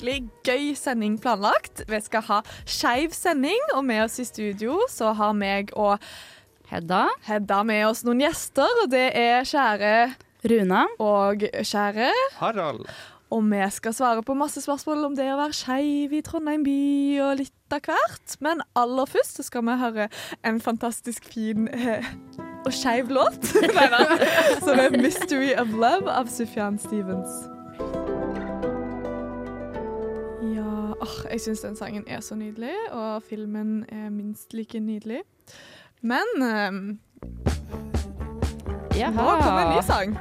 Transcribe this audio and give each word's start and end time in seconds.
gøy 0.00 0.74
sending 0.78 1.18
planlagt. 1.20 1.84
Vi 1.88 2.00
skal 2.00 2.22
ha 2.28 2.40
skeiv 2.64 3.12
sending, 3.12 3.60
og 3.74 3.84
med 3.84 4.04
oss 4.04 4.18
i 4.18 4.24
studio 4.24 4.80
så 4.88 5.12
har 5.12 5.32
meg 5.36 5.72
og 5.76 5.98
Hedda? 6.70 7.08
Hedda 7.26 7.64
med 7.66 7.82
oss 7.88 8.04
noen 8.06 8.20
gjester, 8.22 8.68
og 8.84 8.92
det 8.92 9.08
er 9.18 9.42
kjære 9.42 9.94
Runa? 10.46 10.84
og 11.02 11.42
kjære. 11.42 12.12
Harald. 12.38 12.86
Og 13.30 13.44
vi 13.46 13.62
skal 13.70 13.94
svare 13.94 14.22
på 14.22 14.34
masse 14.34 14.62
spørsmål 14.62 15.04
om 15.10 15.16
det 15.18 15.28
å 15.30 15.38
være 15.38 15.54
skeiv 15.54 16.14
i 16.14 16.22
Trondheim 16.26 16.64
by 16.66 16.78
og 17.26 17.36
litt 17.42 17.74
av 17.74 17.84
hvert. 17.86 18.36
Men 18.42 18.62
aller 18.78 19.06
først 19.10 19.38
så 19.38 19.46
skal 19.46 19.66
vi 19.66 19.78
høre 19.82 20.08
en 20.46 20.58
fantastisk 20.62 21.26
fin 21.30 21.68
eh, 21.74 22.06
og 22.64 22.74
skeiv 22.74 23.10
låt. 23.14 23.52
Neida. 23.76 24.02
Som 24.62 24.78
er 24.78 24.90
'Mystery 24.94 25.54
of 25.58 25.74
Love' 25.74 26.10
av 26.10 26.30
Sufjan 26.30 26.78
Stevens. 26.78 27.59
Åh, 31.00 31.16
jeg 31.30 31.40
syns 31.40 31.60
den 31.64 31.76
sangen 31.76 32.04
er 32.06 32.20
så 32.20 32.34
nydelig, 32.36 32.74
og 32.92 33.22
filmen 33.28 33.84
er 33.88 34.10
minst 34.12 34.52
like 34.52 34.80
nydelig. 34.80 35.22
Men 36.02 36.26
ehm, 36.44 36.98
nå 38.92 39.30
kommer 39.40 39.62
en 39.64 39.76
ny 39.76 39.82
sang. 39.86 40.18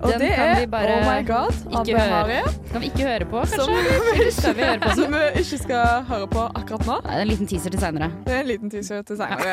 Og 0.00 0.12
Den 0.12 0.20
det 0.20 0.30
er 0.32 0.66
bare 0.66 0.92
Oh 0.94 1.00
My 1.04 1.26
God 1.28 1.52
av 1.76 1.88
ikke 1.88 2.00
høre. 2.00 2.24
Behari. 2.24 2.42
Kan 2.72 2.80
vi 2.80 2.86
ikke 2.86 3.04
høre 3.04 3.24
på, 3.24 3.42
Som 3.46 3.68
kanskje? 3.68 3.98
vi, 4.00 4.20
ikke, 4.20 4.32
Skal 4.32 4.56
vi 4.56 4.62
høre 4.62 4.80
på 4.80 4.90
som 5.00 5.12
vi 5.12 5.24
ikke 5.42 5.58
skal 5.58 6.04
høre 6.08 6.28
på 6.28 6.44
akkurat 6.60 6.86
nå. 6.86 6.96
Nei, 7.04 7.10
det 7.10 7.18
er 7.18 7.20
en 7.20 7.28
liten 7.28 7.50
teaser 7.50 7.70
til 7.74 7.80
seinere. 7.80 8.08
Det 8.26 8.34
er 8.34 8.40
en 8.40 8.48
liten 8.48 8.70
teaser 8.72 9.02
til 9.02 9.16
seinere. 9.20 9.52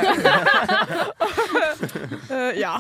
uh, 2.32 2.52
ja. 2.66 2.76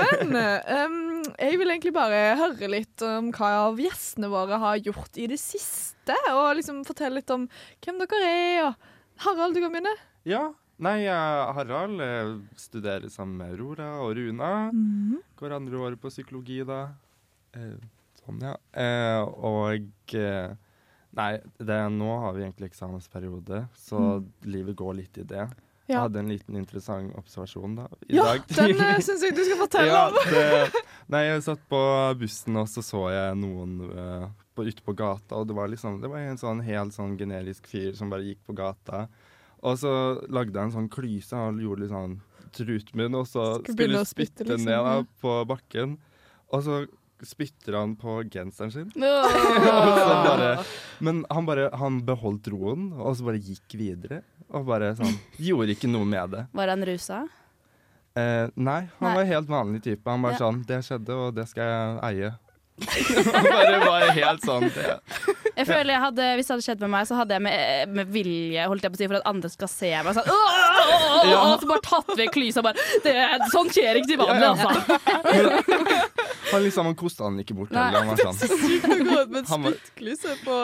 Men 0.00 0.34
um, 0.34 1.13
jeg 1.38 1.58
vil 1.60 1.70
egentlig 1.72 1.94
bare 1.96 2.34
høre 2.40 2.68
litt 2.70 3.04
om 3.06 3.30
hva 3.34 3.50
av 3.66 3.80
gjestene 3.80 4.30
våre 4.32 4.58
har 4.62 4.82
gjort 4.82 5.16
i 5.20 5.28
det 5.30 5.38
siste. 5.40 6.16
Og 6.32 6.56
liksom 6.58 6.82
fortelle 6.86 7.20
litt 7.20 7.32
om 7.34 7.48
hvem 7.84 8.02
dere 8.02 8.28
er. 8.28 8.58
Og 8.68 9.24
Harald, 9.24 9.56
du 9.56 9.62
kan 9.64 9.74
begynne. 9.74 9.94
Ja. 10.28 10.50
Nei, 10.82 11.04
Harald 11.06 12.02
eh, 12.02 12.32
studerer 12.58 13.06
sammen 13.12 13.38
med 13.38 13.54
Aurora 13.54 13.92
og 14.02 14.16
Runa. 14.18 14.50
Går 15.38 15.54
andre 15.54 15.78
året 15.78 16.02
på 16.02 16.10
psykologi 16.10 16.64
da. 16.66 16.80
Eh, 17.54 17.76
sånn, 18.24 18.42
ja. 18.42 18.56
Eh, 18.74 19.22
og 19.22 20.16
eh, 20.18 20.54
Nei, 21.14 21.36
det, 21.62 21.76
nå 21.94 22.08
har 22.24 22.32
vi 22.34 22.42
egentlig 22.42 22.72
eksamensperiode, 22.72 23.60
så 23.78 23.98
livet 24.50 24.74
går 24.74 24.96
litt 24.98 25.20
i 25.22 25.26
det. 25.30 25.44
Jeg 25.88 26.00
hadde 26.00 26.18
en 26.22 26.30
liten 26.32 26.56
interessant 26.56 27.12
observasjon 27.20 27.74
da, 27.76 27.88
i 28.08 28.16
Ja, 28.16 28.24
dag. 28.30 28.46
den 28.56 28.78
uh, 28.80 29.00
syns 29.04 29.24
jeg 29.26 29.34
du 29.36 29.42
skal 29.44 29.58
fortelle 29.60 29.90
Ja, 29.92 30.06
om. 30.08 30.16
det, 30.32 30.82
nei, 31.12 31.20
jeg 31.26 31.42
satt 31.44 31.64
på 31.68 31.80
bussen, 32.22 32.56
og 32.56 32.70
så 32.72 32.80
så 32.86 33.02
jeg 33.12 33.36
noen 33.36 33.74
uh, 33.90 34.28
på, 34.56 34.64
ute 34.64 34.80
på 34.86 34.94
gata, 34.96 35.36
og 35.42 35.48
det 35.50 35.56
var 35.58 35.68
liksom 35.68 36.00
Det 36.00 36.08
var 36.08 36.24
en 36.24 36.40
sånn 36.40 36.62
helt 36.64 36.96
sånn 36.96 37.18
generisk 37.20 37.68
fyr 37.68 37.92
som 37.98 38.08
bare 38.12 38.24
gikk 38.30 38.40
på 38.48 38.56
gata. 38.56 39.06
Og 39.64 39.76
så 39.80 39.92
lagde 40.32 40.56
jeg 40.56 40.70
en 40.70 40.74
sånn 40.78 40.88
klyse, 40.92 41.36
og 41.36 41.60
gjorde 41.60 41.84
litt 41.84 41.92
sånn 41.92 42.16
trutmunn, 42.54 43.14
og 43.18 43.26
så 43.28 43.44
Skulle 43.58 43.74
skulle 43.76 44.04
spytte, 44.04 44.10
spytte, 44.14 44.48
liksom, 44.48 44.68
ned 44.70 44.84
da, 44.88 44.96
på 45.20 45.36
bakken. 45.50 45.96
Og 46.54 46.62
så 46.64 46.80
spytter 47.22 47.76
han 47.78 47.94
på 47.96 48.22
genseren 48.32 48.72
sin. 48.74 48.90
Bare, 48.98 50.64
men 50.98 51.24
han 51.30 51.46
bare 51.46 51.68
Han 51.78 52.00
beholdt 52.06 52.48
roen, 52.52 52.90
og 52.98 53.16
så 53.16 53.24
bare 53.28 53.38
gikk 53.42 53.76
videre. 53.78 54.22
Og 54.54 54.66
bare 54.68 54.92
sånn 54.98 55.14
Gjorde 55.40 55.74
ikke 55.76 55.88
noe 55.90 56.04
med 56.08 56.34
det. 56.34 56.44
Var 56.54 56.68
han 56.74 56.84
rusa? 56.86 57.22
Eh, 58.14 58.46
nei, 58.54 58.80
han 59.00 59.08
Nei. 59.08 59.14
var 59.18 59.24
helt 59.30 59.48
vanlig 59.50 59.82
type. 59.82 60.06
Han 60.10 60.22
bare 60.22 60.36
Ja. 60.36 60.42
sånn 60.44 60.64
Det 60.66 60.82
skjedde, 60.86 61.14
og 61.18 61.34
det 61.34 61.48
skal 61.50 61.64
jeg 61.70 62.00
eie. 62.10 62.32
han 62.84 63.44
bare 63.46 63.78
var 63.86 64.08
helt 64.16 64.42
sånn 64.42 64.64
det. 64.74 64.96
Jeg 65.54 65.66
føler 65.68 65.92
jeg 65.94 66.00
hadde, 66.02 66.24
Hvis 66.34 66.48
det 66.48 66.52
hadde 66.56 66.64
skjedd 66.66 66.80
med 66.82 66.90
meg, 66.90 67.04
så 67.06 67.14
hadde 67.20 67.36
jeg 67.36 67.42
med, 67.46 67.92
med 67.94 68.08
vilje 68.10 68.64
holdt 68.66 68.82
jeg 68.82 68.90
på 68.90 68.98
å 68.98 69.02
si, 69.02 69.06
for 69.12 69.18
at 69.20 69.28
andre 69.30 69.50
skal 69.52 69.70
se 69.70 69.90
meg 70.02 70.16
sånn 70.16 70.26
«Åh, 70.26 70.34
åh, 70.34 70.80
åh, 70.82 71.04
åh», 71.20 71.28
Ja. 71.30 71.36
Og 71.52 71.62
så 71.62 71.68
bare 71.70 71.84
tatt 71.86 72.10
vekk 72.18 72.32
klysa 72.34 72.58
og 72.62 72.66
bare 72.66 72.88
det, 73.06 73.14
Sånn 73.54 73.70
skjer 73.70 74.00
ikke 74.00 74.10
til 74.10 74.18
vanlig, 74.18 74.48
altså. 74.50 74.68
Han 76.54 76.62
liksom, 76.64 76.90
han 76.90 76.98
kosta 76.98 77.26
han 77.28 77.40
ikke 77.42 77.56
bort 77.58 77.72
Nei. 77.74 77.88
Han 77.94 78.08
var 78.12 78.22
sånn 78.22 78.38
Sykt 78.40 78.86
å 78.88 78.98
gå 79.00 79.18
ut 79.22 79.34
med 79.34 79.40
et 79.42 79.50
spyttklyse 79.50 80.36
på 80.44 80.58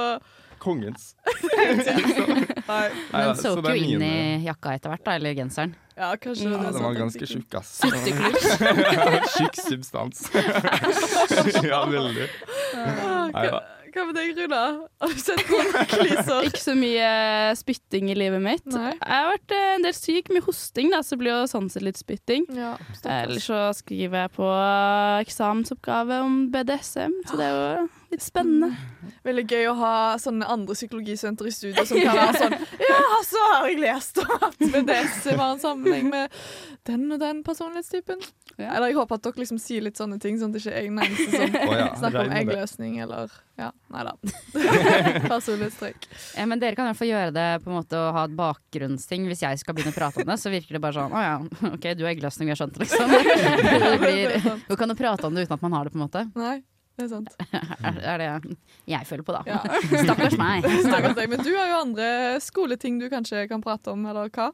kongens. 0.61 1.15
Nei. 2.69 2.91
Men 3.15 3.31
soak 3.39 3.63
så 3.65 3.71
er 3.71 3.79
jo 3.79 3.95
inn 3.97 4.03
i 4.05 4.17
jakka 4.45 4.75
etter 4.77 4.93
hvert, 4.93 5.05
da, 5.07 5.15
eller 5.17 5.33
genseren. 5.39 5.73
Ja, 5.97 6.11
kanskje 6.21 6.51
Ja, 6.51 6.51
det 6.51 6.59
er 6.59 6.61
den 6.61 6.77
var 6.77 6.81
sånn 6.85 6.99
ganske 7.01 7.29
tjukk, 7.31 7.57
ass. 7.57 7.71
Tjukk 9.39 9.57
substans. 9.57 10.23
ja, 11.65 11.81
veldig. 11.89 12.29
Nei 12.77 13.47
da. 13.57 13.63
Hva 13.95 14.07
med 14.09 14.17
deg, 14.19 14.33
Runa? 14.39 14.63
Har 15.03 15.15
du 15.15 15.21
sett 15.23 15.43
noen 15.51 15.89
klyser? 15.91 16.45
Ikke 16.49 16.63
så 16.63 16.75
mye 16.79 17.11
spytting 17.59 18.11
i 18.13 18.17
livet 18.19 18.43
mitt. 18.45 18.67
Nei. 18.73 18.93
Jeg 18.97 19.11
har 19.11 19.31
vært 19.33 19.55
eh, 19.57 19.69
en 19.77 19.87
del 19.87 19.97
syk 19.97 20.31
med 20.35 20.47
hosting, 20.47 20.93
da, 20.95 21.03
så 21.05 21.17
det 21.17 21.23
blir 21.25 21.35
jo 21.35 21.51
sånn 21.51 21.71
sett 21.73 21.87
litt 21.87 22.01
spytting. 22.01 22.47
Ja, 22.57 22.75
Eller 23.05 23.43
så 23.43 23.63
skriver 23.77 24.27
jeg 24.27 24.35
på 24.37 24.51
eksamensoppgave 25.21 26.21
om 26.25 26.45
BDSM, 26.55 27.21
så 27.29 27.41
det 27.41 27.49
er 27.51 27.59
jo 27.59 27.89
litt 28.11 28.25
spennende. 28.25 28.75
Veldig 29.27 29.45
gøy 29.47 29.69
å 29.71 29.77
ha 29.79 29.95
sånne 30.21 30.49
andre 30.51 30.75
psykologistudenter 30.77 31.49
i 31.49 31.55
studio 31.55 31.85
som 31.87 32.01
kan 32.05 32.19
være 32.19 32.43
sånn 32.45 32.57
Ja, 32.83 33.05
så 33.27 33.45
har 33.53 33.69
jeg 33.71 33.81
lest 33.83 34.21
at 34.25 34.59
BDS 34.61 35.23
var 35.35 35.55
en 35.55 35.63
sammenheng 35.63 36.11
med 36.13 36.41
den 36.89 37.07
og 37.13 37.21
den 37.21 37.43
personlighetstypen. 37.47 38.23
Ja. 38.57 38.75
Eller 38.75 38.91
jeg 38.91 38.99
håper 38.99 39.19
at 39.19 39.25
dere 39.25 39.43
liksom 39.43 39.61
sier 39.63 39.85
litt 39.85 40.01
sånne 40.01 40.19
ting, 40.23 40.39
sånn 40.41 40.51
at 40.51 40.57
det 40.57 40.63
ikke 40.65 40.73
er 40.75 40.87
jeg 40.87 40.91
den 40.91 41.03
eneste 41.05 41.29
som 41.37 41.77
ja, 41.81 41.87
snakker 42.01 42.23
om 42.25 42.35
eggløsning 42.41 42.99
eller 43.05 43.35
Ja, 43.61 43.69
nei 43.93 44.05
da. 44.09 44.15
Personlighetstrekk. 45.29 46.09
Ja, 46.39 46.47
men 46.49 46.63
dere 46.63 46.79
kan 46.79 46.89
i 46.89 46.93
hvert 46.93 47.01
fall 47.01 47.13
gjøre 47.13 47.35
det 47.37 47.49
på 47.65 47.71
en 47.71 47.77
måte 47.77 48.01
å 48.01 48.11
ha 48.17 48.25
et 48.29 48.37
bakgrunnsting. 48.39 49.29
Hvis 49.31 49.45
jeg 49.45 49.61
skal 49.61 49.77
begynne 49.77 49.93
å 49.93 49.99
prate 49.99 50.25
om 50.25 50.33
det, 50.33 50.39
så 50.41 50.53
virker 50.53 50.79
det 50.79 50.83
bare 50.83 50.97
sånn 50.97 51.13
Å 51.15 51.25
ja, 51.25 51.37
OK, 51.71 51.91
du 51.95 52.05
er 52.07 52.13
eggløsning, 52.15 52.49
vi 52.49 52.57
har 52.57 52.61
skjønt 52.63 52.79
det, 52.79 52.87
liksom. 52.87 53.13
Det 53.13 53.95
blir, 54.01 54.77
kan 54.81 54.95
jo 54.95 54.99
prate 54.99 55.29
om 55.29 55.37
det 55.37 55.47
uten 55.47 55.59
at 55.59 55.65
man 55.67 55.77
har 55.77 55.87
det, 55.87 55.95
på 55.95 56.01
en 56.01 56.07
måte. 56.07 56.25
Nei, 56.41 56.57
det 57.01 57.07
er 57.07 57.13
sant. 57.13 57.35
det 57.97 58.07
er 58.15 58.23
det 58.23 58.29
jeg 58.93 59.09
føler 59.09 59.27
på, 59.27 59.35
da. 59.37 59.43
Ja. 59.49 59.59
Stakkars 60.05 60.37
meg. 60.41 60.69
Stakkars 60.87 61.17
deg. 61.19 61.31
Men 61.33 61.43
du 61.47 61.51
har 61.57 61.73
jo 61.73 61.81
andre 61.87 62.09
skoleting 62.45 63.01
du 63.01 63.09
kanskje 63.13 63.47
kan 63.51 63.65
prate 63.65 63.93
om, 63.95 64.05
eller 64.11 64.31
hva? 64.35 64.51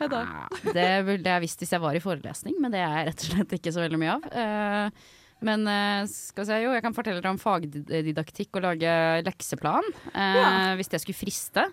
Hedda? 0.00 0.20
Ja, 0.26 0.72
det 0.74 0.88
ville 1.06 1.34
jeg 1.36 1.44
visst 1.44 1.60
hvis 1.62 1.70
jeg 1.76 1.82
var 1.84 1.94
i 1.94 2.02
forelesning, 2.02 2.56
men 2.62 2.72
det 2.74 2.80
er 2.82 2.96
jeg 2.98 3.10
rett 3.12 3.20
og 3.26 3.28
slett 3.36 3.52
ikke 3.60 3.72
så 3.76 3.84
veldig 3.84 4.00
mye 4.02 4.16
av. 4.16 4.24
Eh, 4.42 5.04
men 5.44 5.66
eh, 5.70 6.06
skal 6.10 6.42
vi 6.42 6.48
se, 6.48 6.58
jo, 6.64 6.72
jeg 6.74 6.82
kan 6.82 6.96
fortelle 6.96 7.20
dere 7.22 7.34
om 7.34 7.38
fagdidaktikk 7.38 8.58
og 8.58 8.64
lage 8.66 8.94
lekseplan, 9.26 9.86
eh, 10.10 10.40
Ja. 10.40 10.48
hvis 10.80 10.90
det 10.90 11.02
skulle 11.04 11.20
friste. 11.20 11.68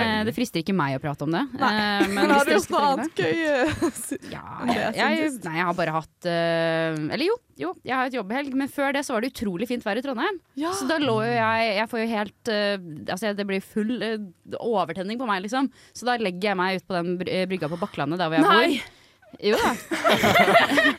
Eh, 0.00 0.20
det 0.28 0.34
frister 0.36 0.62
ikke 0.62 0.74
meg 0.76 0.96
å 0.98 1.02
prate 1.02 1.26
om 1.26 1.32
det. 1.34 1.42
Nei. 1.60 1.70
eh, 1.78 2.08
Men 2.14 2.30
har 2.34 2.44
du 2.48 2.52
noe 2.54 2.82
annet 2.90 3.22
gøy? 3.22 3.44
eh, 3.46 3.84
Ja, 4.34 4.42
jeg, 4.68 4.94
jeg, 4.98 5.30
nei, 5.44 5.54
jeg 5.60 5.68
har 5.68 5.76
bare 5.78 5.94
hatt 5.94 6.28
uh, 6.28 6.98
Eller 7.14 7.26
jo, 7.28 7.36
jo, 7.60 7.70
jeg 7.86 7.94
har 7.96 8.10
et 8.10 8.16
jobbhelg, 8.18 8.54
men 8.58 8.70
før 8.72 8.94
det 8.96 9.04
så 9.06 9.14
var 9.14 9.24
det 9.26 9.32
utrolig 9.34 9.68
fint 9.70 9.84
vær 9.86 10.00
i 10.00 10.04
Trondheim. 10.04 10.40
Ja. 10.58 10.72
Så 10.74 10.88
da 10.90 10.96
lå 11.02 11.18
jo 11.26 11.30
jeg 11.36 11.70
Jeg 11.78 11.90
får 11.92 12.02
jo 12.04 12.08
helt 12.14 12.50
uh, 12.50 12.90
Altså, 13.14 13.34
det 13.38 13.46
blir 13.48 13.62
full 13.64 13.94
uh, 14.02 14.58
overtenning 14.60 15.20
på 15.20 15.28
meg, 15.30 15.44
liksom. 15.46 15.70
Så 15.94 16.06
da 16.08 16.18
legger 16.20 16.50
jeg 16.52 16.58
meg 16.60 16.80
ut 16.82 16.86
på 16.90 16.96
den 16.98 17.14
br- 17.20 17.30
eh, 17.32 17.46
brygga 17.50 17.70
på 17.72 17.78
Bakklandet, 17.80 18.18
der 18.22 18.30
hvor 18.32 18.40
jeg 18.40 18.46
Nei! 18.50 18.76
bor. 18.78 19.00
Jo 19.42 19.56
da. 19.60 19.72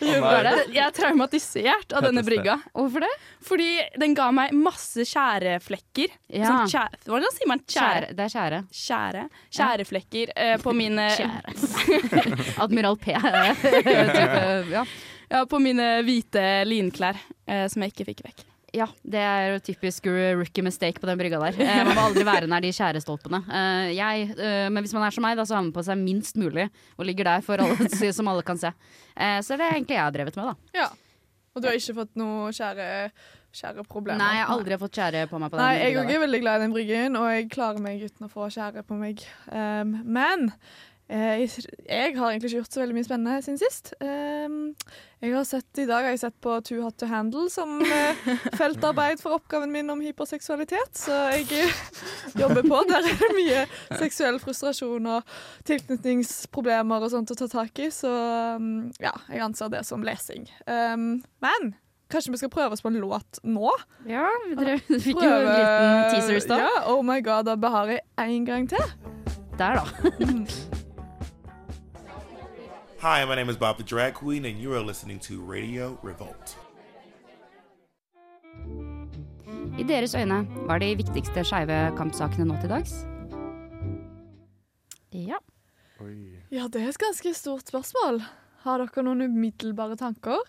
Jeg 0.76 0.82
er 0.84 0.94
traumatisert 0.96 1.94
av 1.96 2.06
denne 2.08 2.24
brygga. 2.26 2.58
Hvorfor 2.76 3.06
det? 3.06 3.12
Fordi 3.46 3.70
den 4.02 4.16
ga 4.18 4.30
meg 4.36 4.54
masse 4.58 5.06
skjæreflekker. 5.08 6.14
Ja. 6.34 6.66
Sånn 6.68 6.98
Hvordan 7.08 7.36
sier 7.36 7.52
man 7.52 7.64
skjære? 7.64 8.12
Det 8.18 8.26
er 8.28 8.34
skjære. 8.34 8.62
Skjære. 8.82 9.26
Skjæreflekker 9.60 10.34
eh, 10.36 10.56
på 10.64 10.74
mine. 10.82 11.10
Admiral 12.66 12.98
P. 13.02 13.14
ja. 13.16 14.86
Ja, 15.26 15.42
på 15.50 15.58
mine 15.60 16.04
hvite 16.06 16.42
linklær 16.70 17.18
eh, 17.50 17.66
som 17.72 17.82
jeg 17.82 17.96
ikke 17.96 18.06
fikk 18.12 18.28
vekk. 18.28 18.44
Ja, 18.75 18.88
det 19.01 19.22
er 19.22 19.45
jo 19.54 19.62
typisk 19.63 20.07
rookie 20.12 20.63
mistake 20.66 21.01
på 21.01 21.07
den 21.10 21.19
brygga 21.19 21.39
der. 21.42 21.60
Eh, 21.63 21.81
man 21.88 21.95
må 21.98 22.07
aldri 22.10 22.25
være 22.27 22.50
nær 22.51 22.63
de 22.63 22.72
skjærestolpene. 22.75 23.42
Eh, 23.48 23.94
jeg, 23.95 24.27
eh, 24.36 24.68
men 24.74 24.83
hvis 24.83 24.95
man 24.95 25.06
er 25.07 25.16
som 25.16 25.25
meg, 25.25 25.38
da, 25.39 25.45
så 25.48 25.57
har 25.57 25.63
man 25.63 25.74
på 25.75 25.83
seg 25.86 26.00
minst 26.01 26.39
mulig 26.39 26.68
og 26.98 27.07
ligger 27.07 27.31
der 27.31 27.45
for 27.45 27.62
alle, 27.63 27.89
som 28.18 28.31
alle 28.31 28.45
kan 28.45 28.60
se. 28.60 28.72
Så 29.16 29.56
det 29.56 29.63
er 29.63 29.77
egentlig 29.77 29.95
jeg 29.95 30.04
har 30.04 30.16
drevet 30.16 30.38
med, 30.39 30.51
da. 30.51 30.81
Ja. 30.83 30.89
Og 31.56 31.63
du 31.63 31.69
har 31.69 31.77
ikke 31.80 31.95
fått 32.01 32.18
noe 32.19 32.50
kjære 32.51 33.86
problemer? 33.88 34.19
Nei, 34.19 34.33
jeg 34.36 34.44
har 34.44 34.57
aldri 34.57 34.80
fått 34.81 34.98
skjære 35.00 35.22
på 35.31 35.39
meg 35.39 35.54
på 35.54 35.60
den 35.60 35.63
Nei, 35.63 35.75
jeg 35.80 36.18
er 36.18 36.24
veldig 36.25 36.42
glad 36.44 36.57
i 36.57 36.66
den 36.66 36.74
bryggen, 36.75 37.16
og 37.16 37.30
jeg 37.31 37.48
klarer 37.54 37.86
meg 37.86 38.04
uten 38.04 38.27
å 38.27 38.31
få 38.33 38.50
skjære 38.51 38.83
på 38.83 38.98
meg. 39.00 39.24
Um, 39.48 39.95
men 40.04 40.50
jeg, 41.06 41.50
jeg 41.86 42.13
har 42.18 42.31
egentlig 42.31 42.50
ikke 42.50 42.62
gjort 42.63 42.74
så 42.74 42.81
veldig 42.81 42.96
mye 42.98 43.06
spennende 43.06 43.42
siden 43.46 43.60
sist. 43.62 43.92
Um, 44.02 44.74
jeg 45.22 45.36
har 45.36 45.46
sett, 45.46 45.68
I 45.78 45.86
dag 45.86 46.06
har 46.07 46.16
jeg 46.16 46.22
sett 46.24 46.36
på 46.42 46.56
Too 46.66 46.81
Hot 46.81 46.98
to 46.98 47.10
Handle 47.10 47.46
som 47.54 47.78
eh, 47.86 48.25
feltarbeid 48.60 49.22
for 49.22 49.38
oppgaven 49.38 49.72
min 49.74 49.90
om 49.94 50.02
hyperseksualitet, 50.02 50.98
så 50.98 51.19
jeg 51.36 51.46
eh, 51.62 51.80
jobber 52.42 52.66
på. 52.66 52.81
Der 52.90 53.06
er 53.06 53.22
det 53.22 53.31
mye 53.38 53.63
seksuell 54.02 54.40
frustrasjon 54.42 55.10
og 55.13 55.38
tilknytningsproblemer 55.69 57.06
og 57.06 57.13
sånt 57.13 57.34
å 57.34 57.38
ta 57.38 57.50
tak 57.54 57.86
i, 57.86 57.92
så 57.94 58.12
um, 58.58 58.88
ja, 59.01 59.13
jeg 59.30 59.46
anser 59.46 59.74
det 59.74 59.86
som 59.86 60.06
lesing. 60.06 60.50
Um, 60.66 61.19
men 61.46 61.75
kanskje 62.10 62.34
vi 62.34 62.42
skal 62.42 62.54
prøve 62.54 62.74
oss 62.78 62.86
på 62.86 62.90
en 62.90 63.01
låt 63.01 63.44
nå? 63.46 63.69
Ja, 64.10 64.25
dere 64.58 64.80
fikk 65.06 65.22
jo 65.22 65.30
en 65.30 65.51
liten 65.51 66.10
teaser 66.16 66.40
i 66.40 66.46
stad. 66.48 66.66
Ja, 66.66 66.88
oh 66.90 67.06
my 67.06 67.22
god, 67.25 67.54
da 67.54 67.75
har 67.78 67.94
jeg 67.94 68.01
en 68.25 68.50
gang 68.50 68.69
til. 68.74 68.98
Der, 69.58 69.80
da. 69.81 70.74
Hi, 73.06 73.24
my 73.24 73.36
name 73.36 73.52
is 73.52 73.57
Bob 73.57 73.78
the 73.78 73.84
Drag 73.84 74.16
Queen, 74.16 74.46
and 74.46 74.57
you 74.57 74.74
are 74.74 74.81
listening 74.81 75.19
to 75.19 75.40
Radio 75.40 76.00
Revolt. 76.02 76.57
I 79.78 79.84
deres 79.84 80.16
øyne, 80.16 80.40
hva 80.66 80.74
er 80.74 80.81
de 80.81 80.88
viktigste 81.04 81.44
skeive 81.46 81.78
kampsakene 82.00 82.48
nå 82.50 82.57
til 82.63 82.72
dags? 82.74 82.96
Ja. 85.13 85.38
Oi. 86.02 86.16
Ja, 86.50 86.66
det 86.66 86.81
er 86.81 86.90
et 86.90 86.98
ganske 86.98 87.36
stort 87.38 87.69
spørsmål. 87.69 88.24
Har 88.66 88.81
dere 88.81 89.06
noen 89.06 89.22
umiddelbare 89.28 90.01
tanker? 90.01 90.42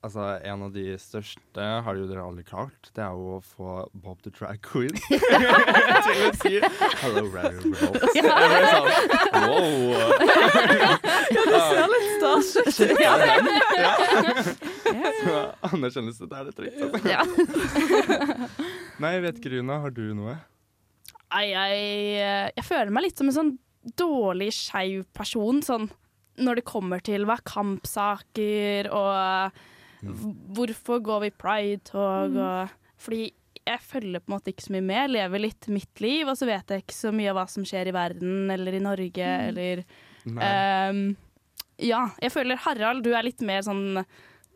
Altså, 0.00 0.22
En 0.48 0.62
av 0.64 0.70
de 0.72 0.94
største 0.96 1.64
har 1.84 1.98
jo 1.98 2.06
dere 2.08 2.22
aldri 2.24 2.40
klart. 2.48 2.88
Det 2.96 3.02
er 3.04 3.12
jo 3.12 3.34
å 3.36 3.40
få 3.44 3.72
Bob 3.92 4.22
the 4.24 4.30
Drag 4.32 4.62
Queen 4.64 4.94
til 4.96 6.22
å 6.24 6.30
si 6.40 6.54
'Hello, 7.02 7.26
Radio 7.34 7.60
Revolt'. 7.60 8.06
Jeg 8.16 8.24
ble 8.24 8.60
sånn 8.70 8.86
wow. 9.44 10.14
Det 11.50 11.60
ser 11.66 11.92
litt 11.92 12.08
starstruck 12.16 12.70
ut. 12.80 13.02
Ja. 13.04 13.12
Ja. 13.76 13.92
Så 15.20 15.34
anerkjennelse 15.68 16.28
er 16.32 16.48
det 16.48 16.54
trygt. 16.56 16.80
Altså. 16.86 17.00
ja. 17.12 17.20
Nei, 19.00 19.10
jeg 19.18 19.24
vet 19.26 19.40
ikke, 19.40 19.52
Runa. 19.58 19.82
Har 19.84 19.92
du 19.92 20.06
noe? 20.16 20.38
Nei, 21.30 21.44
jeg, 21.52 21.82
jeg 22.56 22.66
føler 22.66 22.94
meg 22.94 23.04
litt 23.04 23.20
som 23.20 23.28
en 23.28 23.36
sånn 23.36 23.52
dårlig 24.00 24.48
skeiv 24.56 25.04
person. 25.16 25.60
Sånn 25.64 25.90
når 26.40 26.62
det 26.62 26.64
kommer 26.72 27.04
til 27.04 27.28
hva 27.28 27.36
er 27.36 27.44
kampsaker 27.44 28.88
og 28.96 29.60
hvorfor 30.02 31.02
går 31.04 31.20
vi 31.26 31.30
pride-tog 31.30 32.36
og 32.40 32.76
Fordi 33.00 33.30
jeg 33.66 33.80
følger 33.84 34.20
på 34.20 34.28
en 34.30 34.34
måte 34.38 34.50
ikke 34.52 34.64
så 34.66 34.72
mye 34.74 34.82
med. 34.84 34.96
Jeg 34.96 35.10
lever 35.14 35.40
litt 35.44 35.66
mitt 35.72 36.00
liv, 36.02 36.28
og 36.28 36.36
så 36.36 36.46
vet 36.48 36.68
jeg 36.72 36.82
ikke 36.82 36.96
så 36.96 37.12
mye 37.14 37.30
av 37.30 37.36
hva 37.38 37.44
som 37.48 37.64
skjer 37.68 37.88
i 37.88 37.94
verden 37.96 38.50
eller 38.50 38.76
i 38.76 38.80
Norge 38.82 39.28
eller 39.50 39.82
Nei. 40.26 40.48
ehm, 40.48 41.02
Ja, 41.80 42.10
jeg 42.20 42.32
føler 42.34 42.56
Harald, 42.60 43.04
du 43.04 43.12
er 43.16 43.22
litt 43.24 43.40
mer 43.40 43.62
sånn 43.64 44.00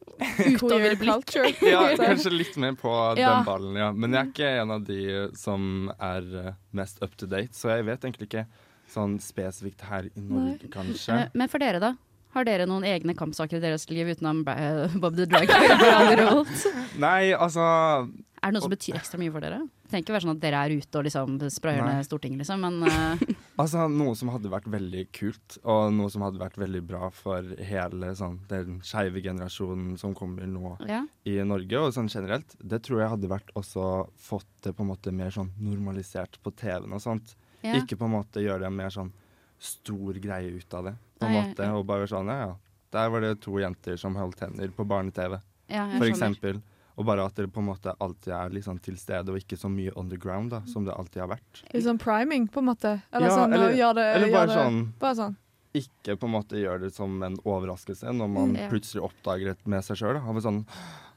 utoverblikk. 0.44 1.34
Ja, 1.72 1.86
kanskje 1.96 2.32
litt 2.34 2.56
mer 2.60 2.74
på 2.80 2.92
Ja. 3.18 3.36
den 3.38 3.44
ballen, 3.48 3.76
ja. 3.80 3.92
Men 3.92 4.12
jeg 4.12 4.20
er 4.20 4.30
ikke 4.32 4.50
en 4.62 4.70
av 4.76 4.84
de 4.84 5.00
som 5.38 5.90
er 5.98 6.28
eh, 6.46 6.52
mest 6.76 7.00
up 7.04 7.16
to 7.16 7.26
date, 7.30 7.54
så 7.56 7.72
jeg 7.76 7.86
vet 7.88 8.04
egentlig 8.04 8.28
ikke 8.30 8.46
sånn 8.92 9.16
spesifikt 9.22 9.86
her 9.88 10.10
i 10.12 10.20
Norge, 10.20 10.68
kanskje. 10.72 11.30
Men 11.34 11.48
for 11.48 11.58
dere, 11.64 11.80
da? 11.80 11.94
Har 12.34 12.46
dere 12.48 12.66
noen 12.66 12.82
egne 12.88 13.14
kampsaker 13.14 13.60
i 13.60 13.62
deres 13.62 13.86
liv 13.92 14.08
utenom 14.10 14.42
eh, 14.50 14.94
Bob 14.98 15.14
the 15.14 15.26
Drag 15.30 15.46
Queen? 15.46 15.78
på 15.78 15.90
Radio 15.92 16.16
Revolt? 16.18 16.64
Nei, 16.98 17.30
altså 17.30 17.62
Er 17.62 18.50
det 18.50 18.56
noe 18.56 18.64
som 18.64 18.74
betyr 18.74 18.98
ekstra 18.98 19.20
mye 19.22 19.30
for 19.30 19.44
dere? 19.44 19.60
Det 19.84 19.92
trenger 19.92 20.06
ikke 20.06 20.16
være 20.16 20.24
sånn 20.24 20.32
at 20.32 20.42
dere 20.42 20.62
er 20.66 20.74
ute 20.74 20.98
og 20.98 21.06
liksom 21.06 21.36
sprayer 21.54 21.86
ned 21.86 22.08
Stortinget, 22.08 22.42
liksom, 22.42 22.66
men 22.66 22.90
uh... 22.90 23.24
Altså, 23.62 23.84
Noe 23.86 24.16
som 24.18 24.32
hadde 24.34 24.50
vært 24.50 24.66
veldig 24.66 25.04
kult, 25.14 25.60
og 25.62 25.92
noe 25.94 26.10
som 26.10 26.24
hadde 26.26 26.42
vært 26.42 26.58
veldig 26.58 26.82
bra 26.88 27.12
for 27.14 27.54
hele 27.62 28.10
sånn, 28.18 28.40
den 28.50 28.80
skeive 28.82 29.22
generasjonen 29.22 29.94
som 30.00 30.16
kommer 30.18 30.48
nå 30.50 30.74
ja. 30.90 31.04
i 31.30 31.36
Norge, 31.46 31.78
og 31.78 31.94
sånn 31.94 32.10
generelt, 32.10 32.56
det 32.58 32.82
tror 32.82 33.04
jeg 33.04 33.12
hadde 33.14 33.30
vært 33.30 33.54
også 33.54 34.08
fått 34.18 34.50
det 34.66 34.74
på 34.74 34.82
en 34.82 34.90
måte 34.90 35.14
mer 35.14 35.30
sånn 35.36 35.54
normalisert 35.62 36.40
på 36.42 36.50
TV-en 36.50 36.98
og 36.98 37.04
sånt. 37.04 37.36
ja. 37.62 37.78
Ikke 37.78 38.00
på 38.00 38.10
en 38.10 38.16
måte 38.18 38.42
gjøre 38.42 38.66
det 38.66 38.74
mer 38.74 38.90
sånn 38.90 39.14
stor 39.64 40.18
greie 40.20 40.52
ut 40.58 40.74
av 40.76 40.84
det, 40.90 40.94
på 41.18 41.26
en 41.26 41.32
Nei, 41.32 41.40
måte. 41.48 41.64
ja. 41.64 41.72
Og 41.78 41.86
bare 41.88 42.06
sånn, 42.10 42.28
ja 42.32 42.38
ja. 42.48 42.54
Der 42.94 43.08
var 43.10 43.24
det 43.24 43.40
to 43.42 43.56
jenter 43.58 43.96
som 43.98 44.14
holdt 44.14 44.38
hender 44.44 44.68
på 44.70 44.84
barne-TV, 44.86 45.40
ja, 45.72 45.88
for 45.98 46.06
eksempel. 46.06 46.60
Og 46.96 47.04
bare 47.08 47.24
at 47.26 47.34
det 47.34 47.48
på 47.50 47.58
en 47.58 47.66
måte 47.72 47.90
alltid 47.98 48.30
er 48.32 48.52
liksom 48.54 48.76
til 48.80 48.94
stede, 48.96 49.32
og 49.32 49.40
ikke 49.40 49.56
så 49.58 49.66
mye 49.72 49.90
underground, 49.98 50.52
da, 50.52 50.60
som 50.70 50.84
det 50.86 50.94
alltid 50.94 51.24
har 51.24 51.32
vært. 51.32 51.64
Litt 51.72 51.82
sånn 51.82 51.98
priming, 51.98 52.46
på 52.46 52.60
en 52.62 52.68
måte. 52.68 52.92
Eller 53.12 53.26
Ja, 53.26 53.34
sånn 53.40 53.50
å 53.50 53.54
eller- 53.56 53.74
gjøre 53.74 53.94
det 53.96 54.04
Eller 54.14 54.30
bare 54.30 54.46
det- 54.46 54.54
sånn 54.60 54.92
Bare 55.00 55.14
sånn. 55.18 55.36
ikke 55.74 56.16
på 56.20 56.24
en 56.28 56.30
måte 56.36 56.54
gjør 56.54 56.80
det 56.84 56.92
som 56.94 57.20
en 57.24 57.34
overraskelse 57.44 58.04
når 58.14 58.28
man 58.30 58.52
Mm, 58.54 58.56
ja. 58.60 58.68
plutselig 58.68 59.02
oppdager 59.10 59.44
det 59.46 59.66
med 59.66 59.82
seg 59.82 59.96
sjøl. 59.96 60.22
Sånn 60.40 60.64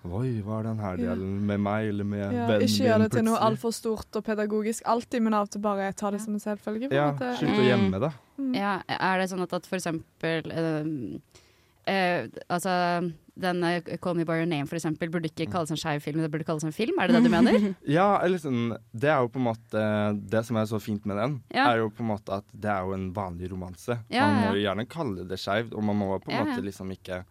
Oi, 0.05 0.41
hva 0.45 0.59
er 0.59 0.63
den 0.69 0.79
her 0.79 0.97
Ja. 0.97 1.15
delen 1.15 1.41
med 1.45 1.59
meg 1.59 1.89
eller 1.89 2.03
med 2.05 2.19
Ja, 2.33 2.47
vennen 2.47 2.61
ikke 2.67 2.85
gjør 2.85 2.99
min 2.99 3.01
det 3.01 3.11
til 3.11 3.23
noe 3.25 3.37
altfor 3.39 3.73
stort 3.73 4.15
og 4.15 4.23
pedagogisk 4.23 4.83
alltid, 4.85 5.21
men 5.21 5.33
av 5.33 5.47
og 5.47 5.49
til 5.51 5.61
bare 5.61 5.91
ta 5.93 6.11
det 6.11 6.21
som 6.21 6.33
en 6.33 6.39
selvfølge. 6.39 6.91
Ja, 6.91 7.11
slutt 7.17 7.49
å 7.49 7.63
Mm. 7.63 7.67
gjemme 7.67 7.99
det. 7.99 8.13
Mm. 8.39 8.55
Ja, 8.55 8.81
er 8.87 9.17
det 9.19 9.29
sånn 9.29 9.41
at, 9.41 9.53
at 9.53 9.65
for 9.65 9.75
eksempel 9.77 10.43
øh, 10.51 11.19
øh, 11.87 12.27
Altså, 12.49 13.11
den 13.39 13.63
eh, 13.63 13.81
Call 14.01 14.15
Me 14.15 14.23
By 14.25 14.33
Your 14.39 14.45
Name, 14.45 14.65
for 14.67 14.75
eksempel, 14.75 15.09
burde 15.11 15.29
ikke 15.29 15.51
kalles 15.51 15.69
en 15.71 15.77
skeiv 15.77 16.01
film, 16.01 16.21
det 16.21 16.31
burde 16.31 16.43
kalles 16.45 16.63
en 16.63 16.71
film? 16.71 16.97
Er 16.99 17.07
det 17.07 17.15
det 17.17 17.23
du 17.23 17.29
mener? 17.29 17.75
Ja, 17.87 18.19
sånn 18.37 18.77
Det 18.93 19.09
er 19.09 19.19
jo 19.21 19.27
på 19.29 19.37
en 19.37 19.47
måte 19.53 20.29
Det 20.29 20.45
som 20.45 20.57
er 20.57 20.65
så 20.65 20.79
fint 20.81 21.05
med 21.05 21.17
den, 21.17 21.41
Ja. 21.53 21.71
er 21.73 21.77
jo 21.79 21.89
på 21.89 21.99
en 22.01 22.07
måte 22.15 22.31
at 22.33 22.45
det 22.53 22.69
er 22.69 22.81
jo 22.85 22.93
en 22.93 23.11
vanlig 23.13 23.51
romanse. 23.51 23.99
Ja, 24.09 24.27
man 24.27 24.43
må 24.53 24.55
jo 24.55 24.63
gjerne 24.69 24.87
kalle 24.87 25.27
det 25.27 25.37
skeivt, 25.39 25.73
og 25.73 25.83
man 25.83 25.95
må 25.97 26.19
på 26.21 26.29
en 26.31 26.37
Ja, 26.37 26.43
måte 26.45 26.63
ja. 26.63 26.69
liksom 26.71 26.91
ikke 26.95 27.23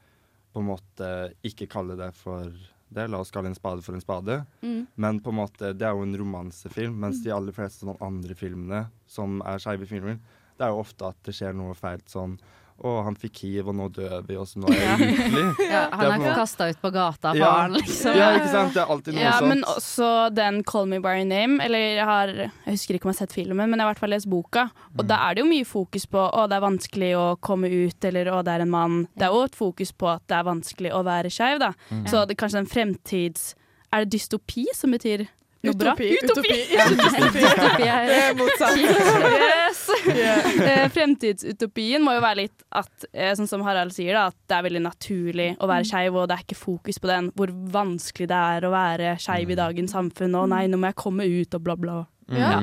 På 0.56 0.62
en 0.62 0.70
måte 0.70 1.12
ikke 1.44 1.68
kalle 1.68 1.98
det 2.00 2.14
for 2.16 2.48
det. 2.88 3.04
La 3.12 3.20
oss 3.20 3.32
kalle 3.34 3.50
en 3.52 3.58
spade 3.58 3.84
for 3.84 3.92
en 3.92 4.00
spade. 4.00 4.38
Mm. 4.62 4.86
Men 4.94 5.20
på 5.20 5.34
en 5.34 5.40
måte, 5.42 5.74
det 5.76 5.84
er 5.84 5.92
jo 5.92 6.06
en 6.06 6.16
romansefilm, 6.16 6.96
mens 7.02 7.20
de 7.24 7.34
aller 7.34 7.52
fleste 7.52 7.84
andre 8.00 8.36
filmene 8.38 8.86
som 9.10 9.42
er 9.44 9.60
skeive 9.60 9.88
filmer, 9.90 10.16
det 10.56 10.64
er 10.64 10.72
jo 10.72 10.80
ofte 10.80 11.10
at 11.10 11.18
det 11.28 11.34
skjer 11.36 11.52
noe 11.52 11.76
feilt 11.76 12.08
sånn 12.08 12.38
Å, 12.76 12.90
han 13.06 13.14
fikk 13.16 13.38
hiv, 13.40 13.68
og 13.70 13.74
nå 13.78 13.86
dør 13.88 14.20
vi, 14.28 14.34
og 14.36 14.44
så 14.44 14.60
nå 14.60 14.68
er 14.68 14.76
jeg 14.82 14.98
lykkelig. 15.00 15.44
Ja, 15.72 15.78
han 15.96 16.10
er 16.10 16.12
er 16.12 16.24
på 16.26 16.32
kasta 16.36 16.66
ut 16.68 16.80
på 16.82 16.90
gata 16.92 17.30
av 17.30 17.36
Ja. 17.40 17.52
liksom. 17.72 18.12
Ja, 18.18 18.26
ikke 18.36 18.50
sant? 18.52 18.74
Det 18.74 18.82
er 18.82 18.90
alltid 18.92 19.14
noe 19.16 19.22
Ja, 19.24 19.32
sånt. 19.38 19.48
men 19.48 19.62
også 19.64 20.08
den 20.36 20.62
'Call 20.62 20.86
Me 20.90 20.98
By 21.00 21.14
Your 21.16 21.24
Name'. 21.30 21.56
Eller 21.64 21.78
jeg 21.96 22.04
har 22.04 22.26
Jeg 22.36 22.52
husker 22.66 22.94
ikke 22.98 23.06
om 23.08 23.12
jeg 23.12 23.18
har 23.18 23.26
sett 23.26 23.32
filmen, 23.32 23.70
men 23.70 23.78
jeg 23.78 23.80
har 23.86 23.88
i 23.90 23.94
hvert 23.94 23.98
fall 24.04 24.10
lest 24.12 24.28
boka. 24.28 24.70
Og 24.98 25.04
Mm. 25.04 25.08
da 25.08 25.16
er 25.30 25.34
det 25.34 25.40
jo 25.44 25.48
mye 25.50 25.64
fokus 25.64 26.04
på 26.06 26.20
å 26.32 26.48
det 26.48 26.56
er 26.56 26.60
vanskelig 26.68 27.12
å 27.16 27.40
komme 27.40 27.66
ut, 27.72 28.04
eller 28.04 28.24
å 28.26 28.44
det 28.44 28.52
er 28.52 28.60
en 28.60 28.70
mann. 28.70 29.08
Det 29.16 29.24
er 29.24 29.32
jo 29.32 29.42
et 29.44 29.56
fokus 29.56 29.92
på 29.92 30.06
at 30.14 30.22
det 30.28 30.36
er 30.36 30.44
vanskelig 30.44 30.92
å 30.92 31.02
være 31.02 31.30
skeiv, 31.32 31.58
da. 31.58 31.72
Mm. 31.90 32.04
Så 32.06 32.26
det 32.28 32.36
kanskje 32.36 32.58
en 32.58 32.66
fremtids 32.66 33.54
Er 33.92 34.04
det 34.04 34.10
dystopi 34.20 34.66
som 34.74 34.90
betyr 34.92 35.26
noe 35.64 35.72
bra? 35.74 35.94
Utopi. 35.94 36.18
Utopi. 36.22 36.76
utopi. 36.76 36.76
utopi. 36.76 37.40
utopi 37.40 37.86
er 37.88 38.34
motsatt. 38.34 38.76
Yes! 40.10 40.46
Eh, 40.66 40.86
Fremtidsutopien 40.92 42.02
må 42.04 42.14
jo 42.16 42.22
være 42.24 42.40
litt 42.44 42.64
at, 42.76 43.06
eh, 43.12 43.32
sånn 43.38 43.48
som 43.50 43.62
Harald 43.66 43.94
sier, 43.94 44.14
da, 44.16 44.26
at 44.32 44.36
det 44.50 44.56
er 44.58 44.66
veldig 44.66 44.82
naturlig 44.86 45.48
å 45.62 45.68
være 45.70 45.86
skeiv, 45.88 46.16
og 46.18 46.28
det 46.30 46.36
er 46.38 46.44
ikke 46.46 46.58
fokus 46.58 46.98
på 47.02 47.10
den 47.10 47.30
hvor 47.36 47.52
vanskelig 47.74 48.28
det 48.32 48.42
er 48.56 48.66
å 48.68 48.72
være 48.74 49.14
skeiv 49.22 49.52
i 49.54 49.58
dagens 49.58 49.94
samfunn, 49.96 50.34
og 50.38 50.48
nei, 50.52 50.64
nå 50.70 50.80
må 50.80 50.90
jeg 50.90 50.98
komme 51.02 51.26
ut, 51.28 51.54
og 51.58 51.66
bla, 51.66 51.76
bla. 51.78 51.98
Mm. 52.26 52.38
Ja. 52.40 52.62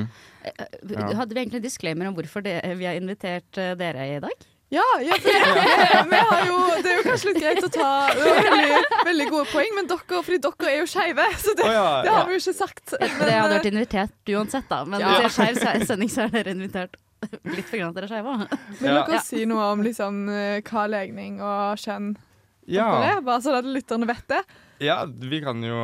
Hadde 1.16 1.32
vi 1.32 1.40
egentlig 1.40 1.62
en 1.62 1.68
disclaimer 1.68 2.10
om 2.10 2.16
hvorfor 2.18 2.44
det, 2.44 2.58
vi 2.76 2.84
har 2.88 2.98
invitert 3.00 3.56
eh, 3.60 3.72
dere 3.80 4.08
i 4.16 4.18
dag? 4.24 4.50
Ja, 4.74 4.82
ja 5.04 5.14
for 5.22 5.30
det, 5.30 6.02
vi 6.10 6.20
har 6.28 6.46
jo, 6.48 6.56
det 6.82 6.90
er 6.90 6.96
jo 6.98 7.04
kanskje 7.06 7.30
litt 7.30 7.40
greit 7.42 7.66
å 7.66 7.70
ta 7.72 7.90
veldig, 8.16 8.78
veldig 9.06 9.26
gode 9.30 9.46
poeng, 9.52 9.72
men 9.76 9.88
dere, 9.90 10.20
fordi 10.26 10.40
dere 10.42 10.72
er 10.72 10.78
jo 10.80 10.88
skeive, 10.90 11.26
så 11.38 11.54
det, 11.56 11.68
det 11.68 12.10
har 12.16 12.26
vi 12.28 12.36
jo 12.36 12.42
ikke 12.42 12.56
sagt. 12.58 12.96
Det 12.98 13.30
hadde 13.30 13.54
vært 13.54 13.70
invitert 13.70 14.32
uansett, 14.34 14.66
da. 14.72 14.82
Men 14.88 15.04
Ja. 15.04 15.14
til 15.22 15.30
skeiv 15.36 15.60
se- 15.62 15.86
sending 15.92 16.10
så 16.12 16.26
er 16.26 16.34
dere 16.34 16.56
invitert. 16.56 16.98
Litt 17.56 17.72
at 17.74 17.94
dere 17.96 18.04
er 18.04 18.12
skeive. 18.12 18.36
Vil 18.80 18.90
Ja. 18.92 19.04
dere 19.06 19.20
si 19.24 19.44
noe 19.46 19.70
om 19.72 19.82
liksom, 19.82 20.28
eh, 20.28 20.60
hva 20.66 20.86
legning 20.90 21.40
og 21.40 21.76
kjønn 21.82 22.14
Ja. 22.66 22.88
er? 23.14 23.20
Bare 23.20 23.40
sånn 23.44 23.58
at 23.58 23.64
lytterne 23.68 24.06
vet 24.08 24.26
det. 24.28 24.42
ja, 24.80 25.04
vi 25.06 25.40
kan 25.40 25.60
jo 25.62 25.74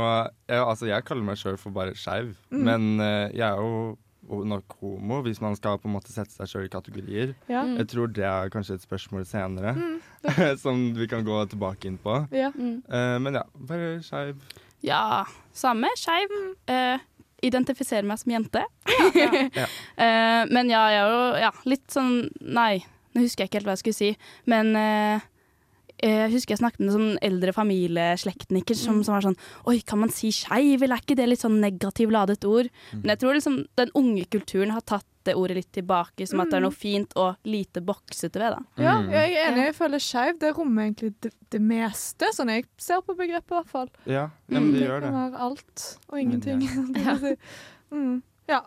jeg, 0.48 0.60
Altså, 0.60 0.86
jeg 0.88 1.04
kaller 1.04 1.22
meg 1.24 1.36
sjøl 1.36 1.58
for 1.58 1.70
bare 1.70 1.92
skeiv, 1.94 2.34
Mm. 2.52 2.62
men 2.64 3.00
eh, 3.00 3.30
jeg 3.32 3.46
er 3.48 3.56
jo 3.56 3.96
nok 4.30 4.76
homo, 4.80 5.22
hvis 5.24 5.40
man 5.42 5.56
skal 5.56 5.78
på 5.78 5.88
en 5.88 5.94
måte 5.96 6.12
sette 6.12 6.30
seg 6.30 6.46
sjøl 6.46 6.64
i 6.66 6.68
kategorier. 6.70 7.34
Ja. 7.48 7.64
Mm. 7.64 7.78
Jeg 7.78 7.88
tror 7.88 8.12
det 8.14 8.22
er 8.24 8.48
kanskje 8.52 8.74
et 8.78 8.84
spørsmål 8.86 9.24
senere, 9.26 9.72
som 10.62 10.94
vi 10.94 11.06
kan 11.10 11.24
gå 11.26 11.38
tilbake 11.50 11.86
inn 11.90 11.98
på. 11.98 12.28
Ja. 12.30 12.50
Mm. 12.54 12.82
Eh, 12.88 13.18
men 13.18 13.34
ja, 13.34 13.42
bare 13.58 13.98
skeiv. 14.06 14.36
Ja, 14.86 15.24
samme, 15.52 15.88
skeiv. 15.98 16.30
Eh, 16.68 16.98
identifiserer 17.42 18.06
meg 18.08 18.18
som 18.22 18.32
jente. 18.36 18.64
Ja. 19.20 19.66
Eh, 19.96 20.42
men 20.52 20.70
ja, 20.70 20.84
jeg 20.92 21.00
er 21.02 21.10
jo 21.10 21.22
ja, 21.42 21.50
litt 21.68 21.90
sånn 21.92 22.28
Nei, 22.40 22.80
nå 23.14 23.24
husker 23.24 23.42
jeg 23.44 23.50
ikke 23.50 23.58
helt 23.60 23.68
hva 23.68 23.74
jeg 23.76 23.82
skulle 23.82 23.98
si. 23.98 24.10
Men 24.50 24.70
eh, 24.78 25.26
jeg 26.00 26.30
husker 26.32 26.54
jeg 26.54 26.60
snakket 26.62 26.80
med 26.80 26.88
en 26.88 26.94
sånn 26.96 27.18
eldre 27.26 27.52
familieslektninger 27.52 28.76
som, 28.78 29.00
Mm. 29.00 29.04
som 29.04 29.14
var 29.16 29.26
sånn 29.26 29.36
Oi, 29.68 29.80
kan 29.84 30.00
man 30.00 30.12
si 30.14 30.30
skeiv, 30.32 30.80
eller 30.82 30.96
er 30.96 31.02
ikke 31.04 31.16
det 31.18 31.26
litt 31.28 31.42
sånn 31.44 31.60
negativt 31.60 32.12
ladet 32.14 32.44
ord? 32.48 32.70
Mm. 32.92 33.02
Men 33.02 33.12
jeg 33.14 33.20
tror 33.24 33.36
liksom 33.36 33.58
den 33.76 33.90
unge 34.00 34.24
kulturen 34.32 34.70
har 34.72 34.80
tatt 34.86 35.06
det 35.24 35.34
ordet 35.36 35.56
litt 35.56 35.72
tilbake, 35.72 36.26
som 36.26 36.40
at 36.40 36.48
det 36.50 36.56
er 36.56 36.60
Mm. 36.60 36.68
noe 36.70 36.76
fint 36.76 37.12
og 37.16 37.36
lite 37.44 37.80
boksete 37.84 38.38
ved 38.40 38.56
det. 38.56 38.62
Ja, 38.84 38.94
Mm. 39.00 39.10
jeg 39.10 39.32
er 39.36 39.50
enig. 39.52 39.64
Jeg 39.66 39.74
føler 39.76 39.98
skeiv 40.00 40.38
det 40.40 40.54
rommer 40.56 40.82
egentlig 40.88 41.14
det, 41.20 41.32
det 41.50 41.60
meste, 41.60 42.32
sånn 42.32 42.48
jeg 42.48 42.64
ser 42.78 43.00
på 43.02 43.14
begrepet 43.16 43.50
i 43.50 43.54
hvert 43.60 43.68
fall. 43.68 43.88
Ja, 44.06 44.30
ja 44.48 44.60
men 44.60 44.72
det 44.72 44.80
det 44.80 44.88
gjør 44.88 45.00
kan 45.00 45.12
det. 45.12 45.32
være 45.32 45.40
alt 45.40 45.98
og 46.08 46.18
ingenting. 46.18 46.60
Det 46.94 47.04
Ja. 47.04 47.36
mm. 47.92 48.22
ja. 48.48 48.60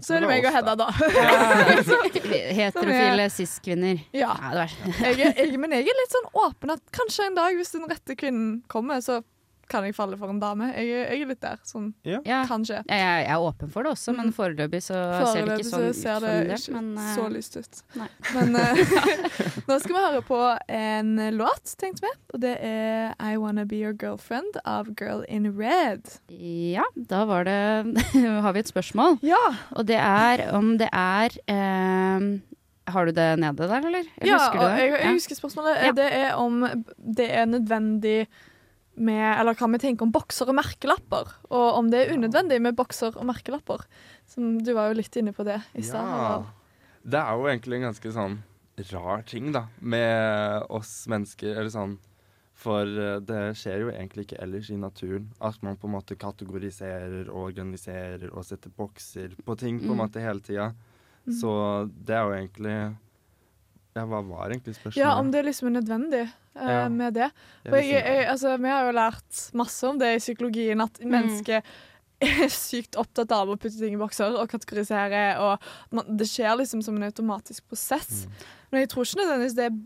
Så 0.00 0.14
er 0.16 0.20
det 0.20 0.28
meg 0.28 0.44
og 0.46 0.52
Hedda, 0.54 0.74
da. 0.76 0.86
Heterofile 2.56 3.26
cis-kvinner. 3.30 4.00
Ja. 4.12 4.32
Ja, 4.54 4.66
Jeg 5.00 5.18
jeg, 5.36 5.58
men 5.60 5.70
jeg 5.76 5.86
er 5.88 5.98
litt 5.98 6.14
sånn 6.14 6.30
åpen 6.40 6.72
at 6.74 6.80
kanskje 6.94 7.26
en 7.28 7.34
dag, 7.38 7.54
hvis 7.58 7.72
den 7.74 7.86
rette 7.90 8.16
kvinnen 8.16 8.62
kommer, 8.70 9.00
så 9.04 9.20
kan 9.70 9.84
jeg 9.86 9.94
falle 9.96 10.18
for 10.18 10.28
en 10.32 10.40
dame. 10.42 10.68
Jeg, 10.74 10.88
er- 10.90 11.12
jeg 11.14 11.22
er 11.24 11.30
litt 11.30 11.40
der. 11.44 11.60
Sånn 11.64 11.92
ja. 12.04 12.18
kanskje. 12.50 12.80
Jeg, 12.88 13.00
jeg 13.00 13.28
er 13.30 13.44
åpen 13.46 13.70
for 13.72 13.86
det 13.86 13.92
også, 13.94 14.14
men 14.16 14.26
Mm. 14.30 14.34
foreløpig 14.36 14.80
så 14.84 14.98
ser 15.32 15.46
det 15.46 15.56
ikke 15.60 15.68
så 15.70 15.76
sånn 15.78 15.88
ut 15.90 15.96
ser 16.00 16.20
det 16.24 16.34
ikke 16.58 16.72
Men 16.76 16.88
uh... 16.98 17.14
så 17.14 17.28
lyst 17.32 17.56
ut. 17.60 17.80
nei. 17.96 18.08
Men 18.34 18.56
uh, 18.58 18.82
nå 19.70 19.78
skal 19.80 19.94
vi 19.96 20.02
høre 20.04 20.22
på 20.26 20.40
en 20.68 21.12
låt, 21.38 21.74
tenkte 21.80 22.04
vi. 22.06 22.12
Og 22.34 22.40
det 22.44 22.56
er 22.66 23.14
I 23.22 23.36
Wanna 23.40 23.64
Be 23.64 23.80
Your 23.80 23.94
Girlfriend 23.94 24.60
av 24.64 24.90
Girl 25.00 25.24
in 25.28 25.48
Red. 25.58 26.06
ja, 26.30 26.84
da 26.94 27.24
var 27.30 27.44
det 27.48 27.58
Har 28.44 28.52
vi 28.52 28.60
et 28.64 28.70
spørsmål. 28.70 29.18
Ja, 29.26 29.40
Og 29.76 29.86
det 29.86 29.98
er 30.02 30.46
om 30.56 30.76
det 30.80 30.88
er 30.92 31.38
um 31.50 32.40
Har 32.90 33.06
du 33.06 33.12
det 33.14 33.38
nede 33.38 33.54
der, 33.70 33.84
eller? 33.86 34.04
eller 34.18 34.26
ja 34.32 34.38
husker 34.40 34.58
du 34.58 34.64
det? 34.66 34.78
jeg, 34.80 34.94
jeg 35.04 35.12
husker 35.14 35.36
spørsmålet. 35.38 35.76
Ja. 35.84 35.90
Det 35.94 36.06
er 36.12 36.32
om 36.34 36.56
det 36.98 37.28
er 37.30 37.44
nødvendig 37.46 38.26
med 38.96 39.38
Eller 39.40 39.54
hva 39.54 39.68
vi 39.72 39.78
tenker 39.78 40.02
om 40.02 40.12
bokser 40.12 40.48
og 40.50 40.54
merkelapper. 40.58 41.30
Og 41.50 41.78
om 41.78 41.90
det 41.90 42.02
er 42.08 42.14
unødvendig 42.16 42.60
med 42.60 42.76
bokser 42.76 43.16
og 43.16 43.24
merkelapper. 43.26 43.86
Som 44.26 44.58
Du 44.62 44.72
var 44.74 44.88
jo 44.90 44.98
litt 44.98 45.16
inne 45.16 45.32
på 45.32 45.44
det 45.44 45.60
i 45.74 45.82
stad. 45.82 46.04
Ja. 46.06 46.42
Det 47.02 47.18
er 47.20 47.32
jo 47.38 47.46
egentlig 47.48 47.76
en 47.80 47.88
ganske 47.92 48.12
sånn 48.12 48.38
rar 48.90 49.22
ting, 49.28 49.52
da, 49.52 49.66
med 49.80 50.62
oss 50.72 51.06
mennesker, 51.08 51.52
eller 51.56 51.68
sånn. 51.72 51.98
For 52.60 52.84
eh, 52.84 53.20
det 53.24 53.56
skjer 53.56 53.80
jo 53.86 53.90
egentlig 53.90 54.26
ikke 54.26 54.40
ellers 54.42 54.70
i 54.70 54.76
naturen. 54.76 55.30
At 55.40 55.62
man 55.62 55.76
på 55.80 55.88
en 55.88 55.94
måte 55.96 56.16
kategoriserer 56.16 57.28
og 57.30 57.50
organiserer 57.54 58.28
og 58.34 58.44
setter 58.44 58.70
bokser 58.76 59.32
på 59.44 59.56
ting 59.56 59.78
på 59.80 59.92
en 59.92 59.96
Mm. 59.96 60.02
måte 60.04 60.20
hele 60.20 60.40
tida. 60.40 60.74
Mm. 61.26 61.32
Så 61.40 61.50
det 62.04 62.14
er 62.16 62.24
jo 62.24 62.36
egentlig 62.36 62.96
Ja, 63.96 64.04
hva 64.06 64.20
var 64.22 64.50
egentlig 64.52 64.76
spørsmålet? 64.76 65.00
Ja, 65.02 65.14
om 65.18 65.30
det 65.34 65.44
liksom 65.48 65.66
er 65.70 65.80
nødvendig 65.80 66.24
uh, 66.28 66.68
Ja. 66.70 66.88
med 66.88 67.14
det. 67.18 67.30
For 67.66 67.76
jeg, 67.82 68.04
jeg, 68.04 68.26
altså, 68.30 68.56
vi 68.62 68.68
har 68.70 68.86
jo 68.86 68.92
lært 68.96 69.40
masse 69.58 69.88
om 69.88 69.98
det 69.98 70.12
i 70.14 70.20
psykologien, 70.22 70.80
at 70.84 71.00
mennesket 71.02 71.64
er 72.20 72.48
sykt 72.52 72.96
opptatt 73.00 73.32
av 73.32 73.48
å 73.50 73.56
putte 73.56 73.78
ting 73.80 73.94
i 73.96 74.00
bokser 74.00 74.36
og 74.38 74.48
kategorisere. 74.52 75.22
Og 75.40 75.70
man, 75.96 76.16
det 76.20 76.28
skjer 76.30 76.58
liksom 76.60 76.82
som 76.86 76.96
en 77.00 77.08
automatisk 77.08 77.66
prosess. 77.72 78.26
Mm. 78.26 78.48
Men 78.70 78.84
jeg 78.84 78.90
tror 78.92 79.08
ikke 79.08 79.22
nødvendigvis 79.22 79.56
det 79.58 79.68
er 79.70 79.78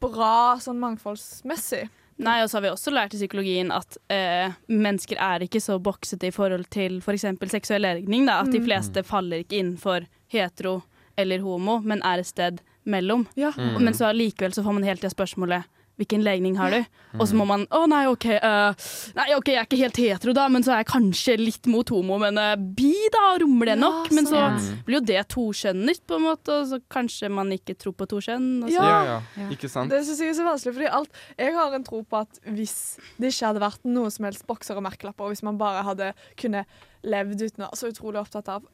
bra 0.00 0.34
sånn 0.62 0.78
mangfoldsmessig. 0.80 1.88
Nei, 2.18 2.40
og 2.42 2.48
så 2.50 2.56
har 2.58 2.64
vi 2.64 2.70
også 2.72 2.90
lært 2.90 3.14
i 3.14 3.18
psykologien 3.20 3.68
at 3.74 3.94
eh, 4.10 4.50
mennesker 4.70 5.20
er 5.22 5.44
ikke 5.46 5.60
så 5.62 5.76
boksete 5.82 6.30
i 6.30 6.34
forhold 6.34 6.66
til 6.74 6.96
f.eks. 6.98 7.26
For 7.38 7.52
seksuell 7.52 7.84
legning. 7.86 8.24
At 8.30 8.48
at 8.48 8.52
de 8.54 8.58
Mm. 8.58 8.66
fleste 8.66 9.04
faller 9.06 9.44
ikke 9.44 9.60
innenfor 9.60 10.06
hetero 10.34 10.80
eller 11.18 11.38
homo, 11.42 11.78
men 11.82 12.02
er 12.02 12.18
et 12.22 12.26
sted 12.26 12.60
mellom. 12.88 13.26
Ja. 13.38 13.52
Mm. 13.56 13.76
Men 13.84 13.94
så 13.96 14.08
allikevel 14.10 14.54
så 14.56 14.64
får 14.66 14.78
man 14.80 14.88
hele 14.88 15.00
tida 15.00 15.12
spørsmålet 15.14 15.68
hvilken 15.98 16.22
legning 16.22 16.54
har 16.54 16.70
du? 16.70 16.84
Og 17.18 17.24
så 17.26 17.34
må 17.34 17.42
man 17.48 17.64
Å, 17.74 17.80
nei, 17.90 18.04
OK. 18.06 18.28
uh, 18.38 18.70
nei, 19.16 19.24
ok, 19.34 19.48
jeg 19.50 19.58
er 19.58 19.66
ikke 19.66 19.78
helt 19.80 19.96
hetero, 19.98 20.34
da, 20.36 20.44
men 20.52 20.62
så 20.62 20.70
er 20.76 20.84
jeg 20.84 20.90
kanskje 20.92 21.34
litt 21.40 21.66
mot 21.66 21.90
homo. 21.90 22.20
Men 22.22 22.38
uh, 22.38 22.52
bi, 22.54 22.92
da, 23.10 23.32
rommer 23.42 23.72
det 23.72 23.74
Ja, 23.74 23.80
nok? 23.82 24.12
men 24.14 24.28
så 24.28 24.36
sant. 24.38 24.62
Mm. 24.62 24.76
blir 24.86 24.98
jo 25.00 25.04
det 25.08 25.24
toskjønnet, 25.34 26.04
på 26.06 26.20
en 26.20 26.22
måte, 26.28 26.54
og 26.54 26.68
så 26.70 26.78
kanskje 26.94 27.32
man 27.34 27.50
ikke 27.56 27.74
tror 27.82 27.96
på 27.98 28.06
toskjønn. 28.14 28.46
kjønn. 28.68 28.76
Ja. 28.76 28.84
Ja, 28.86 29.00
ja, 29.08 29.16
Ja. 29.42 29.48
ikke 29.56 29.72
sant? 29.72 29.90
Det 29.90 30.04
syns 30.06 30.22
jeg 30.22 30.30
er 30.30 30.38
så 30.38 30.46
vanskelig, 30.46 30.76
fordi 30.78 30.92
alt 31.00 31.10
Jeg 31.42 31.54
har 31.58 31.74
en 31.74 31.88
tro 31.90 32.04
på 32.06 32.20
at 32.22 32.38
hvis 32.46 32.76
det 33.18 33.32
ikke 33.34 33.50
hadde 33.50 33.64
vært 33.66 33.90
noe 33.90 34.14
som 34.14 34.28
helst 34.30 34.46
bokser 34.46 34.78
og 34.78 34.86
merkelapper, 34.86 35.26
og 35.26 35.34
hvis 35.34 35.42
man 35.42 35.58
bare 35.58 35.82
hadde 35.82 36.12
kunnet 36.38 36.70
levd 37.04 37.42
uten 37.42 37.64
å 37.64 37.68
være 37.68 37.76
så 37.76 37.88
utrolig 37.92 38.20
opptatt 38.20 38.48
av 38.48 38.64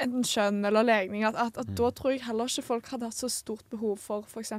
enten 0.00 0.22
kjønn 0.24 0.64
eller 0.66 0.82
legning, 0.84 1.24
at, 1.24 1.34
at, 1.36 1.58
at 1.58 1.74
da 1.76 1.90
tror 1.90 2.12
jeg 2.12 2.22
heller 2.24 2.44
ikke 2.48 2.64
folk 2.64 2.86
hadde 2.86 3.04
hatt 3.10 3.14
så 3.18 3.28
stort 3.28 3.64
behov 3.70 3.98
for 3.98 4.24
f.eks. 4.28 4.52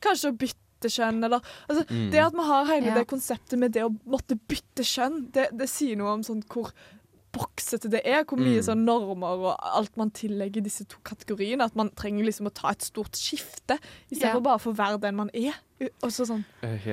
kanskje 0.00 0.30
å 0.32 0.36
bytte 0.38 0.88
kjønn, 0.92 1.24
eller 1.24 1.40
altså, 1.68 1.84
Mm. 1.90 2.10
Det 2.12 2.20
at 2.22 2.32
vi 2.34 2.44
har 2.46 2.64
hele 2.66 2.86
Ja. 2.86 2.94
det 2.94 3.06
konseptet 3.08 3.58
med 3.58 3.72
det 3.72 3.82
å 3.84 3.90
måtte 4.06 4.36
bytte 4.48 4.84
kjønn, 4.84 5.30
det, 5.32 5.48
det 5.52 5.68
sier 5.68 5.96
noe 5.96 6.12
om 6.12 6.22
sånn 6.22 6.42
hvor 6.46 6.70
boksete 7.32 7.90
det 7.92 8.00
er, 8.08 8.22
hvor 8.24 8.38
mye 8.40 8.58
Mm. 8.60 8.64
sånn 8.64 8.84
normer 8.86 9.42
og 9.48 9.56
alt 9.60 9.96
man 9.96 10.10
tillegger 10.10 10.62
disse 10.64 10.84
to 10.88 10.96
kategoriene. 11.04 11.62
At 11.64 11.76
man 11.76 11.90
trenger 11.90 12.24
liksom 12.24 12.46
å 12.48 12.54
ta 12.54 12.70
et 12.70 12.80
stort 12.82 13.12
skifte, 13.12 13.78
istedenfor 14.10 14.24
Ja. 14.24 14.32
for 14.32 14.40
bare 14.40 14.56
å 14.58 14.64
få 14.64 14.74
være 14.76 15.00
den 15.00 15.16
man 15.16 15.30
er. 15.34 15.54
U- 15.80 15.88
Og 16.02 16.10
så 16.10 16.24
sånn. 16.26 16.44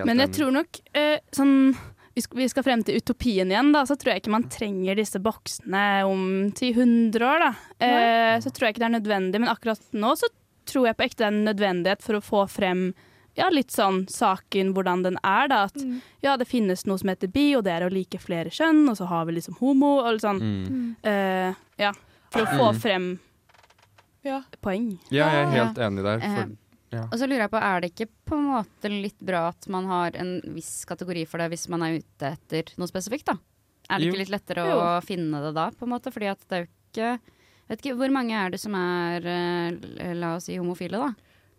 Men 0.06 0.18
jeg 0.20 0.32
tror 0.34 0.52
nok 0.52 0.68
eh, 0.94 1.20
sånn 1.32 1.76
vi 2.16 2.48
skal, 2.48 2.64
frem 2.64 2.84
til 2.88 2.96
utopien 3.02 3.50
igjen, 3.52 3.74
da, 3.76 3.82
så 3.86 3.98
tror 4.00 4.14
jeg 4.14 4.22
ikke 4.24 4.32
man 4.32 4.48
trenger 4.50 4.96
disse 4.96 5.20
boksene 5.20 6.06
om 6.08 6.52
10-100 6.56 7.20
år. 7.28 7.40
Da. 7.44 7.52
Eh, 7.86 8.40
så 8.40 8.52
tror 8.56 8.68
jeg 8.70 8.76
ikke 8.76 8.84
det 8.86 8.88
er 8.90 9.00
nødvendig, 9.00 9.42
men 9.44 9.52
akkurat 9.52 9.82
nå 9.94 10.14
så 10.18 10.30
tror 10.66 10.88
jeg 10.88 10.98
på 10.98 11.04
ekte 11.06 11.18
det 11.22 11.28
er 11.28 11.34
en 11.36 11.46
nødvendighet 11.46 12.02
for 12.02 12.16
å 12.18 12.24
få 12.24 12.46
frem 12.50 12.94
ja, 13.36 13.50
litt 13.52 13.70
sånn 13.76 14.06
saken 14.08 14.72
hvordan 14.74 15.04
den 15.04 15.18
er. 15.28 15.50
Da. 15.52 15.64
At 15.68 15.76
Mm. 15.76 15.98
ja, 16.24 16.38
det 16.40 16.48
finnes 16.48 16.86
noe 16.88 16.98
som 16.98 17.10
heter 17.12 17.28
bi, 17.28 17.50
og 17.58 17.66
det 17.66 17.74
er 17.74 17.84
å 17.84 17.92
like 17.92 18.18
flere 18.18 18.48
kjønn, 18.50 18.88
og 18.90 18.96
så 18.96 19.06
har 19.12 19.26
vi 19.28 19.34
liksom 19.36 19.58
homo, 19.60 19.98
og 20.00 20.14
litt 20.14 20.24
sånn. 20.24 20.40
Mm. 20.40 20.96
Eh, 21.04 21.54
ja, 21.84 21.92
for 22.32 22.46
å 22.46 22.48
få 22.56 22.70
Mm. 22.72 22.80
frem 22.80 23.20
Ja. 24.24 24.42
poeng. 24.64 24.98
Ja, 25.12 25.28
jeg 25.30 25.48
er 25.48 25.52
helt 25.66 25.78
enig 25.78 26.04
der. 26.04 26.18
Eh, 26.24 26.36
For, 26.36 26.50
ja. 26.96 27.04
Og 27.12 27.18
så 27.20 27.28
lurer 27.28 27.46
jeg 27.46 27.52
på, 27.54 27.62
er 27.62 27.82
det 27.84 27.90
ikke 27.94 28.08
på 28.30 28.38
en 28.40 28.48
måte 28.54 28.90
litt 28.92 29.20
bra 29.20 29.48
at 29.52 29.68
man 29.72 29.86
har 29.92 30.16
en 30.22 30.38
viss 30.56 30.86
kategori 30.90 31.26
for 31.30 31.42
det 31.44 31.50
hvis 31.54 31.68
man 31.74 31.84
er 31.86 32.00
ute 32.00 32.32
etter 32.34 32.72
noe 32.80 32.90
spesifikt, 32.92 33.28
da? 33.30 33.38
Er 33.90 34.00
det 34.02 34.08
Jo. 34.08 34.14
ikke 34.14 34.22
litt 34.24 34.34
lettere 34.34 34.64
å 34.66 34.86
finne 35.06 35.42
det 35.44 35.54
da, 35.58 35.68
på 35.76 35.86
en 35.86 35.92
måte? 35.94 36.10
Fordi 36.14 36.32
at 36.32 36.42
det 36.50 36.58
er 36.58 36.66
jo 36.66 36.72
ikke 36.96 37.34
Vet 37.66 37.80
ikke, 37.82 37.96
Hvor 37.98 38.12
mange 38.14 38.36
er 38.38 38.52
det 38.54 38.60
som 38.62 38.76
er, 38.78 39.24
eh, 39.26 40.12
la 40.14 40.36
oss 40.36 40.46
si, 40.46 40.54
homofile, 40.62 41.00
da? 41.02 41.08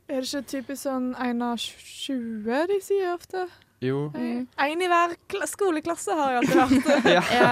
Er 0.09 0.21
det 0.23 0.29
ikke 0.29 0.47
typisk 0.53 0.85
sånn 0.87 1.09
én 1.19 1.43
av 1.43 1.57
20 1.59 2.67
de 2.71 2.77
sier 2.81 3.11
ofte? 3.13 3.49
Jo. 3.85 4.11
Mm. 4.15 4.47
En 4.59 4.83
i 4.83 4.87
hver 4.89 5.13
kla- 5.29 5.47
skoleklasse 5.47 6.15
har 6.17 6.31
jeg 6.33 6.39
alltid 6.41 6.85
hørt. 6.87 7.05
Ja. 7.17 7.23
Ja, 7.31 7.51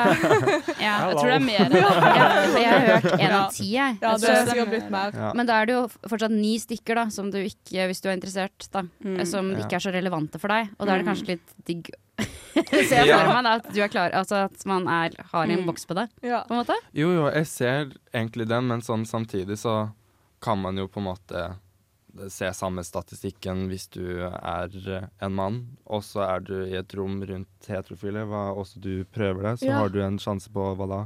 ja, 0.81 0.95
Jeg 1.11 1.16
tror 1.19 1.28
det 1.28 1.35
er 1.35 1.45
mer. 1.45 1.59
Jeg, 1.59 2.62
jeg 2.62 2.71
har 2.71 2.87
hørt 2.88 3.09
én 3.21 3.35
av 3.37 3.50
ti, 3.52 3.66
jeg. 3.75 3.99
Ja, 4.00 4.14
Jeg 4.14 4.21
det 4.23 4.31
er 4.33 4.47
sikkert 4.49 4.71
blitt 4.73 4.88
mer. 4.95 5.19
Men 5.37 5.47
da 5.50 5.59
er 5.61 5.66
det 5.69 5.75
jo 5.76 5.83
fortsatt 6.09 6.33
ni 6.33 6.54
stykker, 6.62 6.95
da, 6.97 7.04
som 7.12 7.28
du 7.31 7.38
ikke, 7.43 7.85
hvis 7.90 8.00
du 8.00 8.09
er 8.09 8.16
interessert, 8.16 8.69
da, 8.73 8.83
Mm. 9.04 9.21
som 9.28 9.50
Ja. 9.52 9.59
ikke 9.66 9.76
er 9.76 9.85
så 9.85 9.93
relevante 9.93 10.40
for 10.40 10.49
deg. 10.49 10.71
Og 10.78 10.87
da 10.87 10.95
er 10.95 11.02
det 11.02 11.07
Mm. 11.07 11.12
kanskje 11.12 11.28
litt 11.35 11.54
digg 11.69 11.90
Ser 12.88 13.04
jeg 13.04 13.19
for 13.19 13.35
meg 13.35 13.45
da, 13.45 13.52
at 13.59 13.69
du 13.75 13.81
er 13.83 13.88
klar, 13.90 14.11
altså 14.14 14.45
at 14.47 14.64
man 14.66 14.87
er, 14.88 15.11
har 15.33 15.45
en 15.45 15.59
Mm. 15.61 15.66
boks 15.66 15.85
på 15.87 15.95
det, 15.95 16.09
Ja. 16.23 16.45
på 16.49 16.54
en 16.54 16.64
måte. 16.64 16.75
Jo, 16.95 17.11
jo, 17.11 17.26
jeg 17.31 17.47
ser 17.47 17.90
egentlig 18.14 18.49
den, 18.49 18.66
men 18.69 18.81
sånn 18.81 19.04
samtidig 19.04 19.59
så 19.59 19.93
kan 20.40 20.59
man 20.62 20.76
jo 20.76 20.87
på 20.88 20.99
en 21.02 21.09
måte 21.11 21.57
se 22.28 22.47
samme 22.54 22.85
statistikken 22.85 23.66
hvis 23.68 23.88
du 23.90 24.04
er 24.23 24.68
eh, 24.97 25.09
en 25.21 25.35
mann, 25.35 25.76
og 25.87 26.02
så 26.02 26.23
er 26.37 26.40
du 26.40 26.54
i 26.64 26.76
et 26.78 26.94
rom 26.94 27.21
rundt 27.23 27.66
heterofile, 27.68 28.25
hva 28.26 28.54
også 28.54 28.80
du 28.80 29.04
prøver 29.04 29.42
det, 29.42 29.59
så 29.61 29.66
Ja. 29.66 29.78
har 29.78 29.88
du 29.88 30.00
en 30.02 30.18
sjanse 30.18 30.49
på 30.52 30.75
hva 30.76 30.87
da? 30.88 31.00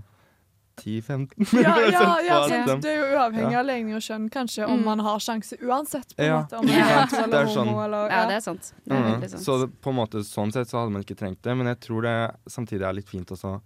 10-15 0.78 1.32
Ja, 1.62 1.72
ja, 1.90 2.20
ja, 2.28 2.48
dem- 2.66 2.80
Det 2.80 2.90
er 2.92 2.98
jo 3.00 3.16
uavhengig 3.16 3.52
Ja. 3.52 3.60
av 3.60 3.66
legning 3.66 3.94
og 3.96 4.00
kjønn, 4.04 4.28
kanskje, 4.30 4.64
om 4.68 4.78
Mm. 4.78 4.84
man 4.84 4.98
har 5.00 5.18
sjanse 5.18 5.56
uansett. 5.60 6.14
på 6.14 6.22
en 6.22 6.26
Ja. 6.26 6.42
måte, 6.42 6.58
Om 6.58 6.66
man 6.66 6.74
Ja. 6.76 7.02
er 7.02 7.06
Det 7.06 7.18
eller 7.24 7.40
er 7.42 7.46
sånn- 7.46 7.66
homo 7.68 7.80
eller 7.84 8.08
Ja, 8.10 8.26
det 8.26 8.36
er 8.36 8.40
sant. 8.40 8.72
Det 8.86 8.92
er 8.92 9.02
mm. 9.18 9.28
sant. 9.28 9.42
Så 9.42 9.66
på 9.82 9.90
en 9.90 9.96
måte 9.96 10.22
sånn 10.22 10.52
sett 10.52 10.68
så 10.68 10.78
hadde 10.78 10.92
man 10.92 11.02
ikke 11.02 11.16
trengt 11.16 11.42
det, 11.42 11.56
men 11.56 11.66
jeg 11.66 11.80
tror 11.80 12.02
det 12.02 12.36
samtidig 12.48 12.82
er 12.82 12.92
litt 12.92 13.08
fint 13.08 13.26
også 13.26 13.56
å 13.56 13.62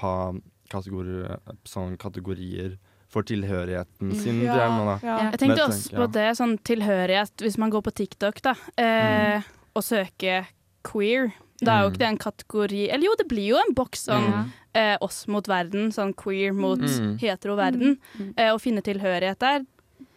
ha 0.00 0.32
kategorier, 0.68 1.38
sånn 1.64 1.96
kategorier 1.96 2.76
for 3.08 3.22
tilhørigheten 3.22 4.14
sin. 4.20 4.42
Ja, 4.44 4.54
ja. 5.02 5.30
Jeg 5.30 5.38
tenkte 5.40 5.64
også 5.64 5.94
på 5.96 6.06
det, 6.12 6.26
sånn 6.36 6.58
tilhørighet, 6.62 7.32
hvis 7.40 7.56
man 7.58 7.70
går 7.72 7.82
på 7.82 7.94
TikTok 7.94 8.42
da, 8.42 8.54
eh, 8.76 9.42
og 9.74 9.82
søker 9.82 10.46
queer. 10.84 11.32
Da 11.60 11.72
er 11.78 11.82
jo 11.82 11.88
Mm. 11.88 11.92
ikke 11.92 11.98
det 11.98 12.08
en 12.08 12.18
kategori 12.18 12.82
Eller 12.92 13.04
jo, 13.04 13.14
det 13.18 13.26
blir 13.28 13.48
jo 13.48 13.56
en 13.56 13.74
boks 13.74 14.04
sånn 14.06 14.28
mm. 14.32 14.52
eh, 14.74 14.96
oss 15.00 15.26
mot 15.26 15.44
verden, 15.48 15.88
sånn 15.90 16.14
queer 16.14 16.52
mot 16.54 16.78
Mm. 16.78 17.18
Mm. 18.18 18.34
Eh, 18.36 18.50
å 18.54 18.60
finne 18.60 18.80
tilhørighet 18.80 19.38
der, 19.40 19.64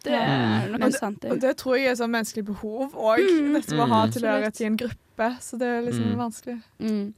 det 0.04 0.12
er 0.12 0.68
Mm. 0.68 0.70
nok 0.72 0.82
Og 0.84 0.92
sant. 0.92 1.24
Og 1.24 1.30
Det. 1.30 1.40
det 1.40 1.56
tror 1.56 1.76
jeg 1.78 1.86
er 1.90 1.94
sånn 1.96 2.10
menneskelig 2.12 2.44
behov 2.44 2.92
òg, 2.94 3.18
Mm. 3.18 3.54
dette 3.54 3.70
med 3.74 3.80
å 3.80 3.88
ha 3.88 4.06
Mm. 4.06 4.12
tilhørighet 4.12 4.60
i 4.60 4.64
en 4.66 4.76
gruppe. 4.76 5.40
Så 5.40 5.58
det 5.58 5.66
er 5.66 5.82
liksom 5.82 6.12
Mm. 6.14 6.16
vanskelig. 6.16 6.62
Mm. 6.80 7.14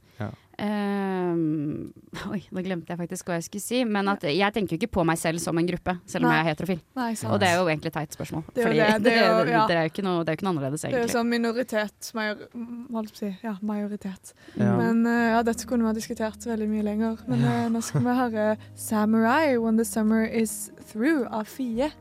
Ehm, 0.57 1.91
oi, 2.31 2.39
nå 2.55 2.63
glemte 2.63 2.93
jeg 2.93 2.99
faktisk 2.99 3.27
hva 3.27 3.37
jeg 3.39 3.45
skulle 3.49 3.63
si. 3.63 3.81
Men 3.87 4.07
at 4.11 4.23
jeg 4.29 4.55
tenker 4.55 4.75
jo 4.75 4.79
ikke 4.81 4.93
på 4.97 5.05
meg 5.07 5.19
selv 5.19 5.41
som 5.43 5.57
en 5.59 5.67
gruppe, 5.67 5.97
selv 6.09 6.25
om 6.25 6.31
Nei. 6.31 6.37
jeg 6.37 6.45
er 6.45 6.49
heterofil. 6.51 6.81
Nei. 6.95 7.09
Og 7.27 7.39
det 7.41 7.49
er 7.49 7.57
jo 7.59 7.65
egentlig 7.67 7.91
et 7.91 7.97
teit 7.99 8.15
spørsmål. 8.15 8.45
Det 8.53 8.63
er 8.63 8.69
jo 8.69 8.77
det, 8.79 9.03
det 9.03 9.13
er 9.15 9.25
jo- 9.25 9.51
ja. 9.55 9.65
det 9.67 9.75
er 9.75 9.81
jo 9.83 9.91
ikke 9.93 10.05
noe, 10.07 10.23
det 10.23 10.33
er 10.33 10.39
ikke 10.39 10.47
noe 10.47 10.53
annerledes, 10.55 10.85
Det 10.85 10.93
er 10.93 11.05
jo 11.07 11.13
sånn 11.15 11.31
minoritet 11.31 12.11
major, 12.15 12.47
hva 12.55 13.01
holdt 13.01 13.11
jeg 13.13 13.19
si? 13.21 13.31
Ja, 13.47 13.55
majoritet. 13.61 14.33
Ja. 14.55 14.71
Men 14.79 15.03
eh, 15.05 15.27
ja, 15.35 15.43
dette 15.43 15.67
kunne 15.67 15.85
vi 15.85 15.91
ha 15.91 15.97
diskutert 15.97 16.47
veldig 16.47 16.69
mye 16.71 16.87
lenger. 16.87 17.21
Men 17.27 17.43
eh, 17.43 17.67
nå 17.73 17.83
skal 17.83 18.05
vi 18.05 18.15
høre 18.21 18.47
'Samurai 18.75 19.57
When 19.59 19.77
The 19.77 19.85
Summer 19.85 20.25
Is 20.25 20.71
Through' 20.91 21.27
av 21.31 21.45
Fie. 21.51 21.91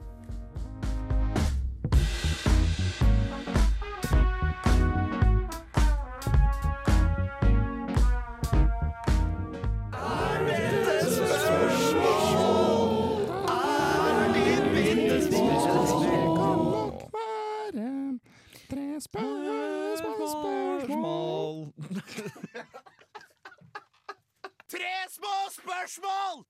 Tre 24.84 25.06
små 25.08 25.36
spørsmål! 25.48 26.42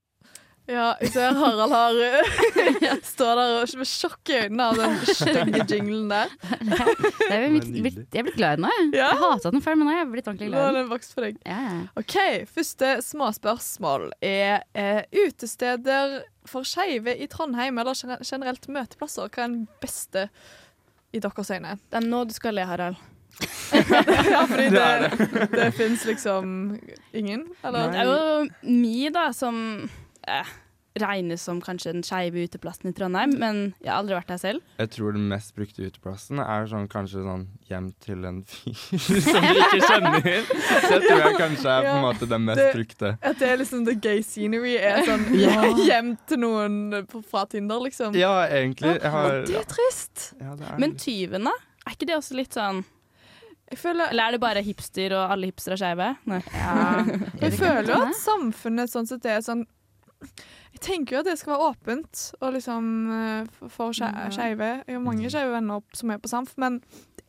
Ja, 0.67 0.95
jeg 1.05 1.11
ser 1.13 1.37
Harald 1.37 1.71
har 1.71 1.99
eh, 2.03 2.95
står 3.13 3.37
der 3.39 3.53
og 3.61 3.75
med 3.79 3.87
sjokk 3.87 4.33
i 4.33 4.39
øynene 4.47 4.67
av 4.73 4.81
den 4.81 4.97
stygge 5.07 5.67
jinglen 5.71 6.09
der. 6.11 6.33
Er 7.29 7.45
jeg 7.45 7.61
er 7.61 7.85
blitt 8.25 8.39
glad 8.39 8.57
i 8.57 8.59
den 8.59 8.65
nå, 8.65 8.73
jeg. 8.73 8.89
Ja. 8.97 9.11
Jeg 9.13 9.21
hata 9.21 9.53
den 9.55 9.63
før, 9.63 9.79
men 9.79 9.87
nå 9.87 9.95
er 9.95 10.01
jeg 10.01 10.11
blitt 10.17 10.33
ordentlig 10.33 10.49
Nå 10.49 10.57
glad 10.57 10.65
i 10.65 10.73
den. 10.73 10.81
den 10.81 10.91
vokst 10.97 11.15
for 11.15 11.29
deg. 11.29 11.39
Ja, 11.47 11.61
ja. 11.69 11.79
OK, 12.01 12.17
første 12.57 12.93
småspørsmål 13.07 14.11
er 14.25 14.65
eh, 14.73 15.03
utesteder 15.21 16.23
for 16.49 16.67
skeive 16.67 17.15
i 17.15 17.29
Trondheim, 17.31 17.79
eller 17.85 18.03
generelt 18.25 18.67
møteplasser. 18.67 19.29
Hva 19.31 19.45
er 19.47 19.53
den 19.53 19.67
beste 19.85 20.27
i 21.15 21.23
deres 21.23 21.55
øyne? 21.55 21.77
Det 21.87 22.01
er 22.01 22.09
nå 22.09 22.25
du 22.27 22.35
skal 22.35 22.59
le, 22.59 22.67
Harald. 22.73 22.99
Ja, 23.75 24.45
fordi 24.47 24.69
det, 24.77 25.49
det 25.55 25.71
fins 25.81 26.05
liksom 26.09 26.79
ingen? 27.13 27.47
Eller? 27.65 27.89
Det 27.91 28.03
er 28.05 28.13
jo 28.13 28.71
mi, 28.71 29.09
da, 29.15 29.31
som 29.35 29.57
eh, 30.29 30.53
regnes 31.01 31.43
som 31.43 31.59
kanskje 31.59 31.91
den 31.91 32.05
skeive 32.07 32.45
uteplassen 32.47 32.87
i 32.87 32.95
Trondheim, 32.95 33.33
men 33.41 33.57
jeg 33.83 33.91
har 33.91 33.97
aldri 33.99 34.15
vært 34.15 34.29
der 34.31 34.39
selv. 34.39 34.63
Jeg 34.79 34.93
tror 34.95 35.17
den 35.17 35.25
mest 35.33 35.51
brukte 35.57 35.83
uteplassen 35.89 36.39
er 36.39 36.69
sånn, 36.71 36.87
kanskje 36.93 37.25
sånn 37.25 37.49
hjem 37.67 37.89
til 38.05 38.23
en 38.31 38.39
fyr 38.47 38.79
som 39.27 39.43
vi 39.43 39.57
ikke 39.59 39.81
kjenner. 39.89 40.23
Det 40.23 41.01
tror 41.09 41.25
jeg 41.25 41.35
kanskje 41.41 41.75
er 41.75 41.89
på 41.89 41.97
en 41.97 42.05
måte 42.07 42.31
den 42.31 42.47
mest 42.47 42.63
det- 42.63 42.71
brukte. 42.79 43.13
At 43.27 43.43
det 43.43 43.51
er 43.51 43.59
liksom 43.65 43.83
the 43.91 43.97
gay 44.07 44.23
scenery 44.23 44.77
er 44.79 45.03
sånn 45.09 45.27
hjem 45.35 46.15
til 46.31 46.45
noen 46.47 46.79
på- 47.11 47.25
fra 47.27 47.43
Tinder, 47.51 47.83
liksom. 47.89 48.15
Ja, 48.15 48.37
egentlig. 48.47 48.95
Jeg 49.03 49.11
har, 49.19 49.41
ja, 49.43 49.45
det 49.51 49.59
er 49.65 49.71
trist. 49.75 50.29
ja, 50.39 50.55
det 50.63 50.71
er 50.71 50.79
Men 50.87 50.95
tyven, 50.95 51.51
da? 51.51 51.59
Er 51.89 51.99
ikke 51.99 52.07
det 52.09 52.15
også 52.23 52.39
litt 52.39 52.55
sånn 52.55 52.79
Jeg 52.85 52.94
føler, 53.81 54.11
Eller 54.13 54.27
er 54.29 54.33
det 54.37 54.41
bare 54.43 54.63
hipster, 54.63 55.13
og 55.17 55.33
alle 55.35 55.49
hipstere 55.51 55.75
er 55.75 55.81
skeive? 55.81 56.09
Ja, 56.55 57.05
jeg 57.41 57.53
føler 57.57 57.89
jo 57.91 58.01
at 58.11 58.19
samfunnet 58.21 58.93
sånn 58.93 59.09
sett 59.09 59.25
er 59.27 59.41
sånn 59.45 59.65
Jeg 60.75 60.81
tenker 60.85 61.17
jo 61.17 61.23
at 61.25 61.29
det 61.31 61.39
skal 61.41 61.55
være 61.57 61.71
åpent 61.73 62.23
og 62.41 62.53
liksom 62.57 62.87
eh, 63.15 63.69
for- 63.73 63.93
skeive. 63.95 64.71
Jeg 64.87 64.97
har 64.97 65.03
mange 65.05 65.31
skeive 65.33 65.53
venner 65.55 65.83
som 65.97 66.11
er 66.15 66.19
på 66.23 66.29
Samf, 66.33 66.55
men 66.61 66.81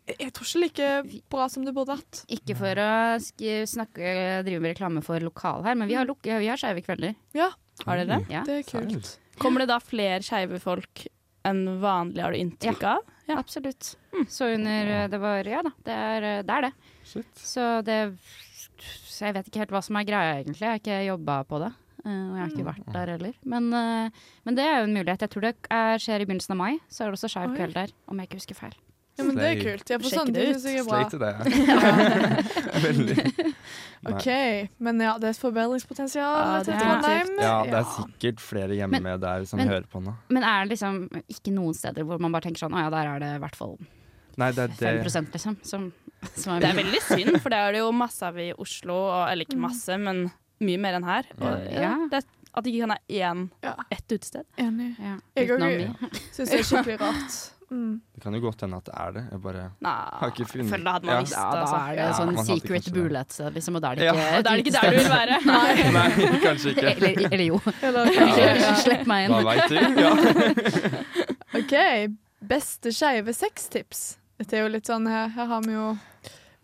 jeg 0.05 0.31
tror 0.37 0.45
ikke 0.45 0.61
like 0.61 1.21
bra 1.33 1.47
som 1.49 1.63
det 1.65 1.73
burde 1.73 1.95
vært. 1.95 2.23
Ikke 2.29 2.53
for 2.57 2.77
å 2.77 3.17
snakke, 3.19 4.43
drive 4.45 4.61
med 4.61 4.75
reklame 4.75 5.01
for 5.05 5.19
lokal 5.23 5.63
her, 5.65 5.73
men 5.75 5.87
vi 5.89 5.95
har, 5.97 6.05
luk- 6.05 6.25
vi 6.25 6.47
har 6.51 6.59
skeive 6.61 6.83
kvelder. 6.85 7.15
Ja, 7.33 7.49
Har 7.85 7.97
dere 7.99 8.19
det? 8.19 8.31
Ja, 8.31 8.43
det 8.47 8.59
er 8.61 8.67
kult. 8.69 9.15
Kommer 9.41 9.63
det 9.65 9.67
da 9.73 9.79
flere 9.83 10.21
skeive 10.23 10.59
folk 10.63 11.07
enn 11.45 11.61
vanlig, 11.83 12.21
har 12.23 12.33
du 12.35 12.39
inntrykk 12.41 12.83
av? 12.95 13.11
Ja. 13.27 13.37
absolutt. 13.41 13.95
Så 14.29 14.51
under 14.53 14.91
eh, 14.95 15.07
Det 15.09 15.17
var 15.17 15.47
Ja 15.49 15.63
da, 15.65 15.71
det 15.87 15.93
er 15.93 16.27
eh, 16.29 16.41
det. 16.45 16.53
Er 16.59 16.67
det. 16.67 16.73
Shit. 17.09 17.31
Så 17.41 17.63
det 17.87 17.97
Så 18.77 19.25
jeg 19.25 19.33
vet 19.37 19.47
ikke 19.49 19.63
helt 19.63 19.73
hva 19.73 19.81
som 19.85 19.97
er 19.97 20.05
greia, 20.07 20.35
egentlig. 20.41 20.61
Jeg 20.61 20.69
har 20.73 20.81
ikke 20.83 20.99
jobba 21.07 21.39
på 21.49 21.59
det. 21.63 21.71
eh, 22.05 22.09
og 22.11 22.35
jeg 22.35 22.43
har 22.43 22.51
ikke 22.53 22.67
vært 22.69 22.89
der 22.93 23.13
heller. 23.15 23.33
Men, 23.43 23.69
men 23.71 24.57
det 24.57 24.65
er 24.65 24.77
jo 24.81 24.89
en 24.89 24.97
mulighet. 24.97 25.21
Jeg 25.25 25.33
tror 25.33 25.47
det 25.47 25.53
er, 25.71 25.97
skjer 26.03 26.21
i 26.21 26.27
begynnelsen 26.29 26.53
av 26.57 26.61
mai. 26.61 26.73
Så 26.89 27.03
er 27.03 27.09
det 27.09 27.17
også 27.19 27.31
skeiv 27.33 27.55
kveld 27.57 27.73
der, 27.79 27.95
om 28.11 28.19
jeg 28.21 28.29
ikke 28.29 28.41
husker 28.43 28.59
feil. 28.59 28.75
Ja, 29.17 29.23
men 29.23 29.35
det 29.39 29.45
er 29.47 29.59
kult. 29.63 29.89
Ja, 29.89 29.97
for 29.97 30.09
Sjekk 30.09 30.19
sånne 30.19 30.33
det 30.35 30.45
ut. 30.49 30.63
jeg 30.65 30.79
er 30.79 30.83
bra. 30.83 30.97
Slay 30.99 31.09
til 31.09 31.19
det. 31.23 31.33
Veldig. 32.85 33.17
Nei. 34.05 34.11
OK, 34.11 34.27
men 34.85 34.99
ja, 35.01 35.13
det 35.17 35.29
er 35.29 35.33
et 35.33 35.39
forbedringspotensial 35.41 36.35
Ja, 36.35 36.57
til 36.61 36.73
det 36.73 36.75
er 36.75 36.83
Trondheim. 36.83 37.31
Ja, 37.41 37.53
det 37.65 37.77
er 37.79 37.87
sikkert 37.95 38.43
flere 38.43 38.75
hjemme 38.77 38.99
Men- 39.01 39.19
der 39.23 39.45
som 39.49 39.57
men- 39.61 39.71
hører 39.71 39.87
på 39.89 40.01
nå. 40.03 40.13
Men 40.29 40.43
er 40.43 40.65
det 40.67 40.75
liksom 40.75 40.99
ikke 41.31 41.53
noen 41.55 41.73
steder 41.73 42.03
hvor 42.05 42.19
man 42.21 42.31
bare 42.35 42.45
tenker 42.45 42.65
sånn 42.65 42.75
Å 42.75 42.83
ja, 42.85 42.89
der 42.93 43.07
er 43.15 43.19
det 43.23 43.31
i 43.37 43.41
hvert 43.41 43.55
fall 43.57 43.77
Nei, 44.37 44.51
det 44.51 44.65
er 44.67 44.75
5 44.75 44.77
det. 44.99 45.33
liksom. 45.33 45.57
Som, 45.63 45.93
som 46.35 46.53
er 46.57 46.59
Det 46.59 46.69
er 46.73 46.79
veldig 46.83 47.01
synd, 47.07 47.37
for 47.41 47.49
det 47.55 47.57
er 47.63 47.71
det 47.71 47.79
jo 47.79 47.91
masse 47.95 48.21
av 48.27 48.35
i 48.37 48.49
Oslo, 48.59 48.97
og, 49.07 49.29
eller 49.31 49.45
ikke 49.47 49.57
masse, 49.63 49.95
men 49.97 50.25
mye 50.59 50.77
mer 50.83 50.97
enn 50.99 51.05
her. 51.07 51.23
Og, 51.39 51.71
Ja. 51.71 51.81
ja, 51.85 51.93
det, 52.11 52.19
at 52.53 52.63
det 52.65 52.73
ikke 52.73 52.81
kan 52.83 52.89
ha 52.91 52.97
én, 53.07 53.45
Ja. 53.63 53.73
ett 53.89 54.11
utested. 54.11 54.43
Enig. 54.59 54.97
ja, 54.99 55.15
Jeg 55.37 55.47
utenom 55.49 55.69
òg 55.71 55.77
vi. 55.79 56.19
syns 56.35 56.49
det 56.51 56.59
er 56.59 56.67
skikkelig 56.67 56.99
rart. 56.99 57.37
Mm. 57.71 58.01
Det 58.13 58.21
kan 58.21 58.33
jo 58.37 58.39
godt 58.43 58.61
hende 58.61 58.77
at 58.77 58.85
det 58.85 58.93
er 59.01 59.11
det. 59.15 59.23
Jeg 59.31 59.41
bare 59.41 59.63
Nei, 59.81 59.93
Har 60.19 60.29
ikke 60.31 60.45
funnet- 60.51 60.69
føler 60.69 60.83
det 60.85 60.93
hadde 60.93 61.05
man 61.05 61.15
Ja. 61.15 61.21
visst 61.21 61.33
Ja, 61.33 61.45
det. 61.45 61.55
da 61.55 61.61
Altså. 61.61 61.75
er 61.75 61.89
det 61.89 61.97
Ja, 61.97 62.11
sånn 62.13 62.45
secret 62.45 62.93
bullet, 62.93 63.37
det. 63.37 63.53
liksom, 63.55 63.75
og 63.75 63.81
da 63.81 63.87
er 63.91 63.95
det 63.95 64.03
ikke 64.05 64.15
ja. 64.15 64.41
da 64.41 64.49
er 64.49 64.55
det 64.55 64.65
ikke 64.65 64.75
der 64.75 64.91
du 64.91 64.97
vil 64.97 65.11
være. 65.15 65.35
Nei, 65.55 66.39
kanskje 66.45 66.69
ikke. 66.75 66.87
Eller, 66.95 67.33
eller 67.33 67.45
jo. 67.45 67.61
Eller 67.81 68.05
Ikke 68.05 68.75
Slipp 68.83 69.07
meg 69.07 69.29
Hva 69.29 69.41
veit 69.43 69.69
du? 69.69 69.75
Ja. 70.01 70.11
OK. 71.59 71.75
Beste 72.45 72.91
skeive 72.93 73.33
sextips. 73.33 74.17
Dette 74.37 74.53
er 74.59 74.65
jo 74.65 74.69
litt 74.73 74.85
sånn 74.85 75.07
Her, 75.09 75.29
her 75.33 75.45
har 75.49 75.61
vi 75.65 75.73
jo 75.73 75.87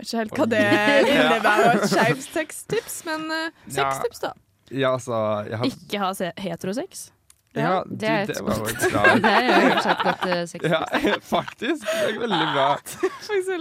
vet 0.01 0.07
ikke 0.07 0.17
helt 0.17 0.31
hva 0.37 0.45
det 0.49 0.61
innebærer, 1.07 1.75
et 1.77 1.89
skeivt 1.91 2.23
sextips, 2.33 2.95
men 3.05 3.25
uh, 3.29 3.49
sextips, 3.69 4.19
da. 4.23 4.31
ja, 4.73 4.93
altså 4.97 5.13
jeg 5.47 5.57
har, 5.61 5.65
Ikke 5.69 5.99
ha 6.01 6.31
heterosex. 6.41 7.11
Ja, 7.53 7.81
det 7.83 7.97
du, 7.99 8.05
er 8.07 8.21
et 8.23 8.29
det 8.31 8.43
var 8.47 8.59
jo 8.61 8.67
bra. 8.91 9.01
Det 9.23 9.31
er 9.31 9.47
jo 9.49 9.63
fortsatt 9.65 9.91
et 9.91 10.05
godt 10.05 10.21
uh, 10.23 10.43
sexy. 10.47 10.69
Ja, 10.71 10.79
faktisk. 11.33 11.83
Det 11.83 12.05
er 12.07 12.19
veldig 12.21 12.47
bra. 12.53 12.67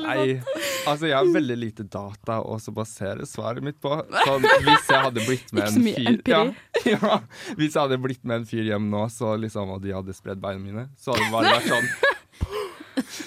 Nei, 0.05 0.27
altså 0.87 1.11
jeg 1.11 1.17
har 1.17 1.33
veldig 1.35 1.57
lite 1.59 1.87
data 1.91 2.39
å 2.45 2.59
basere 2.77 3.27
svaret 3.27 3.67
mitt 3.67 3.81
på. 3.83 3.97
Sånn, 4.23 4.47
hvis 4.67 4.93
jeg 4.93 5.05
hadde 5.09 5.27
blitt 5.27 5.53
med 5.57 5.67
en 5.67 5.91
fyr 5.91 6.23
ja, 6.31 6.41
ja, 6.87 7.19
Hvis 7.59 7.75
jeg 7.75 7.81
hadde 7.81 7.99
blitt 8.03 8.23
med 8.23 8.43
en 8.43 8.49
fyr 8.49 8.71
hjem 8.71 8.89
nå, 8.93 9.05
så 9.11 9.35
liksom, 9.41 9.75
og 9.75 9.83
de 9.83 9.95
hadde 9.97 10.15
spredd 10.15 10.43
beina 10.43 10.63
mine, 10.63 10.87
så 11.01 11.15
hadde 11.15 11.27
det 11.27 11.35
bare 11.35 11.55
vært 11.59 11.71
sånn 11.75 12.10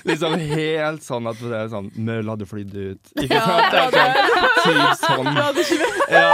Liksom 0.04 0.34
helt 0.40 1.04
sånn 1.06 1.28
at 1.32 1.40
det 1.40 1.54
er 1.56 1.70
sånn 1.72 1.86
Møll 2.04 2.28
hadde 2.28 2.46
flydd 2.50 2.74
ut. 2.76 3.12
Ikke 3.24 3.38
Ja, 3.38 3.44
sant? 3.46 3.72
Det 3.72 3.80
er 3.80 3.92
det- 3.92 4.14
sånn 4.64 4.78
typ 4.78 4.98
sånn. 5.00 5.24
Du 5.24 5.42
hadde 5.42 5.64
ikke, 5.64 5.88
Ja. 6.12 6.32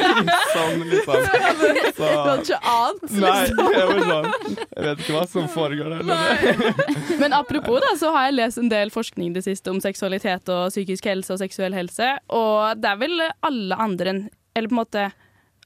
Typ 0.00 0.30
sånn, 0.54 0.84
liksom. 0.88 1.20
du 1.20 2.04
hadde 2.06 2.36
ikke 2.40 2.60
ant, 2.72 3.04
Nei, 3.10 3.34
liksom. 3.42 3.72
jeg 3.72 3.86
var 3.90 4.00
sånn 4.10 4.28
Jeg 4.56 4.84
vet 4.86 5.02
ikke 5.04 5.14
hva 5.18 5.24
som 5.28 5.48
foregår 5.52 5.88
der. 5.94 7.18
Men 7.20 7.32
apropos, 7.36 7.80
da, 7.84 7.94
så 8.00 8.12
har 8.14 8.28
jeg 8.30 8.38
lest 8.38 8.58
en 8.62 8.68
del 8.72 8.90
forskning 8.94 9.34
det 9.36 9.44
siste 9.46 9.70
om 9.72 9.80
seksualitet 9.84 10.48
og 10.52 10.70
psykisk 10.72 11.04
helse 11.10 11.34
og 11.36 11.40
seksuell 11.42 11.74
helse, 11.76 12.14
og 12.30 12.80
det 12.80 12.90
er 12.94 12.96
vel 13.00 13.20
alle 13.46 13.76
andre 13.80 14.14
enn 14.14 14.22
Eller 14.56 14.66
på 14.68 14.74
en 14.74 14.80
måte 14.82 15.02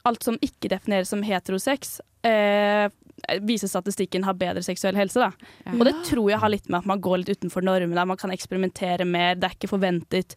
alt 0.05 0.21
som 0.23 0.35
ikke 0.45 0.69
defineres 0.69 1.09
som 1.09 1.23
heterosex, 1.25 1.95
eh, 2.23 2.85
viser 3.41 3.67
statistikken 3.71 4.23
har 4.27 4.33
bedre 4.37 4.61
seksuell 4.63 4.95
helse, 4.95 5.19
da. 5.19 5.31
Ja. 5.65 5.71
Og 5.79 5.85
det 5.87 5.95
tror 6.09 6.29
jeg 6.29 6.39
har 6.39 6.49
litt 6.49 6.67
med 6.69 6.79
at 6.83 6.85
man 6.85 7.01
går 7.01 7.23
litt 7.23 7.37
utenfor 7.37 7.63
normene, 7.65 8.05
man 8.07 8.17
kan 8.17 8.31
eksperimentere 8.35 9.05
mer, 9.07 9.35
det 9.35 9.43
er 9.49 9.55
ikke 9.57 9.71
forventet. 9.71 10.35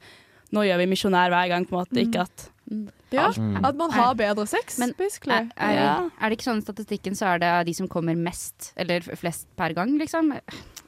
Nå 0.52 0.62
gjør 0.64 0.78
vi 0.80 0.86
misjonær 0.94 1.28
hver 1.34 1.48
gang, 1.50 1.66
på 1.68 1.76
en 1.76 1.84
måte. 1.84 2.00
Ikke 2.06 2.22
at 2.24 2.48
Ja, 3.10 3.30
Mm. 3.32 3.64
at 3.64 3.74
man 3.76 3.90
har 3.90 4.14
bedre 4.14 4.46
sex, 4.46 4.78
Men- 4.78 4.92
basically. 4.98 5.32
Er, 5.32 5.48
er, 5.56 5.72
Ja. 5.74 6.10
er 6.20 6.28
det 6.28 6.36
ikke 6.38 6.50
sånn 6.50 6.58
i 6.58 6.66
statistikken 6.66 7.14
så 7.16 7.34
er 7.34 7.38
det 7.38 7.66
de 7.66 7.72
som 7.72 7.88
kommer 7.88 8.14
mest, 8.14 8.74
eller 8.76 9.00
flest 9.00 9.46
per 9.56 9.72
gang, 9.72 9.98
liksom, 9.98 10.32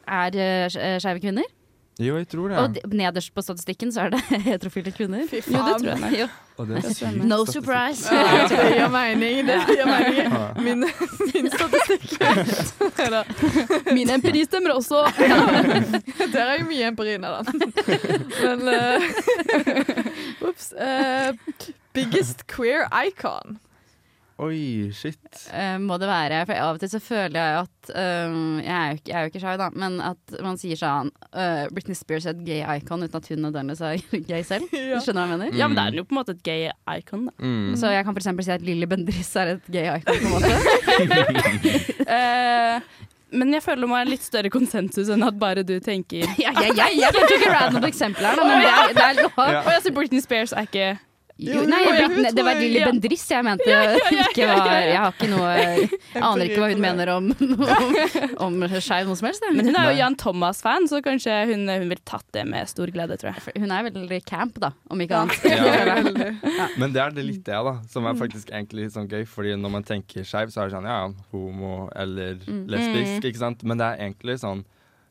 er 0.06 0.28
uh, 0.28 0.68
skeive 1.00 1.20
kvinner? 1.22 1.44
Jo, 2.00 2.14
jeg 2.16 2.28
tror 2.32 2.48
det. 2.48 2.56
Og 2.58 2.74
de- 2.76 2.96
nederst 2.96 3.34
på 3.34 3.42
statistikken 3.44 3.90
så 3.92 4.00
er 4.06 4.10
det 4.14 4.20
heterofile 4.46 4.92
kvinner. 4.94 5.26
Fy 5.28 5.40
Jo, 5.50 5.58
det 5.66 5.74
tror 5.82 6.04
jeg. 6.06 6.20
Jo. 6.20 6.28
Og 6.60 6.68
det 6.68 6.76
er 6.78 6.80
sykt 6.94 7.24
No 7.28 7.38
statistikk. 7.44 7.64
surprise. 7.64 8.08
Ja, 8.14 8.46
det 8.48 8.58
gir 8.76 8.88
mening. 8.94 9.46
Det 9.48 9.56
gir 9.68 9.86
mening. 9.90 10.28
Min, 10.64 10.80
min 11.34 11.50
statistikk. 11.52 12.08
Min 13.96 14.10
empiri 14.10 14.44
stemmer 14.44 14.70
også! 14.76 15.02
Der 16.32 16.40
er 16.44 16.58
jo 16.60 16.66
mye 16.68 16.84
empiri 16.92 17.14
inne, 17.16 17.28
da. 17.28 17.40
Men 18.44 18.58
uh, 18.68 20.48
Ops. 20.48 20.72
Uh, 20.76 21.32
biggest 21.96 22.46
queer 22.46 22.86
icon. 23.06 23.58
Oi, 24.40 24.88
shit. 24.96 25.18
Uh, 25.52 25.76
må 25.82 25.98
det 26.00 26.08
være. 26.08 26.38
For 26.48 26.56
av 26.56 26.78
og 26.78 26.80
til 26.80 26.90
så 26.94 27.00
føler 27.02 27.36
jeg 27.36 27.56
at 27.60 27.90
eh, 27.92 28.36
jeg, 28.64 28.70
er 28.72 28.86
jo 28.94 28.96
ikke, 28.96 29.10
jeg 29.10 29.16
er 29.18 29.26
jo 29.26 29.30
ikke 29.32 29.42
shy, 29.42 29.56
da, 29.60 29.66
men 29.82 29.98
at 30.04 30.36
man 30.46 30.56
sier 30.60 30.80
sånn 30.80 31.10
uh, 31.34 31.66
Britney 31.74 31.98
Spears 31.98 32.28
er 32.28 32.38
et 32.38 32.44
gay 32.46 32.62
icon 32.78 33.04
uten 33.04 33.18
at 33.20 33.28
hun 33.28 33.44
nødvendigvis 33.44 33.82
er 33.84 34.24
gay 34.30 34.46
selv. 34.46 34.70
Ja. 34.90 34.98
Skjønner 35.04 35.22
du 35.22 35.28
hva 35.28 35.34
jeg 35.36 35.40
mener? 35.42 35.58
Ja, 35.60 35.68
men 35.68 35.76
det 35.76 35.84
er 35.84 36.00
jo 36.00 36.06
på 36.08 36.14
en 36.14 36.18
måte 36.22 36.34
et 36.34 36.40
gay 36.46 36.70
icon, 36.96 37.28
da. 37.28 37.34
Mm. 37.44 37.76
Så 37.78 37.92
jeg 37.92 38.06
kan 38.06 38.16
for 38.16 38.22
eksempel 38.22 38.46
si 38.46 38.54
at 38.54 38.64
Lilly 38.64 38.88
Bendriss 38.90 39.30
er 39.38 39.52
et 39.54 39.68
gay 39.70 39.92
icon, 40.00 40.16
på 40.16 40.26
en 40.26 40.34
måte. 40.34 40.48
uh, 42.08 43.06
men 43.42 43.54
jeg 43.54 43.62
føler 43.66 43.84
det 43.84 43.90
må 43.92 43.98
være 43.98 44.10
litt 44.14 44.24
større 44.24 44.50
konsensus 44.50 45.12
enn 45.12 45.22
at 45.22 45.36
bare 45.38 45.62
du 45.66 45.76
tenker 45.84 46.24
Ja, 46.40 46.50
ja, 46.56 46.72
ja, 46.72 46.88
jeg 46.96 47.14
tok 47.14 47.36
ikke 47.36 47.52
random 47.52 47.86
eksempel 47.90 48.26
her, 48.26 48.40
da, 48.40 48.48
men 48.48 48.64
det 48.64 48.72
er, 48.72 48.96
det 48.96 49.06
er 49.06 49.22
lov. 49.22 49.38
Ja. 49.44 49.62
Og 49.62 49.72
jeg 49.76 49.84
sier 49.84 49.96
Britney 50.00 50.24
Spears 50.24 50.56
er 50.56 50.66
ikke 50.66 50.90
Jo, 51.40 51.62
nei, 51.64 51.80
Britney, 51.88 52.30
det 52.36 52.44
var 52.44 52.58
Lilly 52.60 52.80
ja. 52.82 52.88
Bendriss 52.90 53.22
jeg 53.30 53.44
mente. 53.46 53.76
Ikke 54.26 54.46
var, 54.50 54.70
jeg 54.84 54.98
har 55.00 55.14
ikke 55.14 55.28
noe 55.30 55.52
aner 56.30 56.44
ikke 56.46 56.60
hva 56.60 56.68
hun 56.72 56.82
mener 56.84 57.12
om, 57.14 57.30
om, 57.32 57.94
om 58.46 58.58
skeiv 58.76 59.08
noe 59.08 59.16
som 59.18 59.28
helst. 59.30 59.46
Men 59.54 59.70
hun 59.70 59.78
er 59.80 59.90
jo 59.92 59.98
Jan 60.02 60.16
Thomas-fan, 60.20 60.88
så 60.90 61.00
kanskje 61.04 61.38
hun, 61.52 61.64
hun 61.70 61.86
ville 61.88 62.04
tatt 62.08 62.26
det 62.36 62.44
med 62.50 62.68
stor 62.70 62.92
glede, 62.92 63.16
tror 63.20 63.32
jeg. 63.32 63.56
Hun 63.62 63.72
er 63.72 63.86
veldig 63.88 64.20
camp, 64.28 64.58
da, 64.62 64.72
om 64.92 65.00
ikke 65.04 65.16
Ja. 65.16 65.22
annet. 65.24 65.46
Ja. 65.50 65.94
Veldig. 66.00 66.28
Men 66.82 66.92
det 66.94 67.02
er 67.04 67.16
det 67.16 67.24
litt 67.26 67.44
det, 67.48 67.62
da, 67.70 67.76
som 67.90 68.06
er 68.10 68.18
faktisk 68.20 68.50
egentlig 68.52 68.86
litt 68.88 68.96
sånn 68.96 69.08
gøy. 69.10 69.24
Fordi 69.30 69.56
når 69.60 69.74
man 69.78 69.86
tenker 69.88 70.26
skeiv, 70.28 70.52
så 70.52 70.64
er 70.64 70.68
det 70.70 70.76
sånn 70.76 70.90
ja, 70.90 71.00
homo 71.32 71.88
eller 71.96 72.36
Mm. 72.50 72.64
lesbisk, 72.72 73.24
ikke 73.28 73.40
sant. 73.40 73.62
Men 73.66 73.78
det 73.80 73.86
er 73.86 74.04
egentlig 74.06 74.38
sånn 74.42 74.62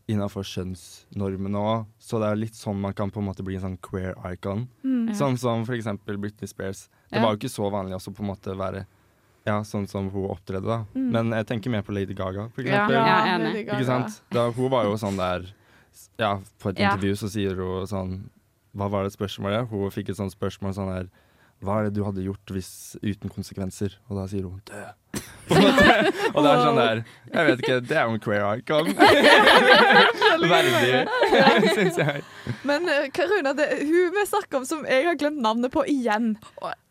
innafor 0.10 0.43
kjønnsnormene 0.48 1.60
òg. 1.62 1.86
Så 2.02 2.19
det 2.22 2.30
er 2.32 2.39
litt 2.39 2.58
sånn 2.58 2.80
man 2.82 2.93
kan 2.98 3.12
på 3.13 3.22
en 3.22 3.28
måte 3.30 3.43
bli 3.45 3.56
en 3.60 3.62
sånn 3.67 3.78
queer 3.86 4.15
icon. 4.32 4.67
Mm. 4.84 5.12
Sånn 5.17 5.38
som 5.39 5.65
for 5.67 5.76
eksempel 5.78 6.17
Britney 6.17 6.48
Spears. 6.50 6.88
Det 7.12 7.19
Ja. 7.19 7.26
var 7.26 7.36
jo 7.36 7.38
ikke 7.38 7.54
så 7.54 7.69
vanlig 7.72 7.95
også 7.95 8.13
på 8.15 8.22
en 8.26 8.30
måte 8.34 8.56
være 8.58 8.86
ja, 9.48 9.62
sånn 9.63 9.88
som 9.88 10.10
hun 10.12 10.28
opptredde, 10.30 10.65
da. 10.67 10.86
Mm. 10.93 11.12
Men 11.12 11.30
jeg 11.32 11.45
tenker 11.48 11.72
mer 11.72 11.82
på 11.82 11.93
Lady 11.93 12.13
Gaga, 12.13 12.50
for 12.54 12.62
eksempel. 12.62 12.91
ja, 12.91 13.26
er 13.26 13.39
enig. 13.39 13.65
Ikke 13.67 13.86
sant? 13.86 14.22
Da, 14.30 14.52
hun 14.52 14.69
var 14.69 14.84
jo 14.86 14.93
sånn 14.98 15.17
der 15.17 15.54
Ja, 16.19 16.39
på 16.60 16.69
et 16.69 16.78
Ja. 16.80 16.91
intervju 16.95 17.13
så 17.17 17.30
sier 17.30 17.56
hun 17.56 17.86
sånn 17.88 18.30
Hva 18.76 18.89
var 18.89 19.04
det 19.04 19.13
spørsmålet? 19.13 19.67
Hun 19.69 19.89
fikk 19.89 20.10
et 20.10 20.17
sånt 20.17 20.32
spørsmål 20.36 20.74
sånn 20.76 20.93
der 20.93 21.10
Hva 21.62 21.80
er 21.80 21.84
det 21.89 21.93
du 21.95 22.04
hadde 22.04 22.24
gjort 22.24 22.45
hvis 22.48 22.95
uten 23.04 23.30
konsekvenser? 23.30 23.95
Og 24.10 24.15
da 24.17 24.26
sier 24.28 24.43
hun 24.43 24.62
dø. 24.65 24.86
Og 25.50 26.43
det 26.45 26.50
er 26.52 26.60
sånn 26.62 26.76
der 26.78 27.00
Jeg 27.34 27.45
vet 27.48 27.62
ikke, 27.63 27.78
det 27.89 27.95
er 27.98 28.04
jo 28.06 28.12
en 28.13 28.22
queer 28.22 28.60
icon. 28.60 28.91
Verdig, 30.50 31.00
syns 31.78 31.98
jeg. 32.00 32.22
Men 32.67 32.86
eh, 32.89 33.08
Karuna, 33.13 33.54
det, 33.58 33.65
hun 33.82 34.13
vi 34.15 34.26
snakker 34.30 34.62
om 34.62 34.67
som 34.69 34.86
jeg 34.88 35.08
har 35.08 35.17
glemt 35.19 35.41
navnet 35.43 35.74
på 35.74 35.84
igjen. 35.89 36.36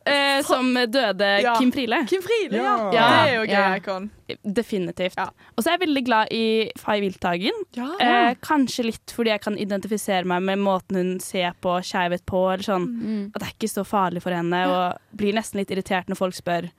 Eh, 0.08 0.40
som 0.46 0.72
døde 0.74 1.28
Ja. 1.44 1.54
Kim 1.58 1.70
Friele. 1.74 2.00
Kim 2.10 2.22
Friele, 2.24 2.58
ja. 2.62 2.74
Ja. 2.94 3.06
Det 3.12 3.18
er 3.20 3.32
jo 3.36 3.42
gay 3.46 3.54
Ja. 3.54 3.76
icon. 3.78 4.10
Definitivt. 4.42 5.16
Ja. 5.18 5.28
Og 5.56 5.62
så 5.64 5.70
er 5.70 5.76
jeg 5.78 5.84
veldig 5.86 6.04
glad 6.06 6.32
i 6.34 6.44
Fay 6.80 7.02
Wilthagen. 7.04 7.62
Ja. 7.76 7.88
Eh, 8.00 8.32
kanskje 8.44 8.88
litt 8.88 9.14
fordi 9.14 9.30
jeg 9.34 9.44
kan 9.44 9.58
identifisere 9.60 10.24
meg 10.28 10.42
med 10.48 10.58
måten 10.64 10.96
hun 10.98 11.14
ser 11.24 11.54
på 11.62 11.78
skeivhet 11.84 12.24
på. 12.26 12.44
Eller 12.52 12.64
sånn, 12.66 12.88
Mm. 12.98 13.24
At 13.34 13.40
det 13.42 13.48
er 13.48 13.54
ikke 13.58 13.70
så 13.74 13.84
farlig 13.86 14.22
for 14.24 14.34
henne. 14.34 14.64
Og 14.66 15.16
blir 15.18 15.34
nesten 15.36 15.58
litt 15.62 15.70
irritert 15.70 16.08
når 16.10 16.16
folk 16.18 16.34
spør 16.34 16.70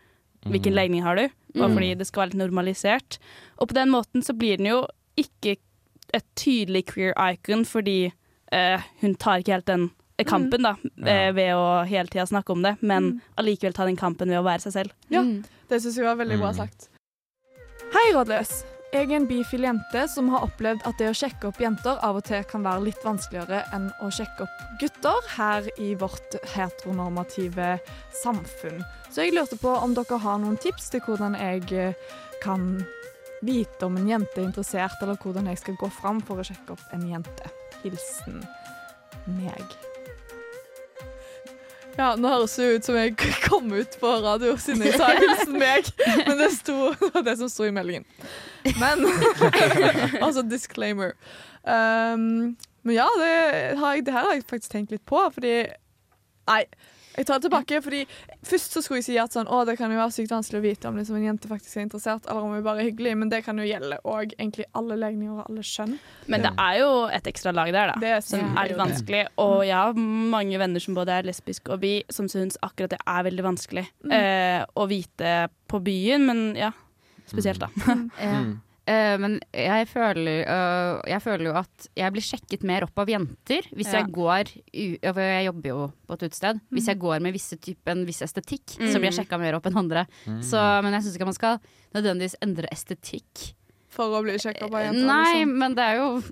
hvilken 0.45 0.73
legning 0.73 1.04
har 1.04 1.15
du. 1.15 1.28
Bare 1.56 1.69
Mm. 1.69 1.75
fordi 1.75 1.97
det 1.97 2.08
skal 2.08 2.21
være 2.21 2.30
litt 2.34 2.41
normalisert. 2.49 3.17
Og 3.60 3.67
på 3.69 3.73
den 3.73 3.89
måten 3.89 4.21
så 4.23 4.34
blir 4.38 4.58
den 4.58 4.67
jo 4.67 4.86
ikke 5.17 5.58
et 6.13 6.25
tydelig 6.36 6.86
queer 6.88 7.13
icon 7.34 7.65
fordi 7.65 8.12
eh, 8.52 8.82
hun 9.02 9.15
tar 9.15 9.39
ikke 9.39 9.52
helt 9.54 9.65
den 9.65 9.91
eh, 10.17 10.25
kampen 10.25 10.63
da, 10.63 10.75
eh, 11.06 11.32
ved 11.32 11.54
å 11.54 11.86
hele 11.86 12.08
tida 12.08 12.25
snakke 12.25 12.49
om 12.52 12.62
det, 12.63 12.78
men 12.82 13.21
allikevel 13.38 13.73
ta 13.73 13.86
den 13.86 13.95
kampen 13.97 14.28
ved 14.30 14.39
å 14.39 14.43
være 14.43 14.62
seg 14.62 14.73
selv. 14.73 14.91
Ja. 15.10 15.21
Mm. 15.21 15.43
Det 15.69 15.82
syns 15.82 15.95
jeg 15.97 16.06
var 16.06 16.15
veldig 16.15 16.39
bra 16.39 16.52
Mm. 16.52 16.56
sagt. 16.56 16.89
Hei, 17.93 18.13
rådløs. 18.13 18.63
Jeg 18.89 19.06
er 19.06 19.19
en 19.19 19.28
bifil 19.30 19.67
jente 19.67 20.02
som 20.10 20.32
har 20.34 20.47
opplevd 20.47 20.82
at 20.89 20.97
det 20.97 21.12
å 21.12 21.17
sjekke 21.17 21.52
opp 21.52 21.60
jenter 21.62 21.99
av 22.06 22.17
og 22.17 22.23
til 22.25 22.41
kan 22.49 22.63
være 22.65 22.88
litt 22.88 23.04
vanskeligere 23.06 23.60
enn 23.75 23.86
å 24.02 24.10
sjekke 24.10 24.47
opp 24.47 24.63
gutter 24.82 25.28
her 25.36 25.67
i 25.78 25.91
vårt 25.99 26.39
heteronormative 26.56 27.75
samfunn. 28.23 28.82
Så 29.13 29.28
jeg 29.28 29.36
lurte 29.38 29.60
på 29.62 29.75
om 29.78 29.93
dere 29.93 30.17
har 30.23 30.41
noen 30.41 30.58
tips 30.58 30.89
til 30.95 31.06
hvordan 31.06 31.38
jeg 31.38 31.69
eh, 31.78 32.17
kan 32.41 32.80
vite 33.45 33.86
om 33.86 33.99
en 33.99 34.10
jente 34.10 34.41
er 34.41 34.49
interessert, 34.49 34.97
eller 35.04 35.21
hvordan 35.21 35.52
jeg 35.52 35.62
skal 35.62 35.78
gå 35.78 35.91
fram 36.02 36.23
for 36.25 36.41
å 36.41 36.47
sjekke 36.49 36.73
opp 36.73 36.97
en 36.97 37.06
jente. 37.12 37.54
Hilsen 37.84 38.41
meg. 39.38 39.88
Ja, 41.97 42.13
nå 42.15 42.30
høres 42.32 42.56
det 42.60 42.67
ut 42.75 42.88
som 42.88 42.97
jeg 42.99 43.15
kom 43.47 43.71
ut 43.73 43.97
på 44.02 44.13
radio 44.23 44.56
siden 44.62 44.86
jeg 44.88 44.99
sa 44.99 45.10
hilsen 45.17 45.58
meg, 45.60 45.89
men 46.28 46.39
det 46.43 46.49
var 47.15 47.25
det 47.25 47.36
som 47.41 47.52
sto 47.52 47.67
i 47.67 47.73
meldingen. 47.75 48.08
Men 48.80 49.06
Altså 50.25 50.43
disclaimer. 50.45 51.15
Um, 51.63 52.56
men 52.84 52.95
ja, 52.95 53.08
det, 53.19 53.32
har 53.80 53.95
jeg, 53.95 54.06
det 54.08 54.15
her 54.15 54.28
har 54.28 54.38
jeg 54.38 54.47
faktisk 54.47 54.71
tenkt 54.71 54.95
litt 54.95 55.06
på, 55.08 55.21
fordi 55.36 55.56
Nei, 56.49 56.63
jeg 57.17 57.26
tar 57.28 57.39
det 57.39 57.50
tilbake. 57.50 57.82
Fordi 57.84 58.02
Først 58.45 58.72
så 58.72 58.82
skulle 58.82 59.00
jeg 59.02 59.06
si 59.10 59.17
at 59.19 59.34
sånn, 59.36 59.50
å, 59.52 59.65
det 59.67 59.76
kan 59.78 59.91
jo 59.91 59.98
være 60.00 60.13
sykt 60.15 60.32
vanskelig 60.32 60.60
å 60.60 60.63
vite 60.63 60.88
om 60.88 60.95
liksom, 61.00 61.17
en 61.19 61.26
jente 61.26 61.50
faktisk 61.50 61.76
er 61.78 61.84
interessert, 61.88 62.28
eller 62.30 62.45
om 62.45 62.54
hun 62.56 62.63
bare 62.63 62.80
er 62.84 62.88
hyggelig, 62.91 63.15
men 63.19 63.30
det 63.34 63.41
kan 63.43 63.58
jo 63.60 63.65
gjelde 63.67 63.98
òg 64.08 64.36
egentlig 64.38 64.65
alle 64.80 64.95
legninger 65.02 65.34
og 65.41 65.50
alle 65.50 65.65
skjønn. 65.67 65.98
Men 66.32 66.45
det 66.45 66.54
er 66.56 66.78
jo 66.80 66.91
et 67.17 67.28
ekstra 67.34 67.52
lag 67.56 67.72
der, 67.76 67.91
da. 67.91 68.00
Det 68.00 68.13
som 68.24 68.56
er 68.58 68.74
vanskelig. 68.80 69.26
Og 69.43 69.65
jeg 69.67 69.76
har 69.76 69.93
mange 70.00 70.62
venner 70.62 70.80
som 70.80 70.95
både 70.95 71.17
er 71.19 71.28
lesbiske 71.28 71.74
og 71.76 71.82
bi, 71.84 71.93
som 72.13 72.30
syns 72.32 72.56
akkurat 72.63 72.95
det 72.95 73.02
er 73.06 73.28
veldig 73.28 73.45
vanskelig 73.50 73.86
Mm. 74.00 74.12
eh, 74.15 74.63
å 74.80 74.88
vite 74.88 75.50
på 75.67 75.80
byen, 75.84 76.26
men 76.26 76.56
ja. 76.56 76.72
Spesielt, 77.30 77.60
da. 77.62 77.67
Mm. 77.93 78.62
Eh, 78.89 79.15
men 79.21 79.38
jeg 79.54 79.86
føler, 79.91 80.41
uh, 80.49 81.02
jeg 81.10 81.21
føler 81.21 81.49
jo 81.52 81.54
at 81.60 81.88
jeg 81.99 82.15
blir 82.15 82.25
sjekket 82.25 82.63
mer 82.65 82.88
opp 82.88 82.97
av 83.04 83.12
jenter 83.12 83.67
hvis 83.69 83.91
Ja. 83.91 83.99
jeg 83.99 84.12
går 84.15 84.49
for 85.13 85.21
Jeg 85.30 85.45
jobber 85.45 85.69
jo 85.69 85.91
på 86.08 86.17
et 86.17 86.25
utested. 86.30 86.62
Hvis 86.73 86.89
jeg 86.89 86.99
går 86.99 87.21
med 87.21 87.36
visse 87.36 87.58
type, 87.62 87.86
en 87.91 88.06
viss 88.08 88.23
estetikk, 88.25 88.78
så 88.80 88.97
blir 88.97 89.12
jeg 89.12 89.19
sjekka 89.21 89.39
mer 89.39 89.60
opp 89.60 89.67
enn 89.69 89.78
andre. 89.78 90.08
Mm. 90.25 90.41
Så, 90.41 90.58
men 90.84 90.93
jeg 90.93 91.06
syns 91.06 91.19
ikke 91.19 91.30
man 91.30 91.38
skal 91.38 91.60
nødvendigvis 91.93 92.36
endre 92.41 92.71
estetikk. 92.73 93.54
For 93.89 94.13
å 94.13 94.21
bli 94.21 94.36
sjekka 94.38 94.67
opp 94.67 94.75
av 94.78 94.84
jenter. 94.86 95.06
Nei, 95.10 95.34
liksom. 95.34 95.54
men 95.58 95.75
det 95.78 95.86
er 95.86 95.95
jo 95.97 96.10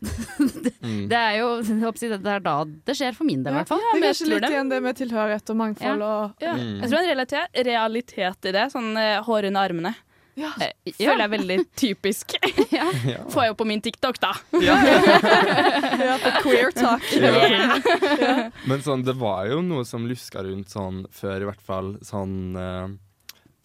Mm. 0.87 1.07
Det 1.09 1.17
er 1.17 1.33
jo 1.41 1.47
jeg 1.67 2.17
det 2.21 2.31
er 2.31 2.43
da 2.45 2.53
det 2.63 2.93
skjer 2.95 3.15
for 3.17 3.27
min 3.27 3.41
del, 3.43 3.55
i 3.55 3.57
hvert 3.59 3.71
fall. 3.71 3.81
Det 3.81 3.97
er 3.97 4.03
kanskje 4.05 4.27
litt 4.29 4.43
det. 4.45 4.51
igjen 4.53 4.69
det 4.71 4.77
med 4.85 4.95
tilhørighet 4.99 5.49
og 5.51 5.57
mangfold 5.59 6.03
og 6.05 6.43
Ja. 6.43 6.53
Mm. 6.53 6.77
Jeg 6.79 6.89
tror 6.89 6.93
det 6.93 6.99
er 6.99 7.03
en 7.03 7.09
realitet, 7.09 7.57
realitet 7.67 8.47
i 8.47 8.53
det. 8.55 8.65
Sånn 8.71 8.91
eh, 9.01 9.17
hår 9.25 9.49
under 9.49 9.67
armene. 9.67 9.93
Ja. 10.37 10.51
Eh, 10.61 10.93
føler 10.99 11.23
jeg 11.25 11.31
veldig 11.33 11.57
typisk. 11.79 12.35
Ja. 12.77 12.89
Får 13.31 13.41
jeg 13.41 13.51
jo 13.53 13.55
på 13.57 13.65
min 13.65 13.81
TikTok, 13.81 14.19
da. 14.21 14.33
ja, 14.61 16.17
på 16.21 16.31
queer 16.43 16.73
talk. 16.75 17.05
Ja. 17.17 18.49
Men 18.67 18.83
sånn, 18.85 19.05
det 19.07 19.15
var 19.17 19.47
jo 19.49 19.61
noe 19.65 19.85
som 19.87 20.05
luska 20.09 20.43
rundt 20.45 20.69
sånn 20.73 21.05
før, 21.15 21.45
i 21.45 21.47
hvert 21.49 21.63
fall 21.63 21.93
sånn 22.05 22.35
eh, 22.59 22.85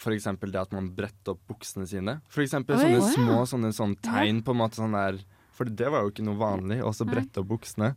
For 0.02 0.14
eksempel 0.14 0.52
det 0.54 0.62
at 0.62 0.72
man 0.74 0.88
bretter 0.96 1.34
opp 1.34 1.42
buksene 1.50 1.86
sine. 1.90 2.16
For 2.32 2.44
eksempel 2.44 2.78
Oi, 2.78 2.86
sånne 2.86 3.10
små 3.12 3.42
sånne, 3.50 3.72
sånn 3.76 3.96
tegn 4.02 4.40
på 4.46 4.54
en 4.54 4.60
måte 4.62 4.80
sånn 4.80 4.96
der 4.96 5.20
For 5.56 5.68
det 5.68 5.92
var 5.92 6.06
jo 6.06 6.14
ikke 6.14 6.24
noe 6.26 6.40
vanlig, 6.40 6.80
Og 6.86 6.96
så 6.96 7.06
brette 7.08 7.42
opp 7.42 7.50
buksene. 7.52 7.92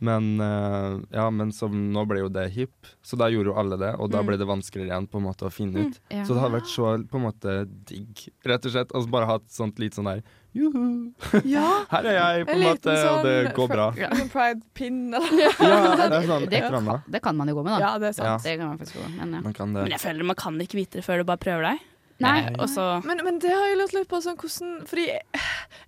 Men 0.00 0.40
eh, 0.40 0.94
ja, 1.12 1.26
men 1.30 1.50
så 1.52 1.68
nå 1.68 2.06
ble 2.08 2.22
jo 2.22 2.28
det 2.32 2.46
hip, 2.54 2.88
så 3.04 3.18
da 3.20 3.26
gjorde 3.28 3.52
jo 3.52 3.56
alle 3.60 3.76
det. 3.76 3.90
Og 4.00 4.08
da 4.10 4.22
Mm. 4.22 4.26
ble 4.30 4.36
det 4.40 4.46
vanskeligere 4.48 4.88
igjen 4.94 5.08
på 5.12 5.18
en 5.20 5.26
måte 5.26 5.44
å 5.44 5.50
finne 5.52 5.86
ut. 5.90 5.98
Ja. 6.08 6.24
Så 6.24 6.32
det 6.34 6.40
hadde 6.40 6.56
vært 6.56 6.70
så 6.72 6.92
på 7.08 7.18
en 7.20 7.26
måte 7.26 7.54
digg, 7.88 8.22
rett 8.48 8.64
og 8.64 8.72
slett. 8.72 8.92
Og 8.96 9.10
bare 9.12 9.26
hatt 9.28 9.44
sånt 9.52 9.78
litt 9.78 9.92
sånn 9.98 10.08
der 10.08 10.22
Juhu, 10.56 11.12
Ja, 11.46 11.84
her 11.92 12.04
er 12.10 12.16
jeg, 12.16 12.46
på 12.48 12.56
en 12.56 12.62
en 12.62 12.66
måte, 12.72 12.94
sånn, 12.96 13.18
og 13.20 13.24
det 13.28 13.34
sånn 13.46 13.54
går 13.60 13.68
bra. 13.70 13.84
Ja. 14.02 14.08
Pride-pinn 14.32 15.14
eller 15.14 15.44
Ja, 15.46 15.50
det 16.10 16.22
sånn 16.26 16.48
det, 16.48 16.62
et 16.64 17.12
det 17.12 17.22
kan 17.22 17.36
man 17.36 17.46
jo 17.52 17.54
gå 17.60 17.62
med, 17.68 17.76
da. 17.76 17.78
Ja, 17.84 17.92
det 18.02 18.08
er 18.08 18.16
sant. 18.18 18.42
Det 18.42 18.56
kan 18.58 18.72
man 18.72 18.78
gå 18.80 19.04
med. 19.04 19.16
Men, 19.20 19.34
ja. 19.36 19.40
Man 19.44 19.52
kan 19.54 19.72
det. 19.76 19.82
Men 19.84 19.94
jeg 19.94 20.00
føler 20.02 20.24
man 20.32 20.36
kan 20.40 20.58
ikke 20.64 20.80
vite 20.80 20.98
det 20.98 21.04
før 21.06 21.22
du 21.22 21.24
bare 21.28 21.38
prøver 21.44 21.68
deg. 21.70 21.86
Nei. 22.20 22.50
Men, 23.06 23.20
men 23.24 23.38
det 23.40 23.50
har 23.50 23.66
jeg 23.70 23.78
lurt 23.80 23.94
litt 23.96 24.08
på 24.10 24.18
sånn 24.20 24.36
hvordan 24.36 24.86
Fordi 24.86 25.06
jeg, 25.08 25.22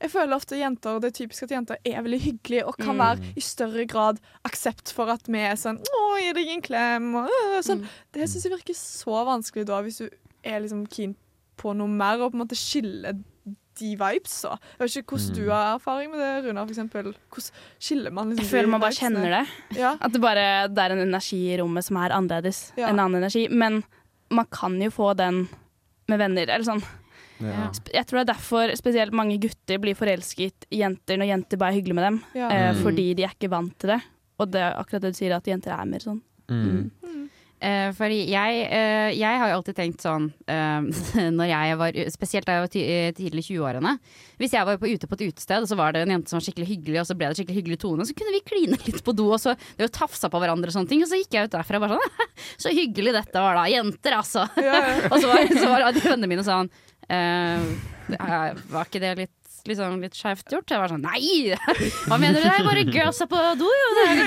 jeg 0.00 0.10
føler 0.14 0.36
ofte 0.36 0.56
jenter 0.56 1.00
Det 1.02 1.10
er 1.10 1.16
typisk 1.18 1.42
at 1.44 1.50
jenter 1.52 1.76
er 1.84 1.98
veldig 2.06 2.20
hyggelige 2.24 2.64
og 2.66 2.78
kan 2.80 2.94
Mm. 2.96 3.02
være 3.02 3.32
i 3.36 3.40
større 3.44 3.84
grad 3.86 4.20
aksept 4.48 4.92
for 4.96 5.10
at 5.12 5.26
vi 5.28 5.38
er 5.44 5.56
sånn 5.60 5.78
'Å, 5.82 6.20
gi 6.22 6.32
deg 6.38 6.48
en 6.54 6.62
klem' 6.62 7.14
og 7.22 7.28
sånn. 7.64 7.80
Mm. 7.84 7.88
Det 8.12 8.28
syns 8.28 8.44
jeg 8.44 8.52
virker 8.52 8.74
så 8.74 9.24
vanskelig 9.28 9.66
da, 9.66 9.82
hvis 9.82 9.98
du 9.98 10.08
er 10.44 10.60
liksom 10.60 10.86
keen 10.88 11.14
på 11.56 11.74
noe 11.76 11.88
mer, 11.88 12.18
og 12.20 12.32
på 12.32 12.40
en 12.40 12.42
måte 12.46 12.56
skille 12.58 13.12
de 13.78 13.96
vibes. 13.96 14.32
Så. 14.44 14.50
Jeg 14.78 14.78
vet 14.80 14.96
ikke 15.02 15.16
hvordan 15.16 15.34
du 15.36 15.50
har 15.50 15.78
erfaring 15.78 16.10
med 16.10 16.20
det, 16.20 16.44
Runa, 16.44 16.64
for 16.66 16.72
eksempel. 16.74 17.14
Hvordan 17.32 17.50
skiller 17.80 18.12
man 18.12 18.30
liksom 18.30 18.44
jeg 18.44 18.50
føler 18.50 18.68
man 18.68 18.80
bare 18.80 18.96
kjenner 18.98 19.30
det. 19.30 19.78
Ja. 19.78 19.96
At 20.00 20.12
det 20.12 20.20
bare 20.20 20.68
det 20.68 20.78
er 20.78 20.92
en 20.92 21.08
energi 21.08 21.40
i 21.54 21.56
rommet 21.60 21.84
som 21.84 21.96
er 21.96 22.10
annerledes. 22.10 22.72
Ja. 22.76 22.88
En 22.88 22.98
annen 23.00 23.22
energi. 23.22 23.48
Men 23.50 23.82
man 24.30 24.46
kan 24.52 24.80
jo 24.80 24.90
få 24.90 25.14
den 25.16 25.48
med 26.08 26.18
venner. 26.18 26.48
Eller 26.48 26.64
sånn. 26.64 26.82
Ja. 27.42 27.70
Jeg 27.92 28.06
tror 28.06 28.20
det 28.20 28.28
er 28.28 28.32
derfor 28.34 28.72
spesielt 28.78 29.12
mange 29.12 29.38
gutter 29.42 29.78
blir 29.82 29.94
forelsket 29.98 30.66
i 30.70 30.78
jenter 30.82 31.18
når 31.18 31.26
jenter 31.32 31.58
bare 31.58 31.72
er 31.74 31.80
hyggelige 31.80 31.94
med 31.98 32.04
dem. 32.06 32.20
Ja. 32.38 32.50
Eh, 32.50 32.72
Mm. 32.74 32.82
fordi 32.84 33.14
de 33.16 33.24
er 33.24 33.32
ikke 33.34 33.50
vant 33.50 33.76
til 33.78 33.90
det. 33.90 34.00
Og 34.38 34.50
det 34.50 34.60
er 34.60 34.76
akkurat 34.78 35.02
det 35.02 35.12
du 35.12 35.18
sier, 35.18 35.34
at 35.36 35.44
jenter 35.46 35.72
er 35.74 35.84
mer 35.86 35.98
sånn. 36.00 36.20
Mm. 36.48 36.90
Eh, 37.62 37.92
fordi 37.94 38.24
jeg, 38.26 38.62
uh, 38.74 39.10
jeg 39.14 39.38
har 39.38 39.52
jo 39.52 39.56
alltid 39.60 39.76
tenkt 39.78 40.02
sånn 40.02 40.24
uh, 40.50 40.82
når 41.38 41.46
jeg 41.46 41.76
var, 41.78 41.98
Spesielt 42.10 42.48
da 42.48 42.56
jeg 42.56 42.64
var 42.64 42.72
ty 42.72 42.82
tidlig 43.14 43.44
i 43.44 43.54
20-årene. 43.54 43.92
Hvis 44.42 44.56
jeg 44.56 44.66
var 44.66 44.80
på, 44.82 44.90
ute 44.90 45.06
på 45.06 45.18
et 45.18 45.24
utested, 45.28 45.62
og 45.62 45.70
så 45.70 45.78
var 45.78 45.94
det 45.94 46.02
en 46.02 46.16
jente 46.16 46.32
som 46.32 46.40
var 46.40 46.46
skikkelig 46.48 46.66
hyggelig, 46.72 46.98
og 47.04 47.06
så 47.06 47.16
ble 47.18 47.30
det 47.30 47.38
skikkelig 47.38 47.60
hyggelig 47.60 47.78
tone, 47.84 48.06
så 48.08 48.16
kunne 48.18 48.34
vi 48.34 48.42
kline 48.50 48.80
litt 48.82 48.98
på 49.06 49.14
do, 49.14 49.28
og 49.36 49.38
så 49.38 49.54
det 49.54 49.86
var 49.86 49.92
tafsa 49.94 50.30
på 50.32 50.42
hverandre 50.42 50.72
og 50.72 50.76
sånne 50.76 50.90
ting. 50.90 51.04
Og 51.04 51.10
så 51.12 51.20
gikk 51.20 51.38
jeg 51.38 51.46
ut 51.46 51.54
derfra 51.54 51.78
og 51.78 51.86
bare 51.86 52.00
sånn 52.00 52.34
Så 52.64 52.74
hyggelig 52.74 53.14
dette 53.14 53.44
var 53.46 53.60
da. 53.60 53.68
Jenter, 53.70 54.18
altså. 54.18 54.48
og 55.12 55.16
så 55.16 55.30
var, 55.30 55.54
så 55.54 55.70
var 55.70 55.86
de 55.86 56.02
vennene 56.02 56.32
mine 56.32 56.46
sånn 56.46 56.72
Var 57.06 58.82
ikke 58.82 59.02
det 59.02 59.14
litt 59.22 59.41
Liksom 59.68 60.00
litt 60.02 60.16
skjevt 60.18 60.50
gjort. 60.50 60.70
Jeg 60.74 60.80
var 60.82 60.90
sånn 60.90 61.04
nei! 61.04 61.54
Hva 62.08 62.18
mener 62.18 62.40
du? 62.40 62.46
Det 62.48 62.54
er 62.56 62.66
bare 62.66 62.84
girlsa 62.88 63.28
på 63.30 63.42
do, 63.60 63.68
jo. 63.70 63.88
Det 63.98 64.06
er, 64.10 64.20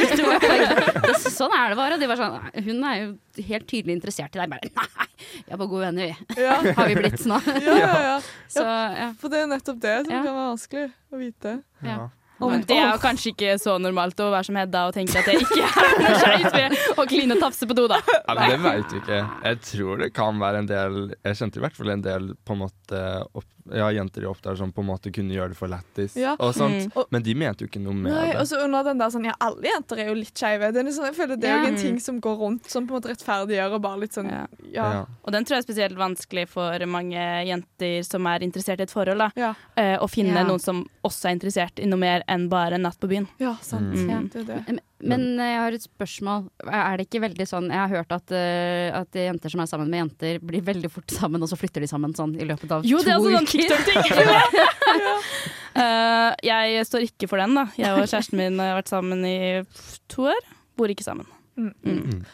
det, 1.10 1.16
sånn 1.34 1.52
er 1.56 1.74
det 1.74 1.80
bare. 1.80 1.98
Og 1.98 2.04
de 2.04 2.10
var 2.12 2.22
sånn 2.22 2.66
Hun 2.70 2.84
er 2.88 3.00
jo 3.02 3.46
helt 3.50 3.68
tydelig 3.68 3.98
interessert 4.00 4.36
i 4.38 4.42
deg. 4.44 4.52
Bare 4.56 4.72
nei, 4.72 5.08
vi 5.36 5.52
er 5.52 5.58
bare 5.60 5.68
gode 5.72 5.86
venner, 5.90 6.12
vi. 6.12 6.42
Ja. 6.46 6.60
Har 6.78 6.92
vi 6.92 7.00
blitt 7.02 7.26
nå. 7.28 7.40
Ja, 7.66 7.80
ja, 7.82 7.96
ja. 8.10 8.20
Så 8.52 8.64
ja. 8.66 9.10
For 9.20 9.34
det 9.34 9.44
er 9.44 9.50
nettopp 9.52 9.82
det 9.84 9.96
som 10.06 10.14
Ja. 10.14 10.22
kan 10.24 10.32
være 10.36 10.52
vanskelig 10.54 10.86
å 11.12 11.20
vite. 11.20 11.58
Ja. 11.84 11.98
Men 12.36 12.66
det 12.68 12.76
er 12.76 12.90
jo 12.92 13.00
kanskje 13.00 13.32
ikke 13.32 13.54
så 13.64 13.78
normalt 13.80 14.20
å 14.20 14.26
være 14.34 14.44
som 14.50 14.58
Hedda 14.60 14.82
og 14.90 14.96
tenke 14.98 15.22
at 15.22 15.28
det 15.30 15.38
ikke 15.40 15.64
er 15.86 15.94
noe 16.02 16.16
skeivt 16.20 16.56
ved 16.58 16.74
å 17.00 17.06
kline 17.08 17.38
og 17.38 17.44
tafse 17.46 17.68
på 17.70 17.78
do, 17.78 17.86
da. 17.88 18.02
Ja, 18.12 18.36
men 18.36 18.52
det 18.52 18.58
veit 18.66 18.92
vi 18.92 19.00
ikke. 19.00 19.20
Jeg 19.46 19.60
tror 19.70 20.02
det 20.04 20.10
kan 20.18 20.42
være 20.44 20.60
en 20.64 20.68
del 20.68 20.98
Jeg 21.14 21.40
kjente 21.40 21.62
i 21.62 21.64
hvert 21.64 21.78
fall 21.80 21.94
en 21.96 22.04
del 22.04 22.34
på 22.44 22.58
en 22.58 22.62
måte 22.66 23.04
opp, 23.32 23.48
ja, 23.74 23.88
jenter 23.92 24.22
i 24.22 24.26
Oppdal 24.30 24.58
som 24.58 24.72
på 24.72 24.82
en 24.82 24.88
måte 24.88 25.12
kunne 25.14 25.34
gjøre 25.34 25.50
det 25.50 25.58
for 25.58 25.68
lættis 25.68 26.16
Ja. 26.16 26.36
og 26.40 26.54
sånt. 26.54 26.94
Mm. 26.94 27.06
Men 27.12 27.24
de 27.24 27.34
mente 27.36 27.64
jo 27.66 27.68
ikke 27.68 27.82
noe 27.82 27.94
med 27.94 28.14
Nei, 28.14 28.28
det. 28.32 28.36
og 28.42 28.48
så 28.48 28.64
under 28.64 28.84
den 28.84 28.98
der 28.98 29.10
sånn 29.10 29.26
Ja, 29.26 29.34
alle 29.42 29.62
jenter 29.64 29.98
er 30.00 30.08
jo 30.10 30.14
litt 30.14 30.34
skeive. 30.38 30.72
Det 30.74 30.80
er 30.82 30.84
liksom, 30.90 31.06
jeg 31.06 31.16
føler 31.16 31.36
det 31.40 31.50
er 31.50 31.62
jo 31.64 31.68
en 31.74 31.76
ting 31.82 32.00
som 32.00 32.20
går 32.22 32.38
rundt, 32.38 32.70
som 32.70 32.86
på 32.88 32.94
en 32.96 33.02
måte 33.02 33.10
rettferdiggjør 33.14 33.74
og 33.74 33.82
bare 33.82 34.00
litt 34.00 34.14
sånn 34.14 34.30
Ja. 34.30 34.46
Ja. 34.72 34.92
Ja. 34.94 35.06
Og 35.24 35.32
den 35.32 35.46
tror 35.46 35.58
jeg 35.58 35.64
er 35.66 35.68
spesielt 35.74 35.98
vanskelig 35.98 36.48
for 36.50 36.86
mange 36.86 37.18
jenter 37.48 38.04
som 38.06 38.26
er 38.28 38.40
interessert 38.40 38.80
i 38.80 38.84
et 38.84 38.92
forhold. 38.92 39.18
da. 39.18 39.32
Ja, 39.36 39.54
Eh, 39.78 39.98
Å 39.98 40.08
finne 40.10 40.34
Ja. 40.36 40.44
noen 40.44 40.60
som 40.60 40.88
også 41.04 41.26
er 41.30 41.36
interessert 41.40 41.80
i 41.80 41.86
noe 41.86 41.98
mer 42.00 42.24
enn 42.30 42.48
bare 42.50 42.74
en 42.74 42.82
natt 42.84 43.00
på 43.00 43.08
byen. 43.10 43.28
ja 43.40 43.56
sant. 43.62 43.94
Mm. 43.96 44.10
Ja. 44.10 44.20
Det 44.22 44.50
er 44.50 44.64
det. 44.66 44.80
Men- 45.04 45.40
eh, 45.40 45.52
jeg 45.52 45.60
har 45.60 45.72
et 45.74 45.82
spørsmål. 45.84 46.50
Er 46.72 46.98
det 46.98 47.10
ikke 47.10 47.22
veldig 47.22 47.46
sånn 47.48 47.68
Jeg 47.70 47.78
har 47.78 47.90
hørt 47.90 48.12
at, 48.16 48.32
uh, 48.32 49.02
at 49.02 49.12
jenter 49.12 49.52
som 49.52 49.60
er 49.60 49.66
sammen 49.68 49.90
med 49.90 50.00
jenter, 50.10 50.40
blir 50.40 50.62
veldig 50.64 50.90
fort 50.90 51.08
sammen, 51.12 51.42
og 51.44 51.50
så 51.50 51.58
flytter 51.60 51.82
de 51.82 51.88
sammen 51.88 52.14
sånn 52.16 52.36
i 52.40 52.46
løpet 52.46 52.72
av 52.72 52.86
Jo, 52.88 52.98
det 53.04 53.12
er 53.12 53.20
to 53.20 53.26
altså 53.26 53.36
sånn 53.36 53.48
uker. 53.48 53.60
TikTok-ting. 53.60 54.04
Eh, 55.76 56.32
jeg 56.48 56.86
står 56.88 57.04
ikke 57.04 57.28
for 57.28 57.36
den, 57.42 57.52
da. 57.54 57.66
Jeg 57.76 57.92
og 57.92 58.06
kjæresten 58.08 58.38
min 58.40 58.60
har 58.64 58.78
vært 58.78 58.88
sammen 58.88 59.26
i 59.28 59.66
to 60.08 60.30
år. 60.32 60.46
Bor 60.80 60.88
ikke 60.88 61.04
sammen. 61.04 61.28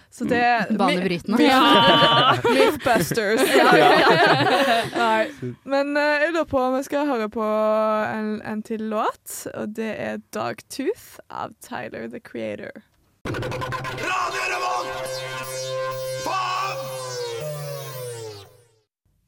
Så 0.10 0.26
det 0.26 0.68
Banebrytende. 0.78 1.44
Ja. 1.44 2.38
Mythbusters. 2.56 3.42
Nei. 4.96 5.30
Men 5.64 5.98
uh, 5.98 6.04
jeg 6.24 6.34
lurer 6.34 6.48
på 6.50 6.62
om 6.62 6.78
vi 6.78 6.84
skal 6.88 7.10
høre 7.10 7.30
på 7.30 7.46
en, 7.46 8.42
en 8.42 8.64
til 8.66 8.88
låt, 8.90 9.46
og 9.54 9.76
det 9.78 9.94
er 9.94 10.24
Dogtooth 10.34 11.22
av 11.30 11.54
Tyler 11.62 12.10
the 12.10 12.20
Creator. 12.20 12.82
Radio 13.26 14.44
Revolt! 14.56 15.22
Faen! 16.26 16.80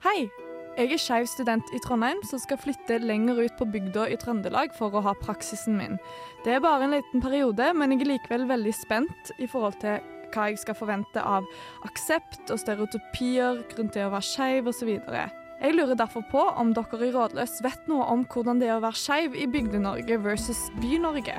Hei! 0.03 0.42
Jeg 0.73 0.89
er 0.89 0.97
skeiv 0.97 1.27
student 1.29 1.67
i 1.69 1.79
Trondheim 1.83 2.23
som 2.25 2.39
skal 2.41 2.57
flytte 2.57 2.95
lenger 2.97 3.43
ut 3.43 3.59
på 3.59 3.67
bygda 3.69 4.07
i 4.09 4.15
Trøndelag 4.17 4.71
for 4.73 4.95
å 4.97 5.03
ha 5.05 5.11
praksisen 5.19 5.75
min. 5.77 5.99
Det 6.41 6.55
er 6.55 6.63
bare 6.65 6.87
en 6.87 6.95
liten 6.95 7.21
periode, 7.21 7.67
men 7.77 7.93
jeg 7.93 8.01
er 8.01 8.09
likevel 8.15 8.47
veldig 8.49 8.73
spent 8.73 9.29
i 9.37 9.45
forhold 9.45 9.77
til 9.83 10.01
hva 10.33 10.47
jeg 10.49 10.63
skal 10.63 10.79
forvente 10.79 11.21
av 11.21 11.45
aksept 11.85 12.49
og 12.49 12.57
stereotypier 12.57 13.61
rundt 13.77 13.93
det 13.93 14.07
å 14.07 14.09
være 14.15 14.25
skeiv 14.31 14.73
osv. 14.73 14.95
Jeg 14.97 15.77
lurer 15.77 15.93
derfor 15.93 16.25
på 16.33 16.41
om 16.41 16.73
dere 16.73 17.05
i 17.05 17.13
Rådløs 17.13 17.59
vet 17.61 17.85
noe 17.91 18.09
om 18.09 18.25
hvordan 18.25 18.57
det 18.57 18.71
er 18.71 18.79
å 18.79 18.83
være 18.87 18.97
skeiv 18.97 19.37
i 19.37 19.45
Bygde-Norge 19.45 20.17
versus 20.25 20.71
By-Norge. 20.81 21.37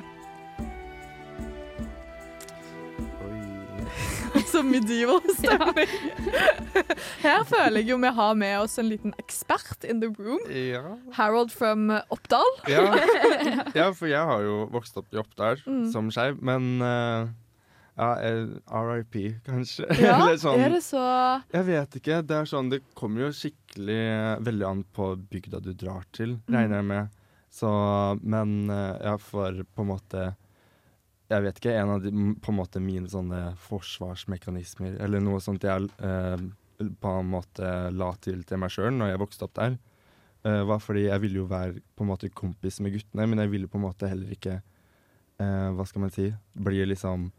Så 4.52 4.62
medieval 4.66 5.20
stemning. 5.36 5.90
Her 7.22 7.44
føler 7.48 7.80
jeg 7.80 7.88
jo 7.92 7.98
vi 8.02 8.10
har 8.16 8.34
med 8.38 8.56
oss 8.64 8.76
en 8.82 8.88
liten 8.90 9.14
ekspert 9.20 9.84
in 9.88 10.00
the 10.02 10.10
room. 10.18 10.42
Ja. 10.50 10.96
Harold 11.16 11.52
from 11.54 11.88
uh, 11.90 12.00
Oppdal. 12.14 12.50
Ja. 12.70 12.84
ja, 13.78 13.88
for 13.94 14.10
jeg 14.10 14.20
har 14.30 14.42
jo 14.46 14.64
vokst 14.74 14.96
opp 15.00 15.08
i 15.14 15.20
Oppdal 15.22 15.60
Mm. 15.64 15.86
som 15.92 16.08
skeiv, 16.12 16.38
men 16.44 16.80
uh, 16.82 17.28
ja, 17.94 18.08
eh, 18.26 18.48
RIP, 18.74 19.16
kanskje. 19.46 19.86
Ja, 20.02 20.16
Eller 20.24 20.38
sånn, 20.42 20.58
er 20.60 20.72
det 20.74 20.80
så 20.82 21.02
Jeg 21.54 21.66
vet 21.68 21.98
ikke. 22.00 22.16
Det 22.26 22.36
er 22.40 22.48
sånn, 22.50 22.70
det 22.72 22.80
kommer 22.98 23.28
jo 23.28 23.32
skikkelig 23.34 23.98
eh, 24.10 24.32
veldig 24.44 24.66
an 24.68 24.80
på 24.96 25.12
bygda 25.30 25.60
du 25.62 25.72
drar 25.78 26.02
til, 26.16 26.36
Mm. 26.48 26.56
regner 26.58 26.80
jeg 26.82 26.88
med. 26.90 27.20
Så, 27.54 27.70
men 28.26 28.56
eh, 28.74 28.96
ja, 29.06 29.14
for 29.22 29.60
på 29.62 29.84
en 29.86 29.92
måte 29.92 30.24
Jeg 31.34 31.44
vet 31.46 31.58
ikke, 31.60 31.74
en 31.76 31.94
av 31.96 32.04
de, 32.04 32.12
på 32.40 32.52
en 32.52 32.58
måte 32.58 32.82
mine 32.82 33.10
sånne 33.10 33.54
forsvarsmekanismer, 33.64 34.98
eller 35.02 35.22
noe 35.24 35.40
sånt 35.42 35.66
jeg 35.66 35.88
eh, 35.98 36.44
på 37.00 37.14
en 37.20 37.30
måte 37.30 37.70
la 37.94 38.10
til 38.22 38.42
til 38.46 38.60
meg 38.62 38.72
sjøl 38.74 38.92
når 38.94 39.12
jeg 39.12 39.22
vokste 39.22 39.46
opp 39.46 39.54
der, 39.58 39.78
eh, 40.46 40.62
var 40.68 40.82
fordi 40.82 41.06
jeg 41.08 41.22
ville 41.24 41.42
jo 41.42 41.48
være 41.50 41.80
på 41.94 42.06
en 42.06 42.12
måte 42.12 42.30
kompis 42.34 42.80
med 42.84 42.96
guttene, 42.96 43.28
men 43.30 43.42
jeg 43.42 43.52
ville 43.54 43.70
på 43.70 43.80
en 43.80 43.86
måte 43.86 44.10
heller 44.10 44.34
ikke 44.34 44.58
eh, 44.58 45.70
Hva 45.74 45.86
skal 45.88 46.06
man 46.06 46.14
si? 46.14 46.28
Bli 46.54 46.84
liksom 46.86 47.30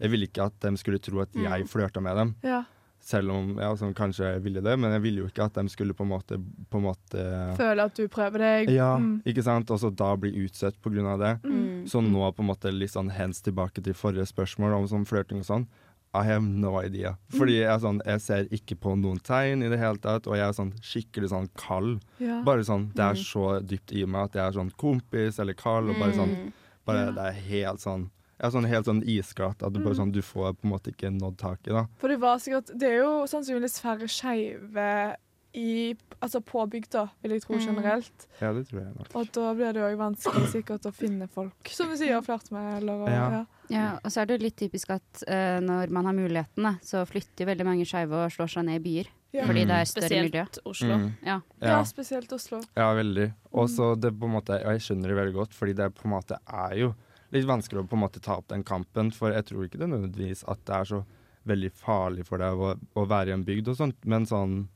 Jeg 0.00 0.10
ville 0.12 0.28
ikke 0.28 0.48
at 0.48 0.56
de 0.64 0.76
skulle 0.80 1.02
tro 1.02 1.20
at 1.22 1.36
jeg 1.38 1.68
flørta 1.70 2.00
med 2.02 2.16
dem. 2.18 2.34
Ja. 2.42 2.64
Selv 3.04 3.34
om 3.34 3.50
ja, 3.60 3.68
sånn, 3.76 3.92
kanskje 3.92 4.30
jeg 4.32 4.42
ville 4.46 4.62
det, 4.64 4.78
men 4.80 4.94
jeg 4.96 5.02
ville 5.04 5.20
jo 5.20 5.26
ikke 5.28 5.44
at 5.44 5.58
de 5.58 5.68
skulle 5.68 5.92
på 5.92 6.06
en 6.06 6.12
måte, 6.14 6.38
på 6.72 6.78
en 6.80 6.86
måte 6.86 7.24
Føle 7.58 7.84
at 7.84 7.94
du 7.98 8.06
prøver 8.08 8.38
deg. 8.40 8.70
Ja, 8.72 8.94
Mm. 8.96 9.18
ikke 9.28 9.42
sant? 9.44 9.68
Og 9.70 9.78
så 9.82 9.90
da 9.94 10.14
bli 10.16 10.30
utsatt 10.46 10.78
på 10.80 10.88
grunn 10.94 11.06
av 11.12 11.18
det. 11.20 11.34
Mm. 11.44 11.84
Så 11.86 12.00
nå 12.00 12.24
på 12.32 12.40
en 12.40 12.48
måte 12.48 12.72
litt 12.72 12.94
sånn 12.94 13.10
hands 13.12 13.42
tilbake 13.44 13.82
til 13.84 13.92
forrige 13.92 14.24
spørsmål 14.32 14.78
om 14.78 14.86
sånn 14.88 15.04
flørting 15.04 15.42
og 15.44 15.44
sånn. 15.50 15.66
I 16.14 16.22
have 16.22 16.44
no 16.46 16.78
idea. 16.80 17.16
Fordi 17.34 17.58
jeg, 17.58 17.80
sånn, 17.82 18.00
jeg 18.06 18.20
ser 18.22 18.44
ikke 18.54 18.76
på 18.80 18.94
noen 18.96 19.18
tegn 19.20 19.64
i 19.66 19.68
det 19.68 19.80
hele 19.82 19.98
tatt, 19.98 20.28
og 20.30 20.36
jeg 20.38 20.46
er 20.48 20.52
sånn 20.56 20.72
skikkelig 20.80 21.28
sånn 21.32 21.48
kald. 21.58 22.00
Ja. 22.22 22.40
Bare 22.46 22.62
sånn, 22.64 22.92
Det 22.94 23.02
er 23.04 23.14
så 23.18 23.60
dypt 23.60 23.92
i 23.92 24.04
meg 24.06 24.30
at 24.30 24.32
jeg 24.38 24.46
er 24.46 24.52
sånn 24.62 24.70
kompis 24.78 25.40
eller 25.42 25.52
kald, 25.58 25.90
og 25.90 25.98
bare 25.98 26.12
sånn 26.14 26.52
bare, 26.86 27.12
Det 27.12 27.18
er 27.24 27.40
helt 27.50 27.80
sånn 27.80 28.10
Er 28.40 28.50
sånn 28.50 28.66
helt 28.66 28.86
sånn 28.86 29.02
isglatt 29.06 29.62
at 29.62 29.72
du 29.72 29.78
bare 29.84 29.94
sånn, 29.94 30.10
du 30.12 30.20
får 30.22 30.54
på 30.58 30.64
en 30.66 30.70
måte 30.74 30.90
ikke 30.90 31.10
nådd 31.14 31.36
tak 31.38 31.60
i, 31.68 31.70
da. 31.70 31.86
For 31.98 32.08
det 32.08 32.18
var 32.20 32.38
sikkert 32.42 32.72
Det 32.78 32.88
er 32.90 32.96
jo 33.04 33.12
sannsynligvis 33.30 33.78
færre 33.80 34.08
skeive 34.10 35.16
i 35.54 35.94
Altså 36.24 36.40
på 36.42 36.62
bygda, 36.66 37.02
vil 37.22 37.30
jeg 37.36 37.42
tro 37.44 37.58
generelt. 37.60 38.24
Ja, 38.40 38.52
det 38.56 38.64
tror 38.70 38.80
jeg 38.80 38.94
nok. 38.96 39.10
Og 39.14 39.28
da 39.36 39.50
blir 39.54 39.72
det 39.76 39.82
òg 39.84 39.96
vanskelig 40.00 40.48
sikkert 40.50 40.86
å 40.88 40.92
finne 40.94 41.28
folk 41.28 41.68
som 41.70 41.90
du 41.92 41.96
sier, 42.00 42.18
flørte 42.24 42.50
med, 42.54 42.78
eller 42.82 43.04
Ja. 43.10 43.26
ja. 43.30 43.42
Ja, 43.70 43.84
og 44.04 44.10
så 44.12 44.20
er 44.20 44.26
det 44.26 44.38
jo 44.38 44.44
litt 44.44 44.56
typisk 44.56 44.90
at 44.90 45.22
uh, 45.28 45.60
når 45.60 45.88
man 45.94 46.04
har 46.08 46.12
mulighetene, 46.16 46.74
så 46.84 47.04
flytter 47.08 47.46
veldig 47.48 47.64
mange 47.64 47.84
skeive 47.88 48.12
og 48.24 48.32
slår 48.32 48.50
seg 48.50 48.64
ned 48.66 48.80
i 48.80 48.82
byer. 48.84 49.06
Ja. 49.34 49.44
Fordi 49.46 49.62
Mm. 49.64 49.68
det 49.68 49.76
er 49.76 49.84
større 49.84 50.08
miljø. 50.22 50.42
Spesielt 50.44 50.58
Oslo. 50.66 50.96
Mm. 50.98 51.12
Ja. 51.24 51.40
ja, 51.60 51.68
Ja. 51.68 51.78
spesielt 51.84 52.32
Oslo. 52.32 52.60
Ja, 52.76 52.92
veldig. 52.94 53.32
Og 53.52 53.68
så 53.68 53.94
det 54.00 54.12
på 54.18 54.24
en 54.26 54.32
måte, 54.36 54.58
og 54.64 54.72
jeg 54.72 54.80
skjønner 54.80 55.08
det 55.08 55.16
veldig 55.16 55.34
godt, 55.34 55.52
fordi 55.54 55.74
det 55.74 55.94
på 55.94 56.04
en 56.04 56.10
måte 56.12 56.38
er 56.46 56.76
jo 56.76 56.94
litt 57.34 57.46
vanskelig 57.48 57.82
å 57.82 57.88
på 57.90 57.96
en 57.98 58.04
måte 58.04 58.20
ta 58.22 58.36
opp 58.40 58.48
den 58.52 58.62
kampen, 58.66 59.10
for 59.14 59.34
jeg 59.34 59.44
tror 59.50 59.66
ikke 59.66 59.80
det 59.82 59.90
nødvendigvis 59.90 60.44
at 60.48 60.62
det 60.68 60.74
er 60.78 60.84
så 60.92 61.02
veldig 61.44 61.70
farlig 61.76 62.24
for 62.26 62.40
deg 62.40 62.56
å, 62.56 62.70
å 62.96 63.04
være 63.10 63.32
i 63.32 63.36
en 63.36 63.44
bygd 63.44 63.68
og 63.68 63.76
sånt, 63.76 63.98
men 64.08 64.24
sånn 64.30 64.68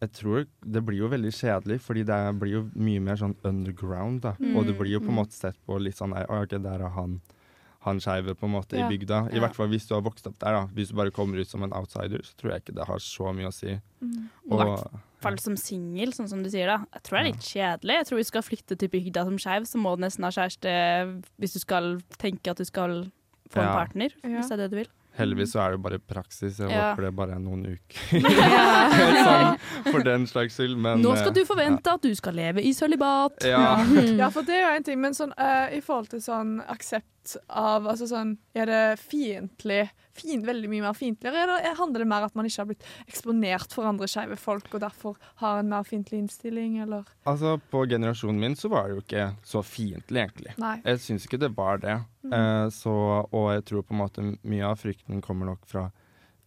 jeg 0.00 0.12
tror 0.16 0.46
det 0.64 0.80
blir 0.86 1.02
jo 1.02 1.08
veldig 1.12 1.32
kjedelig, 1.36 1.80
fordi 1.84 2.04
det 2.08 2.14
er- 2.16 2.32
blir 2.32 2.52
jo 2.54 2.62
mye 2.74 3.00
mer 3.04 3.16
sånn 3.20 3.34
underground, 3.44 4.22
da. 4.22 4.30
Og 4.56 4.64
det 4.66 4.78
blir 4.78 4.92
jo 4.94 5.00
på 5.00 5.10
en 5.12 5.18
måte 5.18 5.32
sett 5.36 5.58
på 5.66 5.76
litt 5.80 5.96
sånn 5.98 6.14
nei, 6.14 6.22
«Å, 6.24 6.42
ok, 6.46 6.54
der 6.62 6.80
er 6.86 6.88
han 6.94 7.20
han 7.82 7.98
skeive 8.00 8.34
på 8.36 8.44
en 8.44 8.52
måte 8.52 8.76
Ja. 8.76 8.86
i 8.86 8.90
bygda. 8.96 9.30
I 9.32 9.36
Ja. 9.36 9.40
hvert 9.46 9.54
fall 9.56 9.68
hvis 9.68 9.86
du 9.88 9.94
har 9.94 10.02
vokst 10.02 10.26
opp 10.26 10.38
der, 10.38 10.52
da. 10.52 10.66
Hvis 10.74 10.88
du 10.90 10.94
bare 10.96 11.10
kommer 11.10 11.38
ut 11.40 11.48
som 11.48 11.62
en 11.62 11.72
outsider, 11.72 12.20
så 12.22 12.34
tror 12.36 12.52
jeg 12.52 12.62
ikke 12.64 12.74
det 12.76 12.86
har 12.86 12.98
så 12.98 13.32
mye 13.34 13.48
å 13.48 13.52
si. 13.52 13.78
Og 14.50 14.60
Og, 14.60 14.78
i 14.78 15.22
fall 15.22 15.38
som 15.38 15.56
singel, 15.56 16.12
sånn 16.12 16.28
som 16.28 16.42
du 16.42 16.48
sier 16.50 16.66
da. 16.66 16.84
Jeg 16.92 17.02
tror 17.02 17.18
det 17.18 17.20
er 17.26 17.32
litt 17.32 17.40
kjedelig. 17.40 17.96
Jeg 17.96 18.06
tror 18.06 18.16
hvis 18.18 18.26
du 18.30 18.32
skal 18.38 18.42
flytte 18.42 18.78
til 18.78 18.88
bygda 18.88 19.24
som 19.24 19.36
skeiv, 19.38 19.62
så 19.68 19.76
må 19.80 19.96
du 19.96 20.02
nesten 20.04 20.24
ha 20.24 20.30
kjæreste 20.30 21.22
hvis 21.40 21.52
du 21.54 21.58
skal 21.58 22.00
tenke 22.18 22.48
at 22.50 22.56
du 22.58 22.64
skal 22.64 23.10
få 23.50 23.60
en 23.60 23.74
partner, 23.74 24.10
Ja. 24.22 24.28
hvis 24.40 24.48
det 24.48 24.52
er 24.52 24.56
det 24.68 24.70
du 24.70 24.76
vil. 24.76 24.88
heldigvis 25.18 25.52
så 25.52 25.60
er 25.66 25.70
det 25.72 25.82
bare 25.82 25.98
praksis. 25.98 26.56
Jeg 26.58 26.70
Ja. 26.70 26.94
håper 26.94 27.02
det 27.02 27.16
bare 27.16 27.32
er 27.34 27.38
noen 27.40 27.66
uker. 27.66 28.20
sånn, 29.26 29.58
for 29.90 30.02
den 30.02 30.26
slags 30.26 30.54
skyld, 30.56 30.76
men 30.78 31.02
Nå 31.02 31.14
skal 31.16 31.28
eh, 31.28 31.32
du 31.34 31.44
forvente 31.44 31.92
at 31.92 32.00
du 32.00 32.14
skal 32.14 32.34
leve 32.34 32.62
i 32.62 32.72
sølibat. 32.72 33.42
Ja. 33.44 33.84
Ja, 34.20 34.28
for 34.30 34.42
det 34.42 34.54
er 34.54 34.70
jo 34.70 34.76
en 34.76 34.82
ting, 34.84 35.00
men 35.00 35.12
sånn 35.12 35.32
uh, 35.38 35.68
i 35.74 35.80
forhold 35.80 36.08
til 36.10 36.20
sånn 36.20 36.60
aksept 36.68 37.04
av 37.48 37.86
Altså 37.90 38.08
sånn 38.10 38.36
Er 38.56 38.68
det 38.70 38.82
fiendtlig 39.02 39.82
fin, 40.16 40.42
Veldig 40.44 40.70
mye 40.72 40.84
mer 40.84 40.96
fiendtlig, 40.96 41.30
eller 41.30 41.62
er 41.64 41.78
handler 41.78 42.02
det 42.02 42.08
mer 42.10 42.26
at 42.26 42.34
man 42.36 42.48
ikke 42.48 42.62
har 42.62 42.68
blitt 42.68 42.86
eksponert 43.06 43.72
for 43.72 43.88
andre 43.88 44.08
skeive 44.10 44.36
folk, 44.40 44.66
og 44.74 44.82
derfor 44.82 45.16
har 45.40 45.60
en 45.60 45.70
mer 45.70 45.86
fiendtlig 45.86 46.18
innstilling, 46.24 46.80
eller 46.82 47.06
Altså, 47.28 47.54
på 47.72 47.84
generasjonen 47.88 48.40
min 48.42 48.56
så 48.58 48.68
var 48.72 48.88
det 48.88 48.96
jo 48.96 49.04
ikke 49.04 49.28
så 49.46 49.62
fiendtlig, 49.64 50.24
egentlig. 50.26 50.56
Nei. 50.60 50.74
Jeg 50.84 51.00
syns 51.06 51.24
ikke 51.24 51.40
det 51.40 51.52
var 51.56 51.80
det. 51.80 51.96
Mm. 52.26 52.34
Eh, 52.36 52.66
så, 52.74 52.94
og 53.30 53.48
jeg 53.54 53.64
tror 53.70 53.86
på 53.86 53.96
en 53.96 54.02
måte 54.02 54.26
mye 54.26 54.66
av 54.66 54.82
frykten 54.82 55.22
kommer 55.24 55.52
nok 55.52 55.64
fra 55.70 55.88